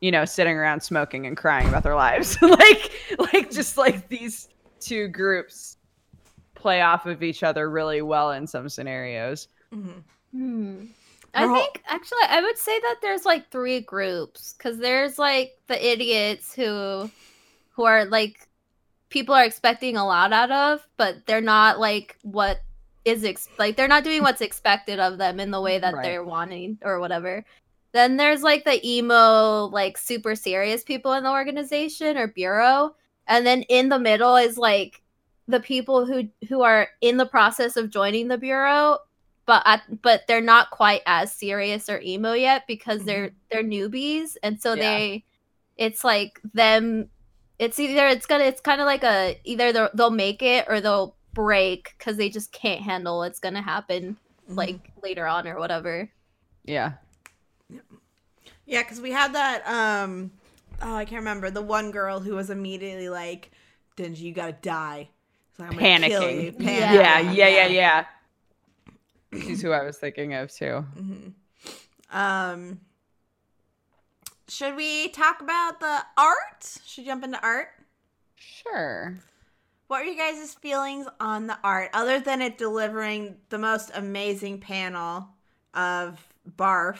you 0.00 0.12
know 0.12 0.24
sitting 0.24 0.56
around 0.56 0.80
smoking 0.80 1.26
and 1.26 1.36
crying 1.36 1.68
about 1.68 1.82
their 1.82 1.96
lives. 1.96 2.38
like 2.42 2.92
like 3.18 3.50
just 3.50 3.76
like 3.76 4.08
these 4.08 4.48
two 4.78 5.08
groups 5.08 5.76
play 6.54 6.82
off 6.82 7.06
of 7.06 7.22
each 7.22 7.42
other 7.42 7.68
really 7.68 8.00
well 8.02 8.30
in 8.30 8.46
some 8.46 8.68
scenarios. 8.68 9.48
hmm 9.72 9.90
Hmm. 10.32 10.84
I 11.34 11.46
think 11.52 11.82
actually 11.86 12.18
I 12.28 12.40
would 12.40 12.58
say 12.58 12.78
that 12.80 12.96
there's 13.02 13.24
like 13.24 13.50
three 13.50 13.80
groups 13.80 14.54
because 14.56 14.78
there's 14.78 15.18
like 15.18 15.52
the 15.68 15.92
idiots 15.92 16.54
who 16.54 17.10
who 17.70 17.84
are 17.84 18.04
like 18.04 18.48
people 19.10 19.34
are 19.34 19.44
expecting 19.44 19.96
a 19.96 20.06
lot 20.06 20.32
out 20.32 20.50
of, 20.50 20.86
but 20.96 21.26
they're 21.26 21.40
not 21.40 21.78
like 21.80 22.16
what 22.22 22.60
is 23.04 23.24
ex- 23.24 23.48
like 23.58 23.76
they're 23.76 23.88
not 23.88 24.04
doing 24.04 24.22
what's 24.22 24.40
expected 24.40 24.98
of 25.00 25.18
them 25.18 25.40
in 25.40 25.50
the 25.50 25.60
way 25.60 25.78
that 25.78 25.94
Right. 25.94 26.02
they're 26.02 26.24
wanting 26.24 26.78
or 26.82 27.00
whatever. 27.00 27.44
Then 27.92 28.16
there's 28.16 28.42
like 28.42 28.64
the 28.64 28.86
emo 28.88 29.66
like 29.66 29.98
super 29.98 30.34
serious 30.34 30.84
people 30.84 31.12
in 31.14 31.24
the 31.24 31.30
organization 31.30 32.16
or 32.16 32.28
bureau, 32.28 32.94
and 33.26 33.46
then 33.46 33.62
in 33.62 33.88
the 33.88 33.98
middle 33.98 34.36
is 34.36 34.56
like 34.58 35.02
the 35.48 35.60
people 35.60 36.06
who 36.06 36.28
who 36.48 36.62
are 36.62 36.88
in 37.00 37.16
the 37.16 37.26
process 37.26 37.76
of 37.76 37.90
joining 37.90 38.28
the 38.28 38.38
bureau 38.38 38.98
but 39.50 39.62
at, 39.66 39.82
but 40.02 40.26
they're 40.28 40.40
not 40.54 40.70
quite 40.70 41.02
as 41.06 41.32
serious 41.32 41.88
or 41.88 42.00
emo 42.00 42.34
yet 42.34 42.66
because 42.68 43.02
they're 43.04 43.30
they're 43.50 43.64
newbies 43.64 44.36
and 44.44 44.62
so 44.62 44.74
Yeah. 44.74 44.82
they 44.82 45.24
it's 45.76 46.04
like 46.04 46.38
them 46.54 47.08
it's 47.58 47.80
either 47.80 48.06
it's 48.06 48.26
gonna 48.26 48.44
it's 48.44 48.60
kind 48.60 48.80
of 48.80 48.86
like 48.86 49.02
a 49.02 49.40
either 49.42 49.72
they'll, 49.72 49.88
they'll 49.92 50.10
make 50.26 50.40
it 50.40 50.66
or 50.68 50.80
they'll 50.80 51.16
break 51.34 51.94
because 51.98 52.16
they 52.16 52.28
just 52.28 52.52
can't 52.52 52.80
handle 52.82 53.18
what's 53.18 53.40
gonna 53.40 53.60
happen 53.62 54.16
Mhm. 54.48 54.56
like 54.56 54.78
later 55.02 55.26
on 55.26 55.48
or 55.48 55.58
whatever 55.58 56.08
Yeah. 56.64 56.92
Yeah, 58.66 58.82
because 58.82 59.00
we 59.00 59.10
had 59.10 59.32
that. 59.34 59.66
Um, 59.66 60.30
oh, 60.80 60.94
I 60.94 61.04
can't 61.04 61.20
remember 61.20 61.50
the 61.50 61.62
one 61.62 61.90
girl 61.90 62.20
who 62.20 62.36
was 62.36 62.50
immediately 62.50 63.08
like, 63.08 63.50
"Denji, 63.96 64.20
you 64.20 64.32
gotta 64.32 64.52
die." 64.62 65.08
It's 65.50 65.58
like, 65.58 65.70
I'm 65.72 65.76
gonna 65.76 66.08
kill 66.08 66.22
Panicking. 66.22 66.42
you. 66.44 66.54
Yeah. 66.60 66.92
Yeah, 66.94 67.18
yeah, 67.32 67.48
yeah, 67.48 67.66
yeah. 67.66 68.04
She's 69.32 69.62
who 69.62 69.70
I 69.72 69.82
was 69.84 69.96
thinking 69.98 70.34
of 70.34 70.52
too. 70.52 70.84
Mhm. 70.96 71.32
Um, 72.10 72.80
should 74.48 74.74
we 74.74 75.08
talk 75.08 75.40
about 75.40 75.78
the 75.80 76.00
art? 76.18 76.78
Should 76.84 77.02
we 77.02 77.06
jump 77.06 77.22
into 77.24 77.40
art? 77.40 77.68
Sure. 78.34 79.16
What 79.86 80.02
are 80.02 80.04
you 80.04 80.16
guys' 80.16 80.54
feelings 80.54 81.06
on 81.20 81.46
the 81.46 81.58
art, 81.64 81.90
other 81.92 82.20
than 82.20 82.42
it 82.42 82.58
delivering 82.58 83.36
the 83.48 83.58
most 83.58 83.90
amazing 83.94 84.60
panel 84.60 85.28
of 85.74 86.18
barf? 86.56 86.98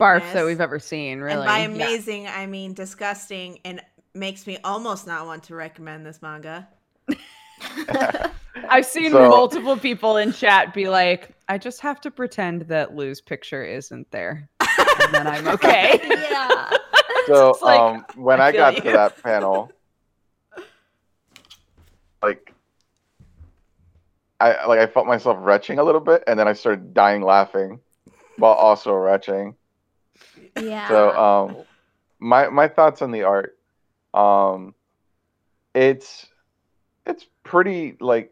Barf 0.00 0.20
Yes. 0.20 0.34
that 0.34 0.44
we've 0.44 0.60
ever 0.60 0.78
seen, 0.78 1.20
really. 1.20 1.36
And 1.36 1.44
by 1.46 1.58
Yeah. 1.60 1.64
amazing, 1.66 2.26
I 2.26 2.46
mean 2.46 2.74
disgusting, 2.74 3.60
and 3.64 3.82
makes 4.14 4.46
me 4.46 4.58
almost 4.64 5.06
not 5.06 5.26
want 5.26 5.44
to 5.44 5.54
recommend 5.54 6.04
this 6.04 6.20
manga. 6.22 6.68
I've 8.68 8.86
seen 8.86 9.10
So- 9.12 9.28
multiple 9.28 9.76
people 9.76 10.16
in 10.16 10.32
chat 10.32 10.74
be 10.74 10.88
like, 10.88 11.30
I 11.48 11.58
just 11.58 11.80
have 11.80 12.00
to 12.02 12.10
pretend 12.10 12.62
that 12.62 12.94
Lou's 12.94 13.20
picture 13.20 13.64
isn't 13.64 14.10
there. 14.10 14.48
And 15.04 15.12
then 15.12 15.26
I'm 15.26 15.48
okay. 15.48 16.00
yeah 16.08 16.70
So 17.26 17.58
like, 17.62 17.80
um, 17.80 18.04
when 18.16 18.40
I 18.40 18.46
I, 18.46 18.52
got 18.52 18.76
you. 18.76 18.82
to 18.82 18.92
that 18.92 19.22
panel, 19.22 19.72
like 22.22 22.52
I 24.40 24.66
like 24.66 24.78
I 24.78 24.86
felt 24.86 25.06
myself 25.06 25.38
retching 25.40 25.78
a 25.78 25.84
little 25.84 26.00
bit, 26.00 26.22
and 26.26 26.38
then 26.38 26.46
I 26.46 26.52
started 26.52 26.92
dying 26.92 27.22
laughing, 27.22 27.80
while 28.36 28.52
also 28.52 28.92
retching. 28.92 29.54
yeah 30.60 30.88
So 30.88 31.16
um, 31.16 31.56
my 32.18 32.48
my 32.48 32.68
thoughts 32.68 33.00
on 33.00 33.10
the 33.10 33.22
art, 33.22 33.56
um, 34.12 34.74
it's 35.74 36.26
it's 37.06 37.26
pretty 37.42 37.96
like 38.00 38.30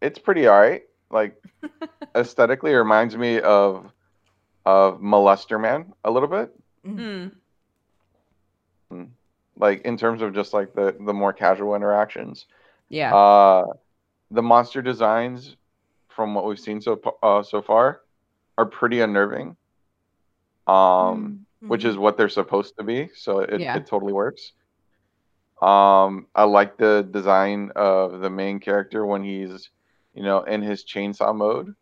it's 0.00 0.18
pretty 0.18 0.48
alright. 0.48 0.82
Like 1.10 1.40
aesthetically, 2.14 2.72
it 2.72 2.76
reminds 2.76 3.16
me 3.16 3.40
of 3.40 3.90
of 4.64 5.00
Molester 5.00 5.60
Man 5.60 5.92
a 6.04 6.10
little 6.10 6.28
bit. 6.28 6.52
Hmm. 6.84 7.28
like 9.56 9.82
in 9.82 9.96
terms 9.96 10.22
of 10.22 10.34
just 10.34 10.52
like 10.52 10.74
the 10.74 10.96
the 11.00 11.12
more 11.12 11.32
casual 11.32 11.74
interactions 11.74 12.46
Yeah. 12.88 13.14
uh 13.14 13.64
the 14.30 14.42
monster 14.42 14.82
designs 14.82 15.56
from 16.08 16.34
what 16.34 16.44
we've 16.46 16.58
seen 16.60 16.80
so 16.80 17.00
uh, 17.22 17.42
so 17.42 17.60
far 17.62 18.02
are 18.58 18.66
pretty 18.66 19.00
unnerving 19.00 19.56
um 20.68 21.44
which 21.60 21.84
is 21.84 21.96
what 21.96 22.16
they're 22.16 22.28
supposed 22.28 22.76
to 22.76 22.84
be 22.84 23.08
so 23.14 23.40
it, 23.40 23.60
Yeah. 23.60 23.76
it 23.76 23.86
totally 23.86 24.12
works 24.12 24.52
Um, 25.60 26.26
I 26.34 26.44
like 26.44 26.76
the 26.76 27.02
design 27.10 27.72
of 27.74 28.20
the 28.20 28.28
main 28.30 28.60
character 28.60 29.06
when 29.06 29.24
he's, 29.24 29.70
you 30.16 30.22
know, 30.22 30.42
in 30.42 30.62
his 30.62 30.84
chainsaw 30.84 31.36
mode. 31.36 31.74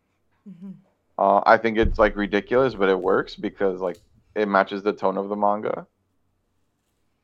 Mm-hmm. 0.49 0.73
Uh, 1.17 1.43
I 1.47 1.57
think 1.57 1.79
it's 1.79 1.99
like 1.99 2.17
ridiculous, 2.17 2.75
but 2.75 2.89
it 2.89 3.01
works 3.01 3.37
because 3.37 3.81
like 3.81 3.99
it 4.35 4.49
matches 4.49 4.83
the 4.83 4.93
tone 4.93 5.17
of 5.17 5.29
the 5.29 5.37
manga. 5.37 5.87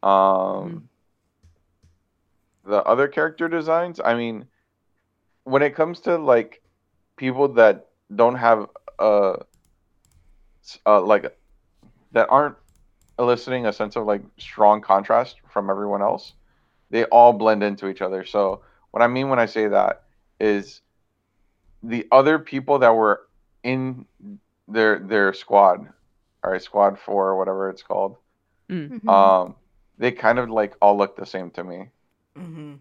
Um, 0.03 0.89
the 2.65 2.83
other 2.85 3.09
character 3.09 3.49
designs, 3.49 4.01
I 4.03 4.15
mean, 4.15 4.47
when 5.45 5.63
it 5.63 5.75
comes 5.75 6.01
to 6.01 6.17
like 6.17 6.63
people 7.17 7.49
that 7.55 7.89
don't 8.15 8.37
have 8.37 8.69
uh, 8.99 9.37
s- 10.65 10.79
uh 10.87 11.01
like 11.01 11.37
that 12.13 12.29
aren't 12.31 12.57
eliciting 13.19 13.67
a 13.67 13.73
sense 13.73 13.97
of 13.97 14.07
like 14.07 14.23
strong 14.39 14.81
contrast 14.81 15.37
from 15.53 15.71
everyone 15.71 16.03
else, 16.03 16.35
they 16.91 17.05
all 17.05 17.33
blend 17.33 17.63
into 17.63 17.89
each 17.89 18.03
other. 18.03 18.25
So 18.25 18.63
what 18.93 19.03
I 19.03 19.09
mean 19.09 19.29
when 19.29 19.39
I 19.39 19.47
say 19.47 19.69
that 19.69 20.05
is 20.39 20.81
the 21.83 22.07
other 22.13 22.39
people 22.39 22.79
that 22.79 22.95
were 22.95 23.23
in 23.63 24.07
their 24.69 24.99
their 24.99 25.33
squad, 25.33 25.89
all 26.45 26.53
right, 26.53 26.63
squad 26.63 26.99
four 26.99 27.29
or 27.29 27.37
whatever 27.37 27.69
it's 27.71 27.83
called, 27.83 28.17
Mhm. 28.69 29.07
um, 29.09 29.57
they 29.99 30.13
kind 30.13 30.39
of 30.39 30.49
like 30.49 30.75
all 30.81 30.97
look 30.97 31.17
the 31.17 31.27
same 31.27 31.51
to 31.53 31.65
me. 31.65 31.89
Mm-hmm. 32.37 32.75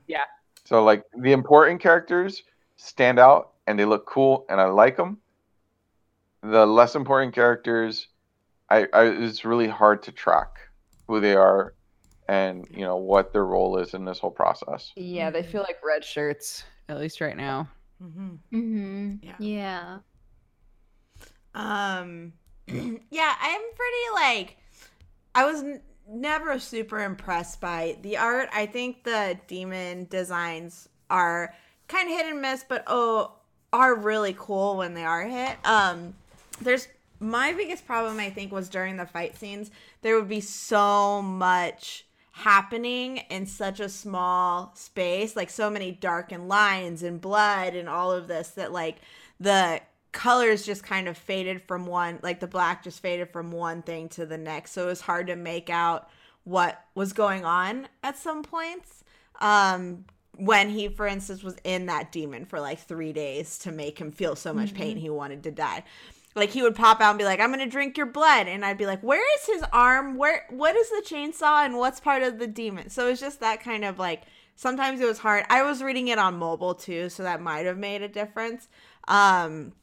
So 0.65 0.83
like 0.83 1.03
the 1.17 1.31
important 1.31 1.81
characters 1.81 2.43
stand 2.75 3.17
out 3.19 3.53
and 3.65 3.77
they 3.79 3.85
look 3.85 4.05
cool 4.05 4.45
and 4.49 4.61
I 4.61 4.65
like 4.65 4.95
them. 4.97 5.17
The 6.41 6.65
less 6.65 6.95
important 6.95 7.33
characters, 7.33 8.07
I, 8.69 8.87
I 8.93 9.05
it's 9.05 9.43
really 9.43 9.67
hard 9.67 10.03
to 10.03 10.11
track 10.11 10.57
who 11.07 11.19
they 11.19 11.33
are 11.33 11.73
and 12.27 12.67
you 12.69 12.85
know 12.85 12.97
what 12.97 13.33
their 13.33 13.45
role 13.45 13.77
is 13.79 13.95
in 13.95 14.05
this 14.05 14.19
whole 14.19 14.31
process. 14.31 14.91
Yeah, 14.95 15.31
they 15.31 15.41
feel 15.43 15.61
like 15.61 15.77
red 15.83 16.05
shirts, 16.05 16.63
at 16.87 16.99
least 16.99 17.19
right 17.19 17.35
now. 17.35 17.67
Mm-hmm. 18.03 18.35
Mhm. 18.55 19.19
Yeah. 19.21 19.35
Yeah. 19.39 19.97
Um, 21.53 22.33
yeah, 22.67 23.35
I'm 23.41 23.61
pretty 23.61 24.13
like, 24.13 24.57
I 25.35 25.45
was 25.45 25.61
n- 25.63 25.81
never 26.07 26.59
super 26.59 26.99
impressed 27.03 27.59
by 27.59 27.97
the 28.01 28.17
art. 28.17 28.49
I 28.53 28.65
think 28.65 29.03
the 29.03 29.37
demon 29.47 30.07
designs 30.09 30.87
are 31.09 31.53
kind 31.87 32.07
of 32.09 32.15
hit 32.15 32.27
and 32.27 32.41
miss, 32.41 32.63
but 32.67 32.83
oh, 32.87 33.33
are 33.73 33.95
really 33.95 34.35
cool 34.37 34.77
when 34.77 34.93
they 34.93 35.03
are 35.05 35.23
hit. 35.23 35.57
Um, 35.65 36.13
there's 36.61 36.87
my 37.19 37.51
biggest 37.53 37.85
problem. 37.85 38.19
I 38.19 38.29
think 38.29 38.51
was 38.51 38.69
during 38.69 38.97
the 38.97 39.05
fight 39.05 39.35
scenes. 39.35 39.71
There 40.01 40.15
would 40.15 40.29
be 40.29 40.41
so 40.41 41.21
much 41.21 42.05
happening 42.39 43.17
in 43.29 43.45
such 43.45 43.81
a 43.81 43.89
small 43.89 44.71
space 44.73 45.35
like 45.35 45.49
so 45.49 45.69
many 45.69 45.91
darkened 45.91 46.47
lines 46.47 47.03
and 47.03 47.19
blood 47.19 47.75
and 47.75 47.89
all 47.89 48.13
of 48.13 48.29
this 48.29 48.51
that 48.51 48.71
like 48.71 48.97
the 49.41 49.81
colors 50.13 50.65
just 50.65 50.81
kind 50.81 51.09
of 51.09 51.17
faded 51.17 51.61
from 51.61 51.85
one 51.85 52.17
like 52.23 52.39
the 52.39 52.47
black 52.47 52.81
just 52.81 53.01
faded 53.01 53.29
from 53.29 53.51
one 53.51 53.81
thing 53.81 54.07
to 54.07 54.25
the 54.25 54.37
next. 54.37 54.71
So 54.71 54.83
it 54.83 54.87
was 54.87 55.01
hard 55.01 55.27
to 55.27 55.35
make 55.35 55.69
out 55.69 56.09
what 56.45 56.81
was 56.95 57.11
going 57.11 57.43
on 57.43 57.87
at 58.03 58.17
some 58.17 58.41
points 58.41 59.03
um 59.41 60.05
when 60.37 60.69
he 60.69 60.87
for 60.87 61.05
instance 61.05 61.43
was 61.43 61.57
in 61.65 61.87
that 61.87 62.11
demon 62.11 62.45
for 62.45 62.61
like 62.61 62.79
three 62.79 63.11
days 63.11 63.57
to 63.59 63.71
make 63.71 63.99
him 63.99 64.11
feel 64.11 64.35
so 64.35 64.53
much 64.53 64.73
pain 64.73 64.95
he 64.95 65.09
wanted 65.09 65.43
to 65.43 65.51
die 65.51 65.83
like 66.35 66.51
he 66.51 66.61
would 66.61 66.75
pop 66.75 67.01
out 67.01 67.11
and 67.11 67.19
be 67.19 67.25
like 67.25 67.39
i'm 67.39 67.51
gonna 67.51 67.65
drink 67.67 67.97
your 67.97 68.05
blood. 68.05 68.47
And 68.47 68.63
i'd 68.63 68.77
be 68.77 68.85
like 68.85 69.01
where 69.01 69.23
is 69.35 69.45
his 69.45 69.63
arm? 69.73 70.17
Where 70.17 70.45
what 70.49 70.75
is 70.75 70.89
the 70.89 71.03
chainsaw 71.05 71.65
and 71.65 71.77
what's 71.77 71.99
part 71.99 72.23
of 72.23 72.39
the 72.39 72.47
demon? 72.47 72.89
So 72.89 73.07
it's 73.07 73.21
just 73.21 73.39
that 73.39 73.61
kind 73.61 73.83
of 73.85 73.99
like 73.99 74.23
sometimes 74.55 74.99
it 75.01 75.05
was 75.05 75.19
hard. 75.19 75.45
I 75.49 75.63
was 75.63 75.81
reading 75.81 76.09
it 76.09 76.19
on 76.19 76.37
mobile 76.37 76.75
too 76.75 77.09
so 77.09 77.23
that 77.23 77.41
might 77.41 77.65
have 77.65 77.77
made 77.77 78.01
a 78.01 78.07
difference. 78.07 78.67
Um 79.07 79.73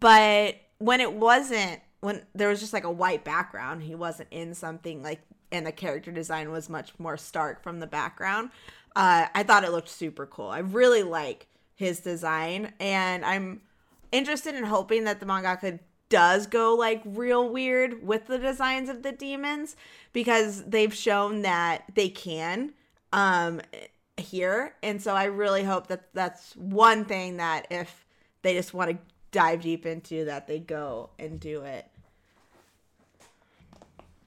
but 0.00 0.56
when 0.78 1.00
it 1.00 1.12
wasn't 1.12 1.80
when 2.00 2.22
there 2.34 2.48
was 2.48 2.60
just 2.60 2.72
like 2.72 2.84
a 2.84 2.90
white 2.90 3.24
background 3.24 3.82
he 3.82 3.94
wasn't 3.94 4.28
in 4.30 4.54
something 4.54 5.02
like 5.02 5.20
and 5.50 5.66
the 5.66 5.72
character 5.72 6.12
design 6.12 6.50
was 6.50 6.68
much 6.68 6.92
more 6.98 7.16
stark 7.16 7.62
from 7.62 7.80
the 7.80 7.86
background 7.86 8.50
uh 8.96 9.26
i 9.34 9.42
thought 9.42 9.64
it 9.64 9.70
looked 9.70 9.88
super 9.88 10.26
cool. 10.26 10.48
I 10.48 10.58
really 10.58 11.02
like 11.02 11.46
his 11.74 12.00
design 12.00 12.72
and 12.80 13.24
i'm 13.24 13.60
interested 14.12 14.54
in 14.54 14.64
hoping 14.64 15.04
that 15.04 15.20
the 15.20 15.26
mangaka 15.26 15.78
does 16.08 16.46
go 16.46 16.74
like 16.74 17.02
real 17.04 17.48
weird 17.48 18.02
with 18.06 18.26
the 18.26 18.38
designs 18.38 18.88
of 18.88 19.02
the 19.02 19.12
demons 19.12 19.76
because 20.12 20.64
they've 20.64 20.94
shown 20.94 21.42
that 21.42 21.84
they 21.94 22.08
can 22.08 22.72
um 23.12 23.60
here. 24.16 24.74
And 24.82 25.00
so 25.02 25.14
i 25.14 25.24
really 25.24 25.64
hope 25.64 25.88
that 25.88 26.12
that's 26.14 26.56
one 26.56 27.04
thing 27.04 27.36
that 27.38 27.66
if 27.70 28.06
they 28.42 28.54
just 28.54 28.74
want 28.74 28.90
to 28.90 28.98
dive 29.30 29.60
deep 29.60 29.84
into 29.84 30.24
that 30.24 30.46
they 30.46 30.58
go 30.58 31.10
and 31.18 31.38
do 31.38 31.62
it. 31.62 31.86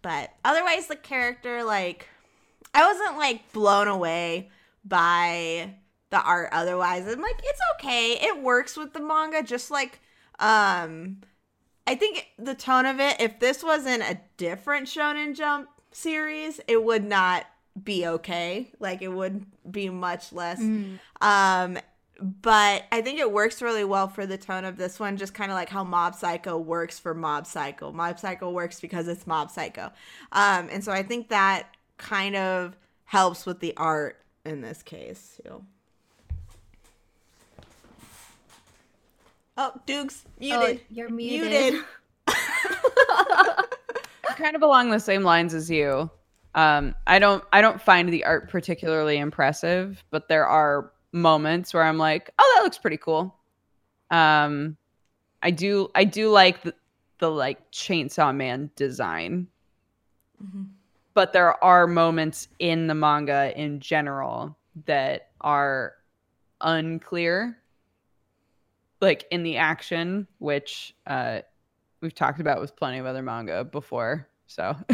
But 0.01 0.31
otherwise 0.45 0.87
the 0.87 0.95
character 0.95 1.63
like 1.63 2.07
i 2.73 2.85
wasn't 2.85 3.17
like 3.17 3.51
blown 3.51 3.87
away 3.87 4.49
by 4.85 5.75
the 6.11 6.21
art 6.21 6.49
otherwise 6.51 7.07
i'm 7.07 7.21
like 7.21 7.39
it's 7.43 7.59
okay 7.75 8.19
it 8.21 8.41
works 8.43 8.77
with 8.77 8.93
the 8.93 8.99
manga 9.01 9.41
just 9.43 9.71
like 9.71 9.99
um 10.39 11.17
i 11.87 11.95
think 11.95 12.27
the 12.37 12.53
tone 12.55 12.85
of 12.85 12.99
it 12.99 13.19
if 13.19 13.39
this 13.39 13.63
was 13.63 13.85
in 13.85 14.01
a 14.01 14.19
different 14.37 14.87
shonen 14.87 15.35
jump 15.35 15.67
series 15.91 16.61
it 16.67 16.83
would 16.83 17.03
not 17.03 17.45
be 17.83 18.05
okay 18.05 18.69
like 18.79 19.01
it 19.01 19.07
would 19.07 19.45
be 19.69 19.89
much 19.89 20.31
less 20.31 20.59
Mm. 20.61 20.99
um 21.21 21.77
but 22.43 22.83
I 22.91 23.01
think 23.01 23.17
it 23.17 23.31
works 23.31 23.63
really 23.63 23.83
well 23.83 24.07
for 24.07 24.27
the 24.27 24.37
tone 24.37 24.63
of 24.63 24.77
this 24.77 24.99
one, 24.99 25.17
just 25.17 25.33
kind 25.33 25.49
of 25.49 25.55
like 25.55 25.69
how 25.69 25.83
Mob 25.83 26.13
Psycho 26.13 26.55
works 26.55 26.99
for 26.99 27.15
Mob 27.15 27.47
Psycho. 27.47 27.91
Mob 27.91 28.19
Psycho 28.19 28.51
works 28.51 28.79
because 28.79 29.07
it's 29.07 29.25
Mob 29.25 29.49
Psycho. 29.49 29.91
Um, 30.31 30.69
and 30.71 30.83
so 30.83 30.91
I 30.91 31.01
think 31.01 31.29
that 31.29 31.67
kind 31.97 32.35
of 32.35 32.77
helps 33.05 33.47
with 33.47 33.59
the 33.59 33.75
art 33.75 34.21
in 34.45 34.61
this 34.61 34.83
case, 34.83 35.39
too. 35.43 35.65
Oh, 39.57 39.73
Dukes, 39.85 40.23
Oh, 40.27 40.29
muted. 40.39 40.81
you're 40.89 41.09
muted. 41.09 41.73
Muted. 41.73 41.83
kind 44.37 44.55
of 44.55 44.61
along 44.63 44.89
the 44.89 44.99
same 44.99 45.23
lines 45.23 45.53
as 45.53 45.69
you. 45.69 46.09
Um, 46.55 46.95
I 47.07 47.19
don't 47.19 47.43
I 47.53 47.61
don't 47.61 47.81
find 47.81 48.09
the 48.11 48.25
art 48.25 48.49
particularly 48.49 49.17
impressive, 49.17 50.03
but 50.09 50.27
there 50.27 50.45
are 50.47 50.91
moments 51.11 51.73
where 51.73 51.83
I'm 51.83 51.97
like, 51.97 52.29
oh, 52.39 52.53
that 52.55 52.63
looks 52.63 52.77
pretty 52.77 52.97
cool. 52.97 53.35
Um, 54.09 54.77
I 55.43 55.51
do 55.51 55.89
I 55.95 56.03
do 56.05 56.29
like 56.29 56.63
the, 56.63 56.73
the 57.19 57.29
like 57.29 57.71
Chainsaw 57.71 58.35
Man 58.35 58.69
design, 58.75 59.47
Mhm. 60.43 60.67
but 61.13 61.33
there 61.33 61.61
are 61.63 61.87
moments 61.87 62.47
in 62.59 62.87
the 62.87 62.95
manga 62.95 63.53
in 63.55 63.79
general 63.79 64.57
that 64.85 65.29
are 65.41 65.93
unclear 66.61 67.57
like 69.01 69.25
in 69.31 69.43
the 69.43 69.57
action 69.57 70.27
which 70.37 70.95
uh 71.07 71.39
we've 72.01 72.15
talked 72.15 72.39
about 72.39 72.59
with 72.61 72.75
plenty 72.75 72.97
of 72.97 73.05
other 73.05 73.21
manga 73.21 73.63
before 73.63 74.27
so. 74.47 74.75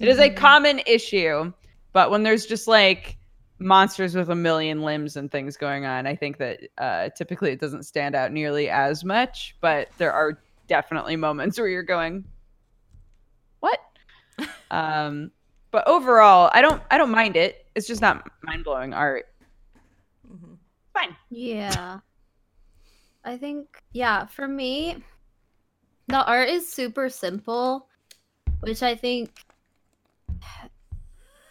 It 0.00 0.08
is 0.08 0.18
a 0.18 0.28
common 0.30 0.80
issue 0.86 1.52
but 1.92 2.10
when 2.10 2.22
there's 2.22 2.44
just 2.46 2.66
like 2.68 3.16
monsters 3.58 4.14
with 4.14 4.28
a 4.28 4.34
million 4.34 4.82
limbs 4.82 5.16
and 5.16 5.30
things 5.30 5.56
going 5.56 5.86
on 5.86 6.06
i 6.06 6.14
think 6.14 6.38
that 6.38 6.60
uh 6.78 7.08
typically 7.10 7.52
it 7.52 7.60
doesn't 7.60 7.84
stand 7.84 8.14
out 8.14 8.32
nearly 8.32 8.68
as 8.68 9.04
much 9.04 9.56
but 9.60 9.88
there 9.96 10.12
are 10.12 10.40
definitely 10.66 11.16
moments 11.16 11.58
where 11.58 11.68
you're 11.68 11.82
going 11.82 12.24
what? 13.60 13.80
Um 14.70 15.30
but 15.70 15.86
overall 15.86 16.50
i 16.52 16.60
don't 16.60 16.82
i 16.90 16.98
don't 16.98 17.10
mind 17.10 17.36
it. 17.36 17.66
It's 17.74 17.86
just 17.86 18.00
not 18.00 18.28
mind-blowing 18.42 18.92
art. 18.92 19.26
Mm-hmm. 20.30 20.54
fine. 20.92 21.16
Yeah. 21.30 22.00
I 23.24 23.38
think 23.38 23.82
yeah, 23.92 24.26
for 24.26 24.46
me 24.46 25.02
the 26.08 26.24
art 26.24 26.50
is 26.50 26.70
super 26.70 27.08
simple, 27.08 27.88
which 28.60 28.82
I 28.82 28.94
think 28.94 29.30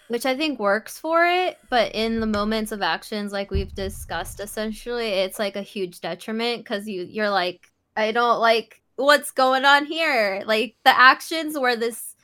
which 0.09 0.25
I 0.27 0.37
think 0.37 0.59
works 0.59 0.99
for 0.99 1.25
it, 1.25 1.57
but 1.69 1.95
in 1.95 2.19
the 2.19 2.27
moments 2.27 2.71
of 2.71 2.83
actions 2.83 3.31
like 3.31 3.49
we've 3.49 3.73
discussed 3.73 4.39
essentially, 4.39 5.07
it's 5.07 5.39
like 5.39 5.55
a 5.55 5.61
huge 5.63 6.01
detriment 6.01 6.65
cuz 6.65 6.87
you 6.87 7.03
you're 7.03 7.31
like 7.31 7.71
I 7.95 8.11
don't 8.11 8.39
like 8.39 8.81
what's 8.95 9.31
going 9.31 9.65
on 9.65 9.85
here. 9.85 10.43
Like 10.45 10.75
the 10.83 10.97
actions 10.97 11.57
where 11.57 11.75
this 11.75 12.15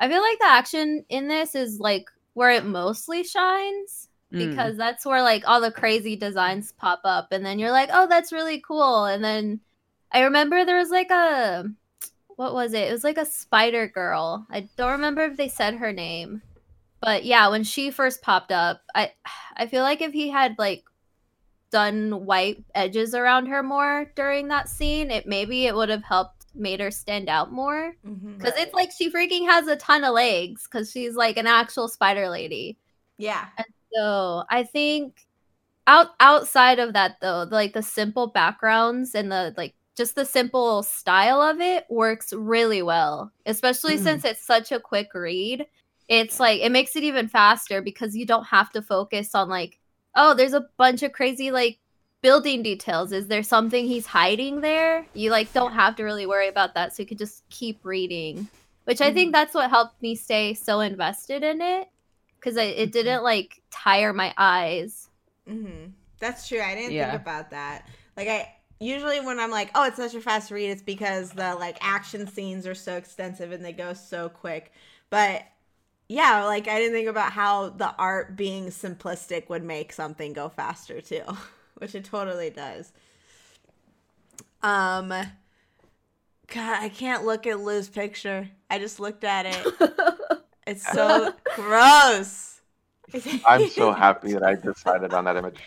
I 0.00 0.08
feel 0.08 0.22
like 0.22 0.38
the 0.38 0.46
action 0.46 1.04
in 1.08 1.28
this 1.28 1.54
is 1.54 1.78
like 1.78 2.10
where 2.34 2.50
it 2.50 2.64
mostly 2.64 3.22
shines 3.22 4.08
Mm. 4.32 4.50
because 4.50 4.76
that's 4.76 5.04
where 5.04 5.22
like 5.22 5.42
all 5.46 5.60
the 5.60 5.72
crazy 5.72 6.14
designs 6.16 6.72
pop 6.72 7.00
up 7.04 7.32
and 7.32 7.44
then 7.44 7.58
you're 7.58 7.72
like 7.72 7.88
oh 7.92 8.06
that's 8.06 8.32
really 8.32 8.60
cool 8.60 9.06
and 9.06 9.24
then 9.24 9.58
i 10.12 10.20
remember 10.20 10.64
there 10.64 10.78
was 10.78 10.90
like 10.90 11.10
a 11.10 11.64
what 12.36 12.54
was 12.54 12.72
it 12.72 12.88
it 12.88 12.92
was 12.92 13.02
like 13.02 13.18
a 13.18 13.26
spider 13.26 13.88
girl 13.88 14.46
i 14.48 14.68
don't 14.76 14.92
remember 14.92 15.24
if 15.24 15.36
they 15.36 15.48
said 15.48 15.74
her 15.74 15.92
name 15.92 16.42
but 17.00 17.24
yeah, 17.24 17.48
when 17.48 17.64
she 17.64 17.90
first 17.90 18.22
popped 18.22 18.52
up, 18.52 18.82
I 18.94 19.12
I 19.56 19.66
feel 19.66 19.82
like 19.82 20.02
if 20.02 20.12
he 20.12 20.28
had 20.28 20.56
like 20.58 20.84
done 21.70 22.26
white 22.26 22.62
edges 22.74 23.14
around 23.14 23.46
her 23.46 23.62
more 23.62 24.10
during 24.16 24.48
that 24.48 24.68
scene, 24.68 25.10
it 25.10 25.26
maybe 25.26 25.66
it 25.66 25.74
would 25.74 25.88
have 25.88 26.04
helped 26.04 26.46
made 26.54 26.80
her 26.80 26.90
stand 26.90 27.28
out 27.28 27.52
more. 27.52 27.94
Because 28.36 28.54
it's 28.58 28.74
like 28.74 28.90
she 28.92 29.10
freaking 29.10 29.48
has 29.48 29.66
a 29.66 29.76
ton 29.76 30.04
of 30.04 30.12
legs 30.12 30.64
because 30.70 30.90
she's 30.90 31.14
like 31.14 31.38
an 31.38 31.46
actual 31.46 31.88
spider 31.88 32.28
lady. 32.28 32.76
Yeah. 33.16 33.46
So 33.94 34.44
I 34.50 34.64
think 34.64 35.26
out 35.86 36.08
outside 36.20 36.78
of 36.78 36.92
that 36.94 37.16
though, 37.20 37.46
like 37.50 37.72
the 37.72 37.82
simple 37.82 38.28
backgrounds 38.28 39.14
and 39.14 39.30
the 39.32 39.54
like 39.56 39.74
just 39.96 40.14
the 40.14 40.24
simple 40.24 40.82
style 40.82 41.42
of 41.42 41.60
it 41.60 41.84
works 41.90 42.32
really 42.32 42.82
well. 42.82 43.32
Especially 43.46 43.96
Mm. 43.96 44.02
since 44.02 44.24
it's 44.24 44.44
such 44.44 44.72
a 44.72 44.80
quick 44.80 45.08
read. 45.14 45.66
It's 46.08 46.40
like 46.40 46.60
it 46.60 46.72
makes 46.72 46.96
it 46.96 47.04
even 47.04 47.28
faster 47.28 47.82
because 47.82 48.16
you 48.16 48.26
don't 48.26 48.46
have 48.46 48.70
to 48.72 48.82
focus 48.82 49.34
on 49.34 49.48
like, 49.48 49.78
oh, 50.16 50.34
there's 50.34 50.54
a 50.54 50.68
bunch 50.76 51.02
of 51.02 51.12
crazy 51.12 51.50
like 51.50 51.78
building 52.22 52.62
details. 52.62 53.12
Is 53.12 53.28
there 53.28 53.42
something 53.42 53.86
he's 53.86 54.06
hiding 54.06 54.60
there? 54.60 55.06
You 55.14 55.30
like 55.30 55.52
don't 55.52 55.72
have 55.72 55.96
to 55.96 56.04
really 56.04 56.26
worry 56.26 56.48
about 56.48 56.74
that. 56.74 56.94
So 56.94 57.02
you 57.02 57.06
could 57.08 57.18
just 57.18 57.44
keep 57.50 57.84
reading. 57.84 58.48
Which 58.84 59.00
I 59.00 59.12
think 59.12 59.32
that's 59.32 59.54
what 59.54 59.70
helped 59.70 60.00
me 60.02 60.14
stay 60.16 60.54
so 60.54 60.80
invested 60.80 61.42
in 61.44 61.60
it. 61.60 61.88
Cause 62.40 62.56
it, 62.56 62.78
it 62.78 62.92
didn't 62.92 63.22
like 63.22 63.62
tire 63.70 64.12
my 64.12 64.34
eyes. 64.38 65.08
hmm 65.46 65.86
That's 66.18 66.48
true. 66.48 66.60
I 66.60 66.74
didn't 66.74 66.92
Yeah. 66.94 67.10
think 67.10 67.22
about 67.22 67.50
that. 67.50 67.86
Like 68.16 68.28
I 68.28 68.52
usually 68.78 69.20
when 69.20 69.38
I'm 69.40 69.50
like, 69.50 69.70
oh, 69.74 69.84
it's 69.86 69.96
such 69.96 70.14
a 70.14 70.20
fast 70.20 70.50
read, 70.50 70.70
it's 70.70 70.82
because 70.82 71.32
the 71.32 71.54
like 71.54 71.78
action 71.80 72.26
scenes 72.26 72.66
are 72.66 72.74
so 72.74 72.96
extensive 72.96 73.52
and 73.52 73.64
they 73.64 73.72
go 73.72 73.92
so 73.94 74.28
quick. 74.28 74.72
But 75.10 75.44
yeah, 76.08 76.44
like 76.44 76.68
I 76.68 76.78
didn't 76.78 76.94
think 76.94 77.08
about 77.08 77.32
how 77.32 77.70
the 77.70 77.94
art 77.96 78.36
being 78.36 78.66
simplistic 78.66 79.48
would 79.48 79.64
make 79.64 79.92
something 79.92 80.32
go 80.32 80.48
faster 80.48 81.00
too, 81.00 81.22
which 81.78 81.94
it 81.94 82.04
totally 82.04 82.50
does. 82.50 82.92
Um 84.62 85.08
God, 86.48 86.82
I 86.82 86.88
can't 86.88 87.24
look 87.24 87.46
at 87.46 87.60
Lou's 87.60 87.88
picture. 87.88 88.48
I 88.68 88.78
just 88.78 88.98
looked 89.00 89.24
at 89.24 89.46
it. 89.46 89.72
It's 90.70 90.86
so 90.92 91.34
gross. 91.56 92.60
I'm 93.44 93.68
so 93.68 93.92
happy 93.92 94.34
that 94.34 94.44
I 94.44 94.54
decided 94.54 95.12
on 95.12 95.24
that 95.24 95.36
image. 95.36 95.58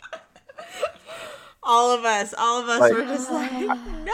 all 1.62 1.91
of 1.91 2.06
us, 2.06 2.34
all 2.38 2.62
of 2.62 2.70
us 2.70 2.80
Like- 2.80 2.93
were 2.93 3.04
just 3.04 3.30
like, 3.30 3.51
no. 3.51 4.14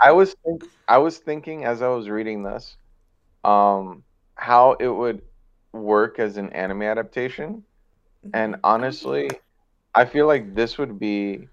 I 0.00 0.12
was 0.12 0.34
think, 0.44 0.64
I 0.86 0.98
was 0.98 1.18
thinking 1.18 1.64
as 1.64 1.82
I 1.82 1.88
was 1.88 2.08
reading 2.08 2.44
this, 2.44 2.76
um, 3.44 4.04
how 4.36 4.72
it 4.74 4.88
would 4.88 5.22
work 5.72 6.20
as 6.20 6.36
an 6.36 6.50
anime 6.50 6.82
adaptation, 6.82 7.64
and 8.32 8.56
honestly, 8.62 9.28
I 9.94 10.04
feel 10.04 10.26
like 10.28 10.54
this 10.54 10.78
would 10.78 10.98
be 11.00 11.48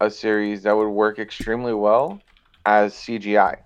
a 0.00 0.08
series 0.10 0.62
that 0.62 0.76
would 0.76 0.88
work 0.88 1.18
extremely 1.18 1.74
well 1.74 2.20
as 2.66 2.94
CGI. 2.94 3.56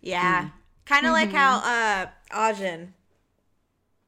Yeah. 0.00 0.50
Kind 0.84 1.06
of 1.06 1.12
like 1.12 1.32
how 1.32 1.56
uh 1.58 2.06
Ajin. 2.32 2.88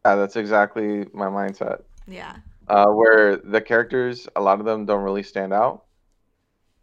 Yeah, 0.04 0.14
that's 0.14 0.36
exactly 0.36 1.06
my 1.12 1.26
mindset. 1.26 1.82
Yeah. 2.06 2.36
Uh, 2.68 2.86
where 2.86 3.36
the 3.36 3.60
characters, 3.60 4.28
a 4.36 4.40
lot 4.40 4.60
of 4.60 4.66
them 4.66 4.86
don't 4.86 5.02
really 5.02 5.22
stand 5.22 5.52
out. 5.52 5.84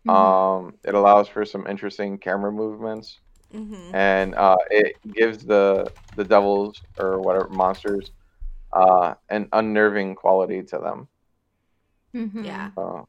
Um, 0.08 0.76
it 0.84 0.94
allows 0.94 1.28
for 1.28 1.46
some 1.46 1.66
interesting 1.68 2.18
camera 2.20 2.52
movements. 2.52 3.20
Mm-hmm. 3.54 3.96
and 3.96 4.36
uh, 4.36 4.58
it 4.70 4.98
gives 5.14 5.46
the 5.46 5.90
the 6.18 6.26
devils 6.26 6.82
or 6.98 7.22
whatever 7.22 7.48
monsters 7.48 8.12
uh, 8.74 9.14
an 9.30 9.48
unnerving 9.54 10.16
quality 10.16 10.62
to 10.64 10.78
them. 10.78 11.08
Mm-hmm. 12.14 12.44
Yeah. 12.44 12.72
Uh, 12.78 13.04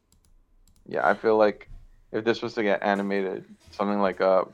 yeah, 0.87 1.05
I 1.05 1.15
feel 1.15 1.37
like 1.37 1.69
if 2.13 2.23
this 2.23 2.41
was 2.41 2.53
to 2.53 2.63
get 2.63 2.81
animated, 2.81 3.43
something 3.71 3.99
like 3.99 4.21
a 4.21 4.45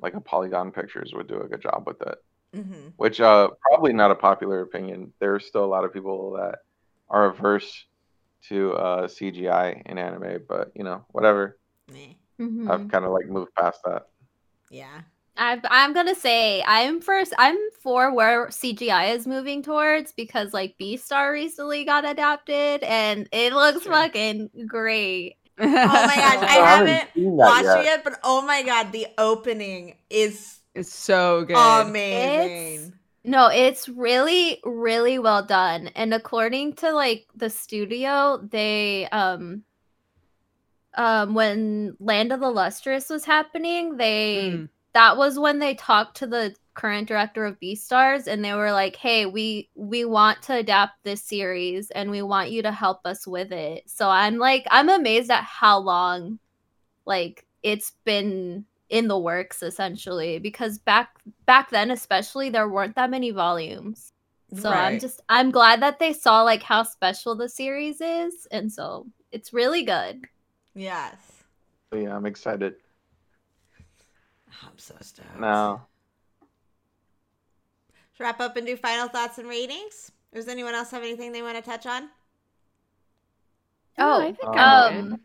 like 0.00 0.14
a 0.14 0.20
Polygon 0.20 0.72
Pictures 0.72 1.12
would 1.14 1.28
do 1.28 1.40
a 1.40 1.48
good 1.48 1.62
job 1.62 1.84
with 1.86 2.02
it. 2.02 2.18
Mm-hmm. 2.54 2.88
Which 2.96 3.20
uh, 3.20 3.48
probably 3.68 3.92
not 3.92 4.10
a 4.10 4.14
popular 4.14 4.60
opinion. 4.62 5.12
There 5.20 5.34
are 5.34 5.40
still 5.40 5.64
a 5.64 5.66
lot 5.66 5.84
of 5.84 5.92
people 5.92 6.32
that 6.36 6.60
are 7.10 7.26
averse 7.26 7.84
to 8.48 8.72
uh, 8.74 9.08
CGI 9.08 9.82
in 9.86 9.98
anime, 9.98 10.40
but 10.48 10.70
you 10.74 10.84
know, 10.84 11.04
whatever. 11.10 11.58
Mhm. 12.40 12.70
I've 12.70 12.88
kind 12.88 13.04
of 13.04 13.12
like 13.12 13.26
moved 13.28 13.54
past 13.54 13.80
that. 13.84 14.06
Yeah. 14.70 15.02
I, 15.36 15.60
I'm 15.68 15.92
gonna 15.92 16.14
say 16.14 16.62
I'm 16.66 17.00
first. 17.00 17.34
I'm 17.38 17.56
for 17.82 18.12
where 18.14 18.50
CGI 18.50 19.14
is 19.14 19.26
moving 19.26 19.62
towards 19.62 20.12
because 20.12 20.52
like 20.54 20.76
Beastar 20.80 21.32
recently 21.32 21.84
got 21.84 22.04
adapted 22.08 22.84
and 22.84 23.28
it 23.32 23.52
looks 23.52 23.82
Sure. 23.82 23.92
fucking 23.92 24.50
great. 24.66 25.36
Oh 25.58 25.66
my 25.66 26.16
gosh, 26.16 26.42
I 26.42 26.46
I 26.60 26.66
haven't 26.66 26.88
haven't 26.88 27.08
watched 27.14 27.64
yet. 27.64 27.78
it 27.80 27.84
yet, 27.84 28.04
but 28.04 28.18
oh 28.24 28.42
my 28.42 28.62
god, 28.64 28.90
the 28.92 29.06
opening 29.18 29.96
is 30.10 30.60
It's 30.74 30.92
so 30.92 31.44
good. 31.44 31.86
amazing. 31.86 32.94
No, 33.24 33.48
it's 33.48 33.88
really, 33.88 34.60
really 34.64 35.18
well 35.18 35.44
done. 35.44 35.88
And 35.88 36.12
according 36.12 36.74
to 36.76 36.92
like 36.92 37.26
the 37.34 37.48
studio, 37.50 38.38
they 38.50 39.08
um 39.10 39.64
um 40.96 41.34
when 41.34 41.96
Land 42.00 42.32
of 42.32 42.40
the 42.40 42.50
Lustrous 42.50 43.08
was 43.08 43.24
happening, 43.24 43.96
they 43.96 44.50
Mm. 44.52 44.68
that 44.94 45.16
was 45.16 45.38
when 45.38 45.58
they 45.58 45.74
talked 45.74 46.16
to 46.18 46.26
the 46.26 46.54
current 46.74 47.08
director 47.08 47.44
of 47.44 47.58
Beastars 47.60 48.26
and 48.26 48.44
they 48.44 48.52
were 48.54 48.72
like, 48.72 48.96
"Hey, 48.96 49.26
we 49.26 49.70
we 49.74 50.04
want 50.04 50.42
to 50.42 50.54
adapt 50.56 51.02
this 51.04 51.22
series 51.24 51.90
and 51.90 52.10
we 52.10 52.22
want 52.22 52.50
you 52.50 52.62
to 52.62 52.72
help 52.72 53.00
us 53.04 53.26
with 53.26 53.52
it." 53.52 53.84
So 53.88 54.08
I'm 54.08 54.38
like 54.38 54.66
I'm 54.70 54.88
amazed 54.88 55.30
at 55.30 55.44
how 55.44 55.78
long 55.78 56.38
like 57.06 57.46
it's 57.62 57.92
been 58.04 58.66
in 58.90 59.08
the 59.08 59.18
works 59.18 59.62
essentially 59.62 60.38
because 60.38 60.78
back 60.78 61.10
back 61.46 61.70
then 61.70 61.90
especially 61.90 62.50
there 62.50 62.68
weren't 62.68 62.96
that 62.96 63.10
many 63.10 63.30
volumes. 63.30 64.12
So 64.54 64.70
I'm 64.70 65.00
just 65.00 65.20
I'm 65.28 65.50
glad 65.50 65.82
that 65.82 65.98
they 65.98 66.12
saw 66.12 66.42
like 66.42 66.62
how 66.62 66.84
special 66.84 67.34
the 67.34 67.48
series 67.48 68.00
is 68.00 68.46
and 68.52 68.70
so 68.72 69.06
it's 69.32 69.52
really 69.52 69.82
good. 69.82 70.26
Yes. 70.74 71.16
So 71.92 71.98
yeah, 71.98 72.14
I'm 72.14 72.26
excited. 72.26 72.74
I'm 74.62 74.78
so 74.78 74.94
stoked. 75.00 75.40
Now, 75.40 75.86
Let's 78.14 78.20
wrap 78.20 78.40
up 78.40 78.56
and 78.56 78.64
do 78.64 78.76
final 78.76 79.08
thoughts 79.08 79.38
and 79.38 79.48
ratings. 79.48 80.12
Does 80.32 80.46
anyone 80.46 80.74
else 80.74 80.92
have 80.92 81.02
anything 81.02 81.32
they 81.32 81.42
want 81.42 81.56
to 81.56 81.62
touch 81.62 81.84
on? 81.84 82.08
Oh, 83.98 84.20
I 84.20 84.32
think 84.32 84.56
Um, 84.56 84.58
I'm 84.58 84.92
good. 84.92 85.12
Um, 85.14 85.20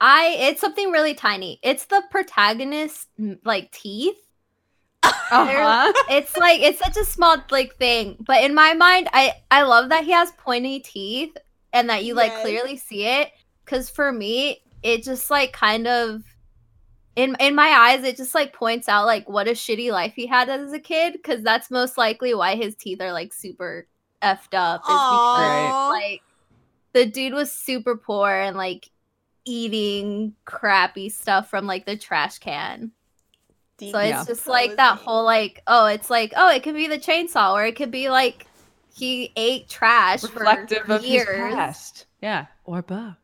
I 0.00 0.36
it's 0.38 0.60
something 0.60 0.90
really 0.90 1.14
tiny. 1.14 1.58
It's 1.62 1.86
the 1.86 2.02
protagonist 2.10 3.08
like 3.44 3.70
teeth. 3.72 4.16
Uh-huh. 5.28 5.92
It's 6.08 6.36
like 6.36 6.60
it's 6.60 6.78
such 6.78 6.96
a 6.96 7.04
small 7.04 7.38
like 7.50 7.74
thing, 7.76 8.16
but 8.20 8.44
in 8.44 8.54
my 8.54 8.74
mind, 8.74 9.08
I 9.12 9.32
I 9.50 9.62
love 9.62 9.88
that 9.88 10.04
he 10.04 10.12
has 10.12 10.30
pointy 10.38 10.78
teeth 10.78 11.36
and 11.72 11.90
that 11.90 12.04
you 12.04 12.14
like 12.14 12.32
Yes. 12.32 12.42
clearly 12.42 12.76
see 12.76 13.06
it. 13.06 13.32
Because 13.64 13.90
for 13.90 14.12
me, 14.12 14.62
it 14.84 15.02
just 15.02 15.28
like 15.28 15.52
kind 15.52 15.88
of 15.88 16.22
in 17.16 17.36
in 17.40 17.56
my 17.56 17.68
eyes, 17.68 18.04
it 18.04 18.16
just 18.16 18.34
like 18.36 18.52
points 18.52 18.88
out 18.88 19.06
like 19.06 19.28
what 19.28 19.48
a 19.48 19.52
shitty 19.52 19.90
life 19.90 20.12
he 20.14 20.26
had 20.26 20.48
as 20.48 20.72
a 20.72 20.78
kid. 20.78 21.14
Because 21.14 21.42
that's 21.42 21.70
most 21.72 21.98
likely 21.98 22.34
why 22.34 22.54
his 22.54 22.76
teeth 22.76 23.00
are 23.00 23.12
like 23.12 23.32
super 23.32 23.88
effed 24.22 24.54
up. 24.54 24.82
Is 24.82 24.88
because 24.88 25.90
like 25.90 26.22
the 26.92 27.06
dude 27.06 27.34
was 27.34 27.50
super 27.50 27.96
poor 27.96 28.30
and 28.30 28.56
like 28.56 28.90
eating 29.46 30.34
crappy 30.44 31.08
stuff 31.08 31.48
from 31.48 31.66
like 31.66 31.86
the 31.86 31.96
trash 31.96 32.38
can. 32.38 32.90
So 33.80 33.86
it's 33.98 34.08
Yeah. 34.08 34.24
just 34.26 34.46
like 34.46 34.76
that 34.76 34.98
whole 34.98 35.24
like 35.24 35.62
oh 35.66 35.86
it's 35.86 36.10
like 36.10 36.32
oh 36.36 36.50
it 36.50 36.62
could 36.62 36.74
be 36.74 36.88
the 36.88 36.98
chainsaw 36.98 37.52
or 37.54 37.64
it 37.66 37.76
could 37.76 37.90
be 37.90 38.08
like 38.10 38.46
he 38.94 39.32
ate 39.36 39.68
trash 39.68 40.22
reflective 40.22 40.84
for 40.86 40.94
of 40.94 41.02
his 41.02 41.10
years. 41.10 41.54
past. 41.54 42.06
Yeah, 42.22 42.46
or 42.64 42.82
both. 42.82 43.14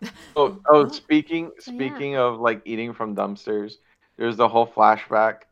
oh, 0.36 0.58
oh, 0.70 0.86
Oh. 0.86 0.88
speaking 0.88 1.52
yeah. 1.66 1.74
speaking 1.74 2.16
of 2.16 2.40
like 2.40 2.62
eating 2.64 2.92
from 2.94 3.14
dumpsters, 3.14 3.74
there's 4.16 4.36
the 4.36 4.48
whole 4.48 4.66
flashback, 4.66 5.42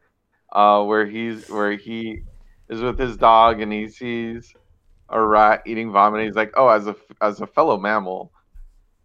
uh, 0.53 0.83
where 0.85 1.05
he's 1.07 1.49
where 1.51 1.73
he 1.73 2.23
is 2.71 2.81
with 2.81 2.99
his 2.99 3.17
dog 3.19 3.61
and 3.61 3.73
he 3.73 3.89
sees 3.89 4.55
a 5.11 5.23
rat 5.23 5.63
eating 5.67 5.93
vomit. 5.93 6.25
He's 6.25 6.35
like, 6.35 6.53
oh, 6.57 6.69
as 6.69 6.87
a 6.87 6.97
as 7.21 7.41
a 7.43 7.47
fellow 7.47 7.79
mammal, 7.79 8.33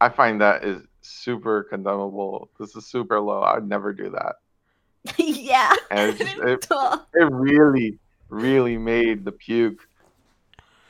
I 0.04 0.10
find 0.10 0.41
that 0.41 0.66
is 0.66 0.82
super 1.01 1.64
condemnable. 1.64 2.49
This 2.60 2.76
is 2.76 2.86
super 2.86 3.22
low. 3.22 3.41
I'd 3.41 3.66
never 3.68 3.93
do 3.93 4.10
that. 4.10 4.36
yeah. 5.18 5.74
And 5.91 6.10
it's 6.10 6.20
just, 6.20 6.38
it, 6.39 6.68
it 7.14 7.32
really, 7.32 7.99
really 8.28 8.78
made 8.78 9.24
the 9.24 9.32
puke, 9.32 9.88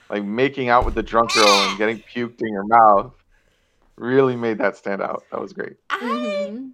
like 0.09 0.24
making 0.24 0.70
out 0.70 0.84
with 0.84 0.95
the 0.95 1.03
drunk 1.03 1.32
girl 1.36 1.47
and 1.47 1.78
getting 1.78 1.99
puked 1.99 2.41
in 2.41 2.47
your 2.51 2.66
mouth, 2.66 3.14
really 3.97 4.36
made 4.36 4.57
that 4.57 4.78
stand 4.78 4.99
out. 5.03 5.24
That 5.32 5.39
was 5.39 5.53
great. 5.53 5.74
I, 5.91 5.99
Mhm. 5.99 6.72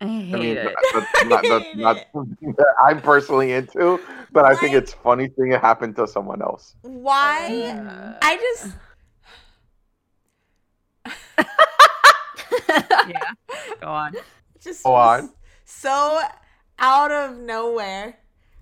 I 0.00 0.04
I 0.04 0.08
hate 0.08 0.32
mean, 0.40 0.56
it. 0.56 0.64
that- 0.64 0.74
that's 0.92 1.24
not, 1.30 1.42
that's 1.42 1.64
hate 1.64 1.76
not 1.76 1.96
it. 1.96 2.06
something 2.12 2.54
that 2.58 2.74
I'm 2.84 3.00
personally 3.00 3.52
into, 3.52 4.00
but 4.32 4.44
I 4.44 4.54
think 4.56 4.74
it's 4.74 4.92
funny 4.92 5.28
thing 5.28 5.52
it 5.52 5.60
happened 5.60 5.94
to 5.96 6.06
someone 6.08 6.42
else. 6.42 6.74
Why? 6.82 7.70
Uh, 7.70 8.18
I 8.20 8.36
just 8.36 8.74
yeah. 12.68 13.32
Go 13.80 13.88
on. 13.88 14.14
just 14.60 14.84
Go 14.84 14.94
on. 14.94 15.30
so 15.64 16.20
out 16.78 17.10
of 17.10 17.38
nowhere, 17.38 18.18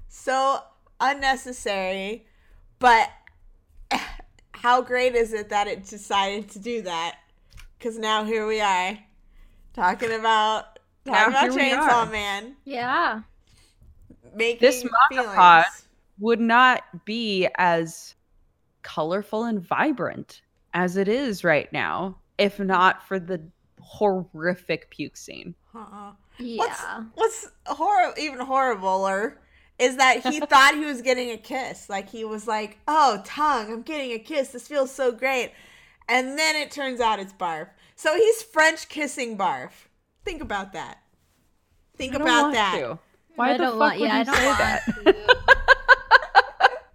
so 0.08 0.60
unnecessary, 1.00 2.26
but 2.78 3.08
how 4.52 4.82
great 4.82 5.14
is 5.14 5.32
it 5.32 5.48
that 5.50 5.66
it 5.66 5.86
decided 5.86 6.48
to 6.50 6.58
do 6.58 6.82
that? 6.82 7.16
Because 7.78 7.98
now 7.98 8.24
here 8.24 8.46
we 8.46 8.60
are, 8.60 8.98
talking 9.74 10.12
about 10.12 10.78
Now 11.04 11.28
talking 11.28 11.72
about 11.72 12.08
Chainsaw. 12.08 12.10
Man 12.10 12.56
yeah. 12.64 13.20
making 14.34 14.60
This 14.60 14.84
manga 15.10 15.28
feelings. 15.30 15.66
Would 16.20 16.40
not 16.40 17.04
be 17.04 17.48
as 17.56 18.14
colorful 18.82 19.44
and 19.44 19.60
vibrant 19.60 20.42
as 20.72 20.96
it 20.96 21.08
is 21.08 21.42
right 21.42 21.72
now 21.72 22.16
if 22.38 22.58
not 22.58 23.06
for 23.06 23.18
the 23.18 23.40
horrific 23.84 24.90
puke 24.90 25.16
scene. 25.16 25.54
Uh-uh. 25.74 26.12
Yeah. 26.38 27.04
What's 27.14 27.46
hor- 27.66 28.14
even 28.18 28.38
horribler 28.40 29.34
is 29.78 29.96
that 29.96 30.24
he 30.24 30.40
thought 30.50 30.74
he 30.74 30.84
was 30.84 31.02
getting 31.02 31.30
a 31.30 31.36
kiss. 31.36 31.88
Like 31.88 32.08
he 32.08 32.24
was 32.24 32.46
like, 32.46 32.78
"Oh, 32.88 33.22
tongue, 33.24 33.72
I'm 33.72 33.82
getting 33.82 34.12
a 34.12 34.18
kiss. 34.18 34.48
This 34.48 34.66
feels 34.68 34.90
so 34.92 35.12
great." 35.12 35.52
And 36.08 36.38
then 36.38 36.56
it 36.56 36.70
turns 36.70 37.00
out 37.00 37.18
it's 37.18 37.32
barf. 37.32 37.68
So 37.96 38.14
he's 38.16 38.42
French 38.42 38.88
kissing 38.88 39.38
barf. 39.38 39.70
Think 40.24 40.42
about 40.42 40.72
that. 40.72 40.98
Think 41.96 42.14
I 42.14 42.18
don't 42.18 42.26
about 42.28 42.42
want 42.42 42.54
that. 42.54 42.78
to. 42.78 42.98
Why 43.36 43.50
I 43.50 43.52
the 43.52 43.58
don't 43.58 43.70
fuck 43.72 43.80
want- 43.80 44.00
would 44.00 44.06
yeah, 44.08 44.14
I 44.14 44.18
you 44.18 44.24
don't 44.24 44.34
say 44.36 44.46
want 44.46 44.58
that? 44.58 45.16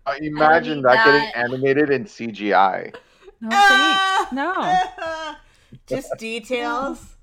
Uh, 0.05 0.13
imagine 0.21 0.77
need 0.77 0.85
that, 0.85 1.05
getting 1.05 1.29
animated 1.35 1.89
in 1.91 2.05
CGI. 2.05 2.93
no, 3.41 3.49
thanks. 3.49 4.31
No. 4.31 4.53
Just 5.89 6.15
details. 6.17 7.17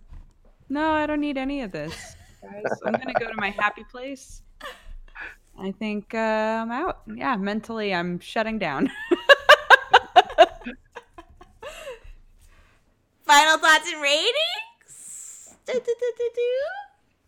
No, 0.68 0.90
I 0.90 1.06
don't 1.06 1.20
need 1.20 1.38
any 1.38 1.62
of 1.62 1.70
this. 1.70 2.16
Guys, 2.42 2.64
I'm 2.84 2.92
gonna 2.92 3.14
go 3.18 3.28
to 3.28 3.36
my 3.36 3.50
happy 3.50 3.84
place. 3.84 4.42
I 5.58 5.72
think 5.72 6.14
uh, 6.14 6.18
I'm 6.18 6.70
out. 6.70 7.02
Yeah, 7.06 7.36
mentally, 7.36 7.94
I'm 7.94 8.18
shutting 8.20 8.58
down. 8.58 8.90
Final 13.24 13.58
thoughts 13.58 13.90
and 13.92 14.02
ratings. 14.02 15.56
Do, 15.66 15.72
do, 15.72 15.80
do, 15.80 16.12
do, 16.18 16.30
do. 16.34 16.42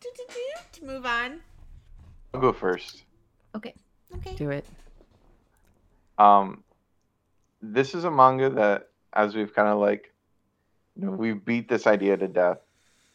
Do, 0.00 0.08
do, 0.16 0.24
do. 0.28 0.44
To 0.72 0.84
move 0.84 1.06
on. 1.06 1.40
I'll 2.34 2.40
go 2.40 2.52
first. 2.52 3.04
Okay. 3.54 3.74
Okay. 4.16 4.34
Do 4.34 4.50
it. 4.50 4.66
Um, 6.18 6.62
this 7.62 7.94
is 7.94 8.04
a 8.04 8.10
manga 8.10 8.50
that, 8.50 8.90
as 9.12 9.34
we've 9.34 9.54
kind 9.54 9.68
of 9.68 9.78
like, 9.78 10.04
you 10.04 10.08
know, 10.08 10.17
we've 10.98 11.44
beat 11.44 11.68
this 11.68 11.86
idea 11.86 12.16
to 12.16 12.28
death. 12.28 12.58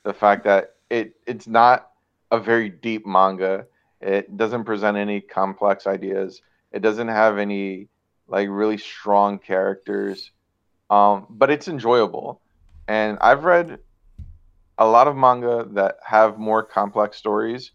The 0.04 0.14
fact 0.14 0.46
that 0.46 0.76
it 0.90 1.16
it's 1.28 1.48
not 1.48 1.90
a 2.32 2.40
very 2.40 2.70
deep 2.70 3.06
manga. 3.06 3.68
It 4.02 4.36
doesn't 4.36 4.66
present 4.66 4.98
any 4.98 5.22
complex 5.22 5.88
ideas. 5.88 6.42
It 6.72 6.82
doesn't 6.82 7.08
have 7.08 7.38
any 7.38 7.88
like 8.28 8.50
really 8.50 8.78
strong 8.78 9.40
characters. 9.40 10.32
Um, 10.90 11.28
but 11.30 11.50
it's 11.50 11.68
enjoyable. 11.68 12.42
And 12.88 13.18
I've 13.22 13.46
read 13.46 13.80
a 14.78 14.86
lot 14.86 15.08
of 15.08 15.16
manga 15.16 15.68
that 15.72 15.98
have 16.06 16.38
more 16.38 16.64
complex 16.64 17.18
stories 17.18 17.72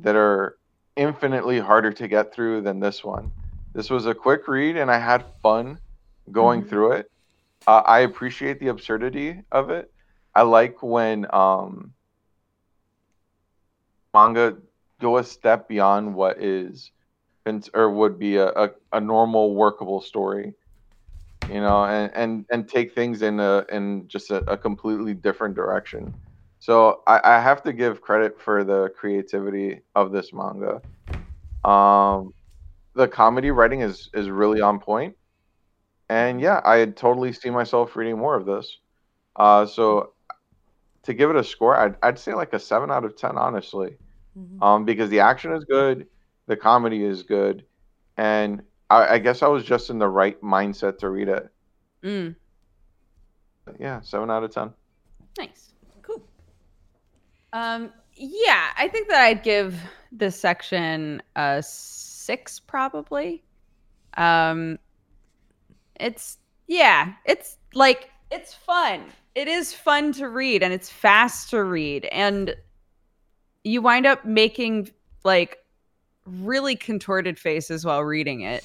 that 0.00 0.16
are 0.16 0.56
infinitely 0.96 1.58
harder 1.58 1.92
to 1.92 2.08
get 2.08 2.34
through 2.34 2.62
than 2.62 2.80
this 2.80 3.04
one. 3.04 3.32
This 3.74 3.90
was 3.90 4.06
a 4.06 4.14
quick 4.14 4.48
read, 4.48 4.76
and 4.76 4.90
I 4.90 4.98
had 4.98 5.24
fun 5.42 5.78
going 6.30 6.62
Mhm. 6.62 6.68
through 6.68 6.92
it. 6.92 7.11
Uh, 7.66 7.82
I 7.86 8.00
appreciate 8.00 8.60
the 8.60 8.68
absurdity 8.68 9.42
of 9.52 9.70
it. 9.70 9.90
I 10.34 10.42
like 10.42 10.82
when 10.82 11.26
um, 11.32 11.92
manga 14.14 14.56
go 15.00 15.18
a 15.18 15.24
step 15.24 15.68
beyond 15.68 16.14
what 16.14 16.40
is 16.42 16.90
or 17.74 17.90
would 17.90 18.18
be 18.18 18.36
a, 18.36 18.48
a, 18.48 18.70
a 18.92 19.00
normal 19.00 19.54
workable 19.54 20.00
story 20.00 20.54
you 21.48 21.60
know 21.60 21.84
and, 21.84 22.10
and 22.14 22.46
and 22.50 22.68
take 22.68 22.94
things 22.94 23.22
in 23.22 23.40
a 23.40 23.64
in 23.70 24.06
just 24.06 24.30
a, 24.30 24.36
a 24.50 24.56
completely 24.56 25.14
different 25.14 25.54
direction. 25.54 26.14
So 26.60 27.02
I, 27.06 27.20
I 27.24 27.40
have 27.40 27.62
to 27.64 27.72
give 27.72 28.00
credit 28.00 28.40
for 28.40 28.64
the 28.64 28.90
creativity 28.96 29.80
of 29.94 30.12
this 30.12 30.32
manga. 30.32 30.82
Um 31.64 32.32
the 32.94 33.08
comedy 33.08 33.50
writing 33.50 33.80
is 33.80 34.10
is 34.14 34.28
really 34.30 34.60
on 34.60 34.78
point 34.80 35.14
and 36.12 36.40
yeah 36.40 36.60
i 36.64 36.84
totally 36.84 37.32
see 37.32 37.50
myself 37.50 37.96
reading 37.96 38.18
more 38.18 38.36
of 38.36 38.46
this 38.46 38.78
uh 39.36 39.64
so 39.66 40.12
to 41.02 41.14
give 41.14 41.30
it 41.30 41.36
a 41.36 41.44
score 41.44 41.76
i'd, 41.76 41.96
I'd 42.02 42.18
say 42.18 42.34
like 42.34 42.52
a 42.52 42.58
7 42.58 42.90
out 42.90 43.04
of 43.04 43.16
10 43.16 43.36
honestly 43.36 43.96
um, 44.60 44.84
because 44.84 45.10
the 45.10 45.20
action 45.20 45.52
is 45.52 45.64
good, 45.64 46.06
the 46.46 46.56
comedy 46.56 47.04
is 47.04 47.22
good, 47.22 47.64
and 48.16 48.62
I, 48.88 49.14
I 49.14 49.18
guess 49.18 49.42
I 49.42 49.48
was 49.48 49.64
just 49.64 49.90
in 49.90 49.98
the 49.98 50.08
right 50.08 50.40
mindset 50.40 50.98
to 50.98 51.10
read 51.10 51.28
it. 51.28 51.48
Mm, 52.02 52.34
yeah, 53.78 54.00
seven 54.00 54.30
out 54.30 54.44
of 54.44 54.50
ten. 54.52 54.70
nice. 55.38 55.72
Cool. 56.02 56.22
Um, 57.52 57.92
yeah, 58.14 58.70
I 58.76 58.88
think 58.88 59.08
that 59.08 59.22
I'd 59.22 59.42
give 59.42 59.78
this 60.10 60.38
section 60.38 61.22
a 61.36 61.62
six, 61.62 62.58
probably. 62.58 63.44
Um, 64.16 64.78
it's 66.02 66.38
yeah, 66.66 67.12
it's 67.24 67.56
like 67.74 68.10
it's 68.30 68.54
fun. 68.54 69.04
It 69.34 69.48
is 69.48 69.72
fun 69.72 70.12
to 70.14 70.28
read, 70.28 70.62
and 70.62 70.72
it's 70.72 70.90
fast 70.90 71.50
to 71.50 71.62
read, 71.62 72.04
and 72.06 72.54
you 73.64 73.80
wind 73.80 74.06
up 74.06 74.24
making 74.24 74.90
like 75.24 75.58
really 76.26 76.76
contorted 76.76 77.38
faces 77.38 77.84
while 77.84 78.02
reading 78.02 78.42
it. 78.42 78.64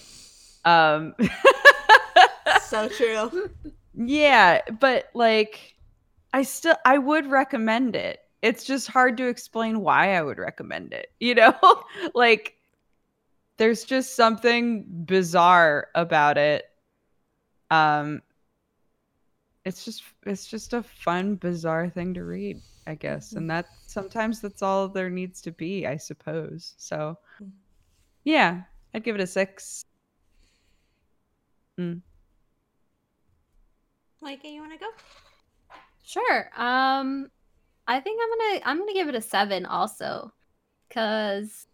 Um, 0.66 1.16
So 2.68 2.90
true. 2.90 3.50
yeah, 3.96 4.62
but 4.80 5.10
like 5.14 5.76
I 6.34 6.44
still 6.44 6.76
I 6.86 6.98
would 6.98 7.28
recommend 7.28 7.96
it. 7.96 8.20
It's 8.42 8.64
just 8.64 8.88
hard 8.88 9.18
to 9.18 9.28
explain 9.28 9.82
why 9.82 10.16
I 10.16 10.22
would 10.22 10.38
recommend 10.38 10.94
it. 10.94 11.12
You 11.20 11.36
know? 11.36 11.56
like 12.14 12.56
there's 13.58 13.84
just 13.86 14.16
something 14.16 14.86
bizarre 15.06 15.88
about 15.96 16.38
it. 16.38 16.66
Um 17.72 18.22
it's 19.66 19.84
just 19.84 20.04
it's 20.26 20.48
just 20.48 20.74
a 20.74 20.82
fun 20.82 21.36
bizarre 21.36 21.90
thing 21.90 22.14
to 22.14 22.24
read, 22.24 22.62
I 22.86 22.96
guess. 22.96 23.34
And 23.34 23.50
that 23.50 23.66
sometimes 23.86 24.40
that's 24.40 24.62
all 24.62 24.88
there 24.88 25.10
needs 25.10 25.42
to 25.42 25.52
be, 25.52 25.86
I 25.86 25.98
suppose. 25.98 26.74
So 26.78 27.18
yeah, 28.24 28.62
I'd 28.94 29.04
give 29.04 29.16
it 29.16 29.22
a 29.22 29.28
6. 29.28 29.84
Mm. 31.80 32.02
Micah, 34.22 34.48
you 34.48 34.62
want 34.62 34.74
to 34.74 34.80
go? 34.80 34.90
Sure. 36.04 36.50
Um, 36.58 37.30
I 37.88 38.00
think 38.00 38.22
I'm 38.22 38.30
gonna 38.30 38.62
I'm 38.66 38.80
gonna 38.80 38.94
give 38.94 39.10
it 39.10 39.16
a 39.16 39.22
seven 39.22 39.66
also, 39.66 40.32
cause 40.90 41.68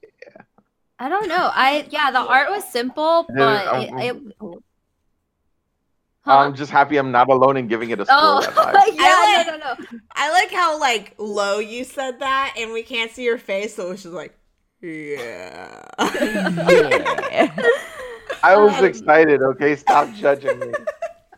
I 1.00 1.10
don't 1.10 1.28
know. 1.28 1.50
I 1.54 1.88
yeah, 1.90 2.12
the 2.12 2.20
art 2.20 2.50
was 2.50 2.64
simple, 2.64 3.26
Yeah, 3.36 3.36
but 3.36 4.04
it, 4.04 4.16
it 4.16 4.54
Huh? 6.26 6.52
I'm 6.52 6.56
just 6.56 6.72
happy 6.72 6.98
I'm 6.98 7.12
not 7.12 7.30
alone 7.30 7.58
in 7.58 7.68
giving 7.68 7.90
it 7.92 8.00
a 8.00 8.06
score 8.06 8.40
oh 8.40 8.48
that 8.72 8.90
yeah, 8.94 9.20
I 9.22 9.30
no, 9.32 9.44
no, 9.44 9.58
no. 9.58 9.76
I 10.14 10.32
like 10.32 10.52
how 10.52 10.80
like 10.80 11.16
low 11.18 11.60
you 11.60 11.84
said 11.84 12.20
that, 12.20 12.56
and 12.58 12.72
we 12.74 12.84
can't 12.84 13.12
see 13.12 13.24
your 13.24 13.38
face, 13.38 13.76
so 13.76 13.92
it's 13.92 14.04
just 14.04 14.14
like, 14.16 14.38
yeah. 14.82 15.82
Yeah. 16.00 17.56
I 18.44 18.58
was 18.58 18.80
Um, 18.80 18.84
excited. 18.84 19.42
Okay, 19.42 19.76
stop 19.76 20.14
judging 20.14 20.60
me. 20.60 20.74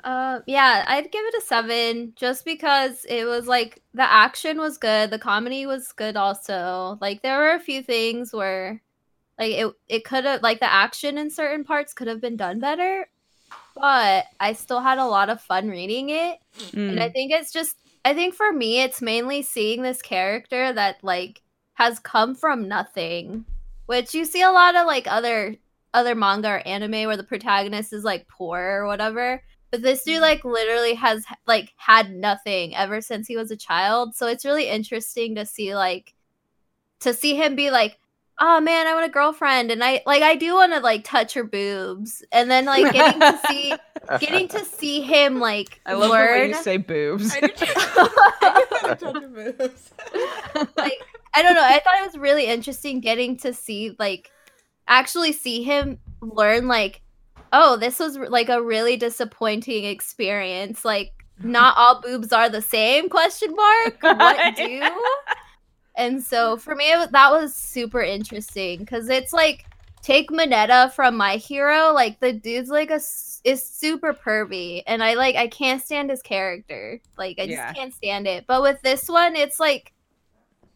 Uh, 0.04 0.40
yeah, 0.46 0.86
I'd 0.88 1.12
give 1.12 1.26
it 1.26 1.34
a 1.34 1.42
seven 1.42 2.14
just 2.16 2.46
because 2.46 3.06
it 3.10 3.26
was 3.26 3.48
like 3.48 3.82
the 3.94 4.04
action 4.04 4.60
was 4.60 4.78
good, 4.78 5.10
the 5.10 5.18
comedy 5.18 5.66
was 5.66 5.92
good 5.94 6.16
also. 6.16 6.98
Like 7.02 7.24
there 7.24 7.40
were 7.40 7.54
a 7.54 7.60
few 7.60 7.82
things 7.82 8.32
where 8.32 8.84
like 9.40 9.54
it 9.54 9.74
it 9.88 10.06
could 10.06 10.26
have 10.26 10.44
like 10.44 10.60
the 10.60 10.72
action 10.72 11.18
in 11.18 11.32
certain 11.32 11.64
parts 11.66 11.94
could 11.94 12.08
have 12.08 12.22
been 12.22 12.38
done 12.38 12.60
better, 12.60 13.08
but 13.76 14.26
I 14.40 14.54
still 14.54 14.80
had 14.80 14.98
a 14.98 15.06
lot 15.06 15.30
of 15.30 15.42
fun 15.42 15.70
reading 15.70 16.10
it. 16.10 16.40
And 16.90 17.00
I 17.00 17.10
Mm. 17.10 17.14
think 17.14 17.32
it's 17.32 17.52
just 17.52 17.78
I 18.06 18.14
think 18.14 18.36
for 18.36 18.52
me 18.54 18.82
it's 18.82 19.02
mainly 19.02 19.42
seeing 19.42 19.82
this 19.82 20.02
character 20.02 20.72
that 20.74 21.04
like 21.04 21.42
has 21.74 22.00
come 22.00 22.36
from 22.36 22.68
nothing, 22.68 23.46
which 23.88 24.14
you 24.14 24.26
see 24.26 24.42
a 24.44 24.52
lot 24.52 24.76
of 24.76 24.86
like 24.86 25.08
other 25.08 25.56
other 25.94 26.16
manga 26.16 26.50
or 26.50 26.68
anime 26.68 27.08
where 27.08 27.18
the 27.18 27.24
protagonist 27.24 27.94
is 27.94 28.04
like 28.04 28.28
poor 28.28 28.60
or 28.60 28.86
whatever. 28.88 29.42
But 29.72 29.82
this 29.82 30.04
dude 30.04 30.22
like 30.22 30.46
literally 30.46 30.94
has 30.96 31.26
like 31.48 31.74
had 31.78 32.12
nothing 32.14 32.76
ever 32.76 33.02
since 33.02 33.28
he 33.28 33.36
was 33.38 33.52
a 33.52 33.58
child. 33.58 34.16
So 34.16 34.28
it's 34.28 34.46
really 34.46 34.68
interesting 34.70 35.36
to 35.36 35.46
see 35.46 35.76
like 35.76 36.14
to 37.02 37.14
see 37.14 37.36
him 37.36 37.56
be 37.56 37.72
like, 37.72 37.98
"Oh 38.40 38.60
man, 38.60 38.88
I 38.88 38.94
want 38.94 39.06
a 39.06 39.10
girlfriend," 39.10 39.72
and 39.72 39.84
I 39.84 40.02
like 40.06 40.22
I 40.22 40.36
do 40.36 40.56
want 40.56 40.74
to 40.74 40.80
like 40.80 41.04
touch 41.04 41.34
her 41.34 41.44
boobs, 41.44 42.24
and 42.32 42.50
then 42.50 42.66
like 42.66 42.92
getting 42.94 43.20
to 43.20 43.40
see 43.48 43.74
getting 44.20 44.48
to 44.50 44.66
see 44.66 45.02
him 45.02 45.40
like 45.40 45.80
I 45.86 45.94
love 45.94 46.10
the 46.10 46.14
way 46.14 46.20
learn 46.20 46.50
you 46.50 46.56
say 46.56 46.78
boobs. 46.78 47.34
I 47.34 47.40
do. 47.42 47.48
I 47.60 48.66
do 48.70 48.76
wanna 48.84 48.96
touch 48.96 49.58
boobs. 49.58 49.92
like 50.78 51.02
I 51.34 51.42
don't 51.42 51.56
know. 51.56 51.64
I 51.64 51.80
thought 51.84 52.00
it 52.02 52.06
was 52.06 52.18
really 52.18 52.46
interesting 52.46 53.00
getting 53.00 53.38
to 53.38 53.54
see 53.54 53.96
like 54.00 54.32
actually 54.88 55.32
see 55.32 55.64
him 55.64 56.00
learn 56.22 56.68
like 56.68 57.02
oh 57.54 57.78
this 57.78 58.00
was 58.00 58.18
like 58.18 58.50
a 58.50 58.62
really 58.62 58.98
disappointing 58.98 59.86
experience 59.86 60.86
like 60.86 61.12
not 61.44 61.76
all 61.78 62.02
boobs 62.02 62.32
are 62.32 62.50
the 62.50 62.62
same 62.62 63.10
question 63.10 63.54
mark 63.56 63.98
what 64.02 64.56
do 64.56 64.82
and 65.98 66.24
so 66.24 66.58
for 66.58 66.76
me 66.76 66.92
it 66.92 67.12
that 67.12 67.32
was 67.32 67.54
super 67.56 68.02
interesting 68.02 68.80
because 68.80 69.10
it's 69.10 69.34
like 69.34 69.66
take 70.02 70.30
Mineta 70.30 70.92
from 70.94 71.16
my 71.18 71.38
hero 71.38 71.92
like 71.94 72.20
the 72.20 72.34
dude's 72.34 72.70
like 72.70 72.92
a 72.92 73.00
is 73.44 73.64
super 73.64 74.14
pervy 74.14 74.84
and 74.88 75.04
I 75.04 75.16
like 75.16 75.36
I 75.36 75.48
can't 75.48 75.82
stand 75.82 76.10
his 76.10 76.22
character 76.22 77.02
like 77.18 77.38
I 77.40 77.48
just 77.48 77.58
Yeah. 77.58 77.74
can't 77.74 77.94
stand 77.94 78.28
it 78.28 78.46
but 78.48 78.62
with 78.62 78.82
this 78.82 79.08
one 79.10 79.36
it's 79.36 79.60
like 79.60 79.94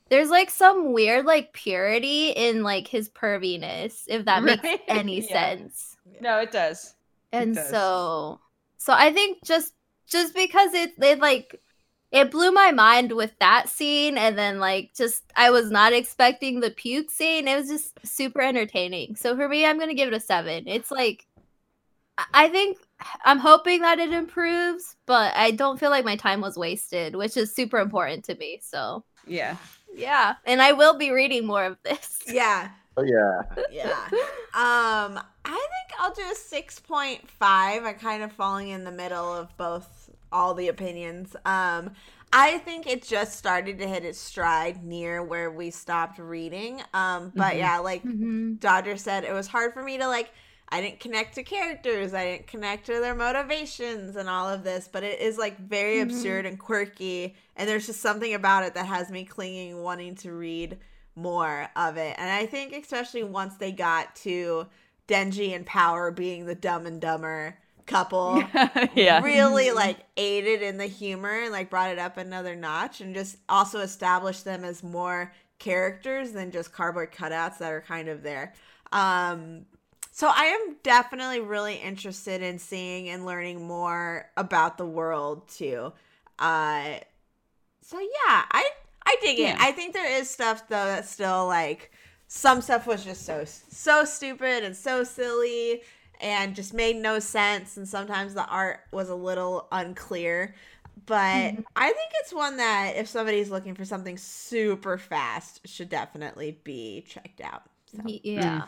there's 0.09 0.30
like 0.30 0.49
some 0.49 0.93
weird 0.93 1.26
like 1.26 1.53
purity 1.53 2.30
in 2.32 2.63
like 2.63 2.88
his 2.88 3.09
perviness 3.09 4.03
if 4.07 4.26
that 4.26 4.43
Right. 4.43 4.61
makes 4.63 4.84
any 4.88 5.22
Yeah. 5.22 5.34
sense 5.34 5.97
no, 6.22 6.39
it 6.39 6.51
does. 6.51 6.95
and 7.32 7.55
does. 7.55 7.70
so 7.70 8.39
so 8.78 8.93
i 8.93 9.11
think 9.13 9.43
just 9.45 9.74
just 10.07 10.34
because 10.34 10.74
it 10.74 10.93
it 11.01 11.20
like 11.20 11.59
it 12.12 12.32
blew 12.32 12.51
my 12.51 12.72
mind 12.72 13.12
with 13.12 13.32
that 13.39 13.70
scene 13.70 14.18
and 14.18 14.38
then 14.38 14.60
like 14.60 14.91
just 14.95 15.24
i 15.36 15.49
was 15.49 15.70
not 15.70 15.93
expecting 15.93 16.60
the 16.60 16.72
puke 16.72 17.12
scene 17.12 17.47
it 17.47 17.55
was 17.55 17.68
just 17.68 17.99
super 18.05 18.41
entertaining 18.41 19.16
so 19.16 19.36
for 19.36 19.47
me 19.47 19.66
i'm 19.66 19.78
gonna 19.80 19.93
give 19.93 20.07
it 20.07 20.14
a 20.16 20.20
seven 20.20 20.64
it's 20.68 20.89
like 20.91 21.28
I- 22.18 22.26
i 22.34 22.49
think 22.49 22.78
i'm 23.26 23.38
hoping 23.39 23.82
that 23.82 23.99
it 23.99 24.12
improves 24.12 24.95
but 25.05 25.36
i 25.36 25.51
don't 25.51 25.80
feel 25.80 25.91
like 25.91 26.05
my 26.05 26.16
time 26.16 26.41
was 26.41 26.57
wasted 26.57 27.16
which 27.16 27.38
is 27.38 27.53
super 27.53 27.78
important 27.80 28.24
to 28.26 28.36
me 28.36 28.60
so 28.64 29.03
Yeah. 29.28 29.55
yeah 29.93 30.36
and 30.45 30.62
i 30.62 30.72
will 30.72 30.97
be 30.97 31.12
reading 31.12 31.45
more 31.45 31.64
of 31.66 31.78
this 31.84 32.20
Yeah. 32.28 32.70
Oh 32.97 33.03
yeah. 33.03 33.43
Yeah. 33.72 33.93
Um, 34.53 35.22
I 35.45 35.51
think 35.51 35.99
I'll 35.99 36.14
do 36.14 36.24
a 36.30 36.36
six 36.36 36.80
point 36.82 37.30
five. 37.30 37.86
I'm 37.86 37.95
kind 37.95 38.24
of 38.24 38.32
falling 38.34 38.70
in 38.70 38.84
the 38.84 38.91
middle 38.91 39.32
of 39.34 39.55
both 39.55 40.10
all 40.32 40.54
the 40.54 40.68
opinions. 40.68 41.36
Um, 41.46 41.92
I 42.32 42.60
think 42.60 42.86
it 42.86 43.04
just 43.04 43.38
started 43.38 43.80
to 43.80 43.88
hit 43.88 44.06
its 44.06 44.20
stride 44.20 44.84
near 44.84 45.24
where 45.24 45.50
we 45.50 45.72
stopped 45.72 46.20
reading. 46.20 46.82
Um, 46.94 47.32
but 47.36 47.56
Mhm. 47.56 47.58
yeah, 47.58 47.78
like 47.80 48.04
Mhm. 48.04 48.60
Dodger 48.60 48.98
said, 48.98 49.24
it 49.24 49.34
was 49.34 49.48
hard 49.48 49.74
for 49.74 49.84
me 49.84 49.98
to 49.98 50.08
like. 50.08 50.32
I 50.72 50.82
didn't 50.82 51.00
connect 51.00 51.34
to 51.34 51.44
characters. 51.44 52.14
I 52.14 52.26
didn't 52.26 52.46
connect 52.46 52.86
to 52.86 53.00
their 53.00 53.16
motivations 53.16 54.16
and 54.16 54.30
all 54.30 54.48
of 54.48 54.64
this. 54.64 54.88
But 54.88 55.02
it 55.02 55.20
is 55.20 55.36
like 55.40 55.58
very 55.58 55.96
Mhm. 55.96 56.04
absurd 56.04 56.46
and 56.46 56.60
quirky, 56.60 57.36
and 57.56 57.68
there's 57.68 57.88
just 57.88 58.02
something 58.02 58.36
about 58.36 58.64
it 58.64 58.76
that 58.76 58.86
has 58.86 59.10
me 59.10 59.26
clinging, 59.26 59.82
wanting 59.82 60.14
to 60.18 60.32
read 60.32 60.78
more 61.16 61.70
of 61.76 61.98
it. 61.98 62.16
And 62.20 62.30
I 62.32 62.46
think 62.46 62.74
especially 62.74 63.24
once 63.24 63.56
they 63.58 63.72
got 63.72 64.16
to 64.18 64.68
Denji 65.08 65.56
and 65.56 65.66
Power 65.66 66.12
being 66.12 66.46
the 66.46 66.54
dumb 66.54 66.86
and 66.86 67.02
dumber 67.02 67.58
couple, 67.90 68.44
yeah. 68.96 69.22
really 69.22 69.72
like 69.72 69.98
aided 70.18 70.62
in 70.62 70.78
the 70.78 70.86
humor 70.88 71.42
and 71.42 71.52
like 71.52 71.70
brought 71.70 71.90
it 71.92 72.00
up 72.00 72.18
another 72.18 72.56
notch 72.56 73.02
and 73.02 73.14
just 73.16 73.38
also 73.50 73.80
established 73.80 74.46
them 74.46 74.64
as 74.64 74.84
more 74.84 75.34
characters 75.58 76.32
than 76.32 76.52
just 76.52 76.72
cardboard 76.72 77.12
cutouts 77.12 77.58
that 77.58 77.72
are 77.72 77.82
kind 77.82 78.08
of 78.08 78.24
there. 78.24 78.54
Um 78.92 79.66
so 80.12 80.28
I 80.34 80.46
am 80.46 80.76
definitely 80.84 81.40
really 81.40 81.76
interested 81.76 82.42
in 82.42 82.60
seeing 82.60 83.10
and 83.10 83.26
learning 83.26 83.66
more 83.66 84.30
about 84.38 84.78
the 84.78 84.86
world 84.86 85.48
too. 85.50 85.92
Uh 86.38 87.00
so 87.82 88.00
yeah, 88.00 88.44
I 88.52 88.70
I 89.06 89.16
dig 89.22 89.40
Yeah. 89.40 89.54
it. 89.54 89.62
I 89.62 89.72
think 89.72 89.94
there 89.94 90.20
is 90.20 90.30
stuff 90.30 90.68
though 90.70 90.86
that's 90.86 91.10
still 91.10 91.48
like 91.48 91.92
some 92.28 92.62
stuff 92.62 92.86
was 92.86 93.04
just 93.04 93.26
so 93.26 93.44
so 93.46 94.06
stupid 94.06 94.64
and 94.64 94.76
so 94.76 95.04
silly 95.04 95.82
and 96.20 96.55
just 96.55 96.74
made 96.74 96.95
no 96.97 97.20
sense 97.20 97.78
and 97.78 97.88
sometimes 97.88 98.34
the 98.34 98.45
art 98.45 98.82
was 98.91 99.09
a 99.09 99.15
little 99.15 99.67
unclear 99.72 100.55
but 101.05 101.53
Mhm. 101.55 101.63
i 101.76 101.88
think 101.88 102.11
it's 102.22 102.34
one 102.34 102.57
that 102.57 102.95
if 102.97 103.07
somebody's 103.07 103.49
looking 103.49 103.76
for 103.76 103.86
something 103.86 104.17
super 104.17 104.97
fast 104.97 105.61
should 105.67 105.89
definitely 105.89 106.59
be 106.63 107.05
checked 107.07 107.41
out 107.41 107.63
so 107.86 107.99
yeah 108.05 108.65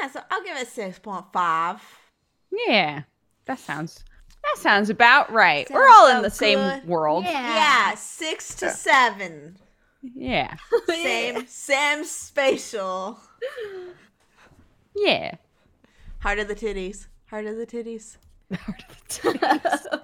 yeah 0.00 0.08
so 0.08 0.20
i'll 0.30 0.42
give 0.44 0.56
it 0.56 0.68
6.5 0.68 1.80
Yeah. 2.66 3.02
That 3.46 3.58
sounds 3.58 4.04
that 4.42 4.62
sounds 4.62 4.90
about 4.90 5.32
right. 5.32 5.68
We're 5.70 5.88
Sounds 5.88 5.96
all 5.96 6.08
in 6.08 6.16
so 6.18 6.22
the 6.22 6.30
same 6.30 6.86
world. 6.86 7.24
yeah, 7.24 7.94
six 7.96 8.54
to 8.56 8.66
Yeah. 8.66 8.72
seven 8.72 9.56
Yeah. 10.02 10.54
same 10.86 11.46
same 11.48 12.04
spatial 12.04 13.18
Yeah. 14.94 15.36
Heart 16.26 16.40
of 16.40 16.48
the 16.48 16.56
titties 16.56 17.06
heart 17.26 17.46
of 17.46 17.56
the 17.56 17.64
titties 17.64 18.16
Heart 18.52 18.82
of 18.88 18.96
the 18.96 19.38
titties. 19.38 20.00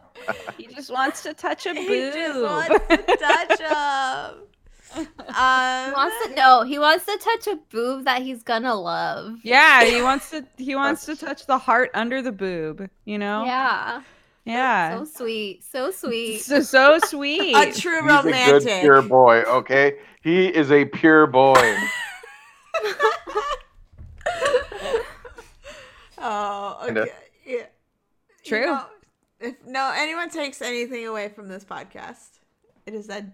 he 0.57 0.69
just 0.69 0.93
wants 0.93 1.25
to 1.25 1.35
touch 1.35 1.67
a 1.67 1.75
boob. 1.75 1.89
he 1.89 2.13
just 2.13 2.41
wants 2.41 2.87
to 2.87 2.97
touch 3.17 3.59
them 3.59 4.35
He 4.95 5.01
um 5.35 5.93
wants 5.93 6.27
to 6.27 6.35
no, 6.37 6.63
he 6.63 6.79
wants 6.79 7.07
to 7.07 7.19
touch 7.19 7.49
a 7.49 7.57
boob 7.71 8.05
that 8.05 8.23
he's 8.23 8.45
gonna 8.45 8.73
love. 8.73 9.35
yeah, 9.43 9.83
he 9.85 10.01
wants 10.09 10.31
to 10.31 10.47
he 10.59 10.77
wants 10.77 11.07
to 11.07 11.17
touch 11.17 11.47
the 11.47 11.59
heart 11.59 11.91
under 11.93 12.23
the 12.23 12.31
boob, 12.31 12.89
you 13.05 13.19
know? 13.19 13.45
Yeah. 13.45 14.03
Yeah. 14.45 14.99
So 14.99 15.05
sweet. 15.05 15.65
So 15.65 15.91
sweet. 15.91 16.39
So 16.43 16.61
so 16.61 16.99
sweet. 17.05 17.57
a 17.57 17.73
true 17.73 17.99
romantic. 17.99 18.23
He's 18.25 18.35
a 18.35 18.39
romantic 18.39 18.65
good 18.65 18.81
pure 18.81 19.03
boy. 19.03 19.43
Okay, 19.43 19.99
he 20.23 20.47
is 20.47 20.71
a 20.71 20.85
pure 20.85 21.27
boy. 21.27 21.75
Oh, 26.25 26.72
Kinda. 26.85 27.03
okay. 27.03 27.13
Yeah. 27.45 27.53
You 27.55 27.65
True. 28.45 28.67
know, 28.67 28.85
if 29.41 29.55
no 29.67 29.93
anyone 29.95 30.31
takes 30.31 30.61
anything 30.63 31.07
away 31.07 31.29
from 31.29 31.49
this 31.49 31.65
podcast, 31.65 32.39
it 32.87 32.95
is 32.95 33.07
that 33.09 33.25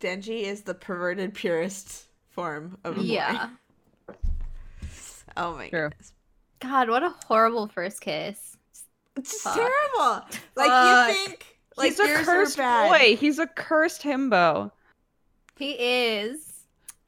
Denji 0.00 0.42
is 0.42 0.62
the 0.62 0.74
perverted 0.74 1.34
purist 1.34 2.06
form 2.30 2.78
of 2.84 2.96
a 2.96 3.00
boy. 3.00 3.04
Yeah. 3.04 3.48
Oh 5.36 5.54
my 5.56 5.68
True. 5.68 5.88
goodness. 5.90 6.12
God, 6.60 6.88
what 6.90 7.02
a 7.02 7.14
horrible 7.26 7.68
first 7.68 8.00
kiss. 8.00 8.56
It's 9.16 9.40
Fuck. 9.42 9.54
terrible. 9.54 10.26
Like 10.56 10.68
Fuck. 10.68 11.08
you 11.08 11.14
think 11.14 11.56
like 11.76 11.90
He's 11.90 12.00
a 12.00 12.24
cursed 12.24 12.56
boy. 12.56 13.16
He's 13.18 13.38
a 13.38 13.46
cursed 13.46 14.02
himbo. 14.02 14.70
He 15.56 15.72
is. 15.72 16.47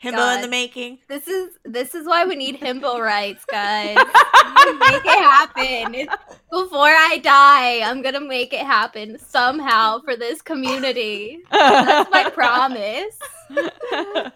Himbo 0.03 0.35
in 0.37 0.41
the 0.43 0.49
making. 0.49 0.99
This 1.09 1.29
is 1.29 1.59
this 1.65 1.95
is 1.95 2.07
why 2.07 2.25
we 2.25 2.35
need 2.35 2.59
himbo 2.59 2.99
rights, 3.05 3.45
guys. 3.45 3.97
make 3.97 5.05
it 5.05 5.23
happen. 5.23 5.95
It's- 5.95 6.17
before 6.51 6.89
I 6.89 7.19
die, 7.23 7.81
I'm 7.83 8.01
gonna 8.03 8.21
make 8.21 8.53
it 8.55 8.65
happen 8.65 9.19
somehow 9.19 10.01
for 10.01 10.17
this 10.17 10.41
community. 10.43 11.41
That's 11.51 12.11
my 12.11 12.31
promise. 12.31 13.19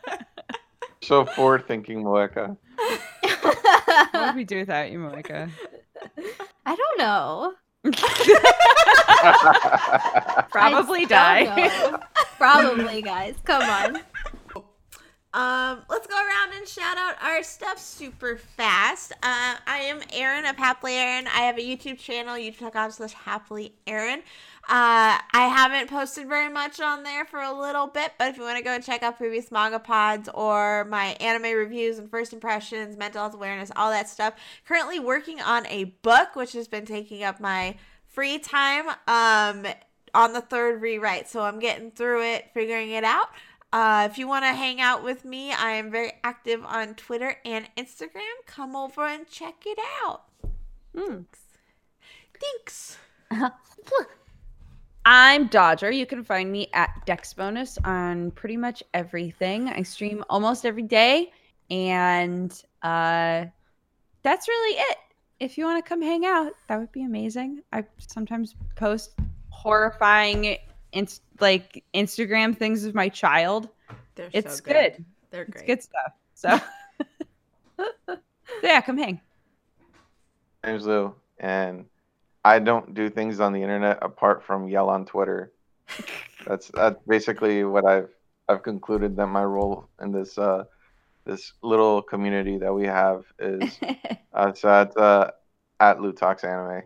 So 1.02 1.26
forward 1.26 1.66
thinking, 1.68 2.02
Moeka. 2.02 2.56
what 3.20 4.12
would 4.26 4.34
we 4.36 4.44
do 4.44 4.60
without 4.60 4.90
you, 4.90 4.98
Monica? 4.98 5.50
I 6.64 6.74
don't 6.76 6.98
know. 6.98 7.52
Probably 10.50 11.02
I 11.02 11.04
die. 11.04 11.44
don't 11.44 11.92
know. 11.92 11.98
Probably, 12.38 13.02
guys. 13.02 13.34
Come 13.44 13.62
on. 13.62 14.00
Um, 15.34 15.82
let's 15.90 16.06
go 16.06 16.14
around 16.14 16.56
and 16.56 16.66
shout 16.68 16.96
out 16.96 17.20
our 17.20 17.42
stuff 17.42 17.80
super 17.80 18.36
fast. 18.36 19.10
Uh, 19.14 19.56
I 19.66 19.78
am 19.78 20.00
Erin 20.12 20.44
of 20.44 20.56
Happily 20.56 20.94
Erin. 20.94 21.26
I 21.26 21.40
have 21.40 21.58
a 21.58 21.60
YouTube 21.60 21.98
channel, 21.98 22.36
youtube.com 22.36 22.92
slash 22.92 23.14
happily 23.14 23.74
Erin. 23.84 24.20
Uh, 24.68 25.18
I 25.32 25.52
haven't 25.52 25.90
posted 25.90 26.28
very 26.28 26.48
much 26.48 26.80
on 26.80 27.02
there 27.02 27.24
for 27.24 27.40
a 27.40 27.52
little 27.52 27.88
bit, 27.88 28.12
but 28.16 28.28
if 28.28 28.36
you 28.36 28.44
want 28.44 28.58
to 28.58 28.64
go 28.64 28.76
and 28.76 28.84
check 28.84 29.02
out 29.02 29.18
previous 29.18 29.50
manga 29.50 29.80
pods 29.80 30.28
or 30.32 30.84
my 30.84 31.16
anime 31.18 31.58
reviews 31.58 31.98
and 31.98 32.08
first 32.08 32.32
impressions, 32.32 32.96
mental 32.96 33.22
health 33.22 33.34
awareness, 33.34 33.72
all 33.74 33.90
that 33.90 34.08
stuff. 34.08 34.34
Currently 34.68 35.00
working 35.00 35.40
on 35.40 35.66
a 35.66 35.84
book, 36.02 36.36
which 36.36 36.52
has 36.52 36.68
been 36.68 36.86
taking 36.86 37.24
up 37.24 37.40
my 37.40 37.74
free 38.06 38.38
time 38.38 38.86
um, 39.08 39.66
on 40.14 40.32
the 40.32 40.40
third 40.40 40.80
rewrite. 40.80 41.28
So 41.28 41.42
I'm 41.42 41.58
getting 41.58 41.90
through 41.90 42.22
it, 42.22 42.50
figuring 42.54 42.92
it 42.92 43.02
out. 43.02 43.30
Uh, 43.74 44.06
if 44.08 44.18
you 44.18 44.28
want 44.28 44.44
to 44.44 44.52
hang 44.52 44.80
out 44.80 45.02
with 45.02 45.24
me, 45.24 45.50
I 45.52 45.72
am 45.72 45.90
very 45.90 46.12
active 46.22 46.64
on 46.64 46.94
Twitter 46.94 47.38
and 47.44 47.68
Instagram. 47.76 48.22
Come 48.46 48.76
over 48.76 49.04
and 49.04 49.28
check 49.28 49.64
it 49.66 49.80
out. 50.04 50.22
Thanks. 50.94 51.40
Thanks. 52.40 52.98
I'm 55.04 55.48
Dodger. 55.48 55.90
You 55.90 56.06
can 56.06 56.22
find 56.22 56.52
me 56.52 56.68
at 56.72 57.04
Dex 57.04 57.32
Bonus 57.32 57.76
on 57.84 58.30
pretty 58.30 58.56
much 58.56 58.80
everything. 58.94 59.68
I 59.68 59.82
stream 59.82 60.22
almost 60.30 60.64
every 60.64 60.84
day, 60.84 61.32
and 61.68 62.52
uh, 62.82 63.46
that's 64.22 64.46
really 64.46 64.78
it. 64.78 64.98
If 65.40 65.58
you 65.58 65.64
want 65.64 65.84
to 65.84 65.88
come 65.88 66.00
hang 66.00 66.24
out, 66.24 66.52
that 66.68 66.78
would 66.78 66.92
be 66.92 67.02
amazing. 67.02 67.62
I 67.72 67.82
sometimes 67.98 68.54
post 68.76 69.16
horrifying, 69.48 70.58
inst- 70.94 71.22
like 71.40 71.84
Instagram 71.92 72.56
things 72.56 72.84
of 72.84 72.94
my 72.94 73.08
child. 73.08 73.68
They're 74.14 74.30
It's 74.32 74.58
so 74.58 74.64
good. 74.64 75.04
They're 75.30 75.42
It's 75.42 75.50
great. 75.50 75.66
good 75.66 75.82
stuff. 75.82 76.12
So, 76.34 76.58
yeah, 78.62 78.80
come 78.80 78.96
hang. 78.96 79.20
My 80.62 80.70
name's 80.70 80.86
Lou, 80.86 81.14
and 81.38 81.84
I 82.44 82.58
don't 82.58 82.94
do 82.94 83.10
things 83.10 83.40
on 83.40 83.52
the 83.52 83.62
internet 83.62 83.98
apart 84.02 84.42
from 84.42 84.68
yell 84.68 84.88
on 84.88 85.04
Twitter. 85.04 85.52
That's 86.46 86.68
that's 86.74 87.00
basically 87.06 87.64
what 87.64 87.86
I've 87.86 88.10
I've 88.48 88.62
concluded 88.62 89.16
that 89.16 89.26
my 89.28 89.44
role 89.44 89.88
in 90.02 90.12
this 90.12 90.36
uh 90.36 90.64
this 91.24 91.54
little 91.62 92.02
community 92.02 92.58
that 92.58 92.72
we 92.72 92.84
have 92.84 93.24
is 93.38 93.78
uh, 94.34 94.52
so 94.52 94.68
at 94.68 94.96
uh, 94.96 95.30
at 95.80 96.00
Lou 96.02 96.12
Talks 96.12 96.44
Anime. 96.44 96.82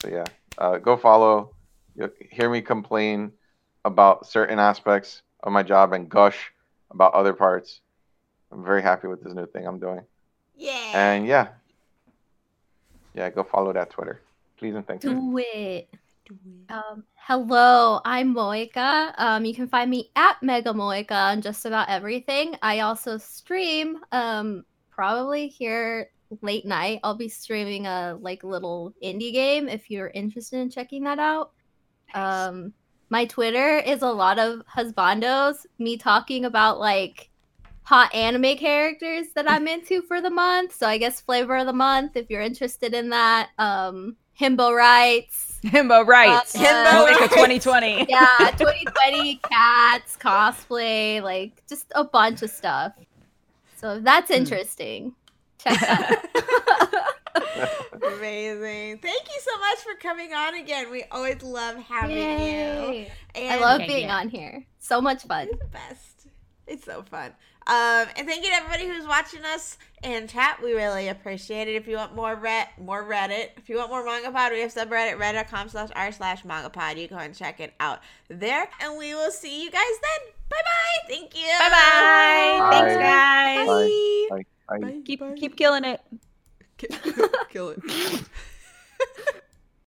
So 0.00 0.08
yeah, 0.08 0.24
uh, 0.58 0.78
go 0.78 0.96
follow. 0.96 1.55
You'll 1.96 2.10
hear 2.30 2.50
me 2.50 2.60
complain 2.60 3.32
about 3.84 4.26
certain 4.26 4.58
aspects 4.58 5.22
of 5.42 5.52
my 5.52 5.62
job 5.62 5.92
and 5.92 6.08
gush 6.08 6.52
about 6.90 7.14
other 7.14 7.32
parts. 7.32 7.80
I'm 8.52 8.64
very 8.64 8.82
happy 8.82 9.08
with 9.08 9.22
this 9.22 9.32
new 9.32 9.46
thing 9.46 9.66
I'm 9.66 9.78
doing. 9.78 10.02
Yeah. 10.56 10.92
And 10.94 11.26
yeah, 11.26 11.48
yeah, 13.14 13.30
go 13.30 13.42
follow 13.42 13.72
that 13.72 13.90
Twitter, 13.90 14.20
please 14.58 14.74
and 14.74 14.86
thank 14.86 15.04
you. 15.04 15.10
Do 15.10 15.38
it. 15.38 15.88
Do 16.26 16.36
it. 16.44 16.72
Um, 16.72 17.04
hello, 17.14 18.00
I'm 18.04 18.34
Moika. 18.34 19.12
Um, 19.16 19.44
you 19.44 19.54
can 19.54 19.68
find 19.68 19.90
me 19.90 20.10
at 20.16 20.42
Mega 20.42 20.72
Moika 20.72 21.32
on 21.32 21.40
just 21.40 21.64
about 21.64 21.88
everything. 21.88 22.56
I 22.62 22.80
also 22.80 23.16
stream. 23.16 24.00
Um, 24.12 24.64
probably 24.90 25.48
here 25.48 26.10
late 26.42 26.66
night. 26.66 27.00
I'll 27.04 27.14
be 27.14 27.28
streaming 27.28 27.86
a 27.86 28.18
like 28.20 28.42
little 28.42 28.94
indie 29.02 29.32
game 29.32 29.68
if 29.68 29.90
you're 29.90 30.08
interested 30.08 30.58
in 30.58 30.70
checking 30.70 31.04
that 31.04 31.18
out. 31.18 31.52
Um, 32.16 32.72
my 33.10 33.26
Twitter 33.26 33.78
is 33.78 34.02
a 34.02 34.10
lot 34.10 34.38
of 34.38 34.62
husbandos, 34.66 35.66
me 35.78 35.96
talking 35.96 36.44
about 36.44 36.80
like 36.80 37.30
hot 37.82 38.12
anime 38.12 38.56
characters 38.56 39.26
that 39.36 39.48
I'm 39.48 39.68
into 39.68 40.02
for 40.02 40.20
the 40.20 40.30
month. 40.30 40.74
So 40.74 40.88
I 40.88 40.98
guess 40.98 41.20
flavor 41.20 41.56
of 41.56 41.66
the 41.66 41.72
month 41.72 42.16
if 42.16 42.28
you're 42.30 42.42
interested 42.42 42.94
in 42.94 43.10
that. 43.10 43.50
Um, 43.58 44.16
Himbo 44.38 44.76
Rights. 44.76 45.58
Himbo 45.64 46.06
rights. 46.06 46.54
Uh, 46.54 46.58
Himbo 46.58 47.06
Moika 47.06 47.20
rights. 47.20 47.34
2020. 47.34 48.06
Yeah, 48.08 48.50
2020 48.58 49.36
cats, 49.36 50.16
cosplay, 50.16 51.22
like 51.22 51.62
just 51.68 51.86
a 51.94 52.04
bunch 52.04 52.42
of 52.42 52.50
stuff. 52.50 52.92
So 53.76 53.96
if 53.96 54.04
that's 54.04 54.30
interesting. 54.30 55.14
Check 55.58 55.80
that 55.80 56.24
out. 56.34 56.92
Amazing. 58.16 58.98
Thank 58.98 59.22
you 59.28 59.40
so 59.40 59.58
much 59.60 59.78
for 59.78 59.94
coming 60.00 60.32
on 60.32 60.54
again. 60.54 60.90
We 60.90 61.04
always 61.10 61.42
love 61.42 61.76
having 61.76 62.16
you. 62.16 62.22
Yay. 62.22 63.10
I 63.36 63.60
love 63.60 63.80
being 63.86 64.06
you. 64.06 64.12
on 64.12 64.28
here. 64.28 64.64
So 64.78 65.00
much 65.00 65.22
fun. 65.24 65.48
It's 65.50 65.58
the 65.58 65.66
best. 65.66 66.26
It's 66.66 66.84
so 66.84 67.02
fun. 67.02 67.32
Um, 67.68 68.06
and 68.16 68.28
thank 68.28 68.44
you 68.44 68.50
to 68.50 68.56
everybody 68.56 68.86
who's 68.86 69.06
watching 69.08 69.44
us 69.44 69.76
in 70.04 70.28
chat. 70.28 70.60
We 70.62 70.72
really 70.74 71.08
appreciate 71.08 71.66
it. 71.66 71.74
If 71.74 71.88
you 71.88 71.96
want 71.96 72.14
more 72.14 72.36
Red, 72.36 72.68
more 72.80 73.02
Reddit, 73.02 73.48
if 73.56 73.68
you 73.68 73.76
want 73.76 73.90
more 73.90 74.04
Manga 74.04 74.30
Pod, 74.30 74.52
we 74.52 74.60
have 74.60 74.72
subreddit 74.72 75.18
reddit.com 75.18 75.68
slash 75.68 75.88
r 75.96 76.12
slash 76.12 76.44
Manga 76.44 76.70
Pod. 76.70 76.96
You 76.96 77.08
go 77.08 77.16
and 77.16 77.34
check 77.34 77.58
it 77.58 77.74
out 77.80 78.00
there. 78.28 78.68
And 78.80 78.96
we 78.98 79.14
will 79.14 79.32
see 79.32 79.64
you 79.64 79.70
guys 79.70 79.82
then. 79.82 80.32
Bye 80.48 80.56
bye. 80.64 81.08
Thank 81.08 81.36
you. 81.36 81.48
Bye 81.58 81.70
bye. 81.70 82.68
Thanks, 82.70 82.94
Bye. 82.94 83.02
guys. 83.02 83.66
Bye. 83.66 84.26
Bye. 84.30 84.42
Bye. 84.68 84.78
Bye. 84.78 85.00
Keep 85.04 85.20
Bye. 85.20 85.34
keep 85.36 85.56
killing 85.56 85.84
it 85.84 86.00
kill 87.50 87.70
it. 87.70 87.80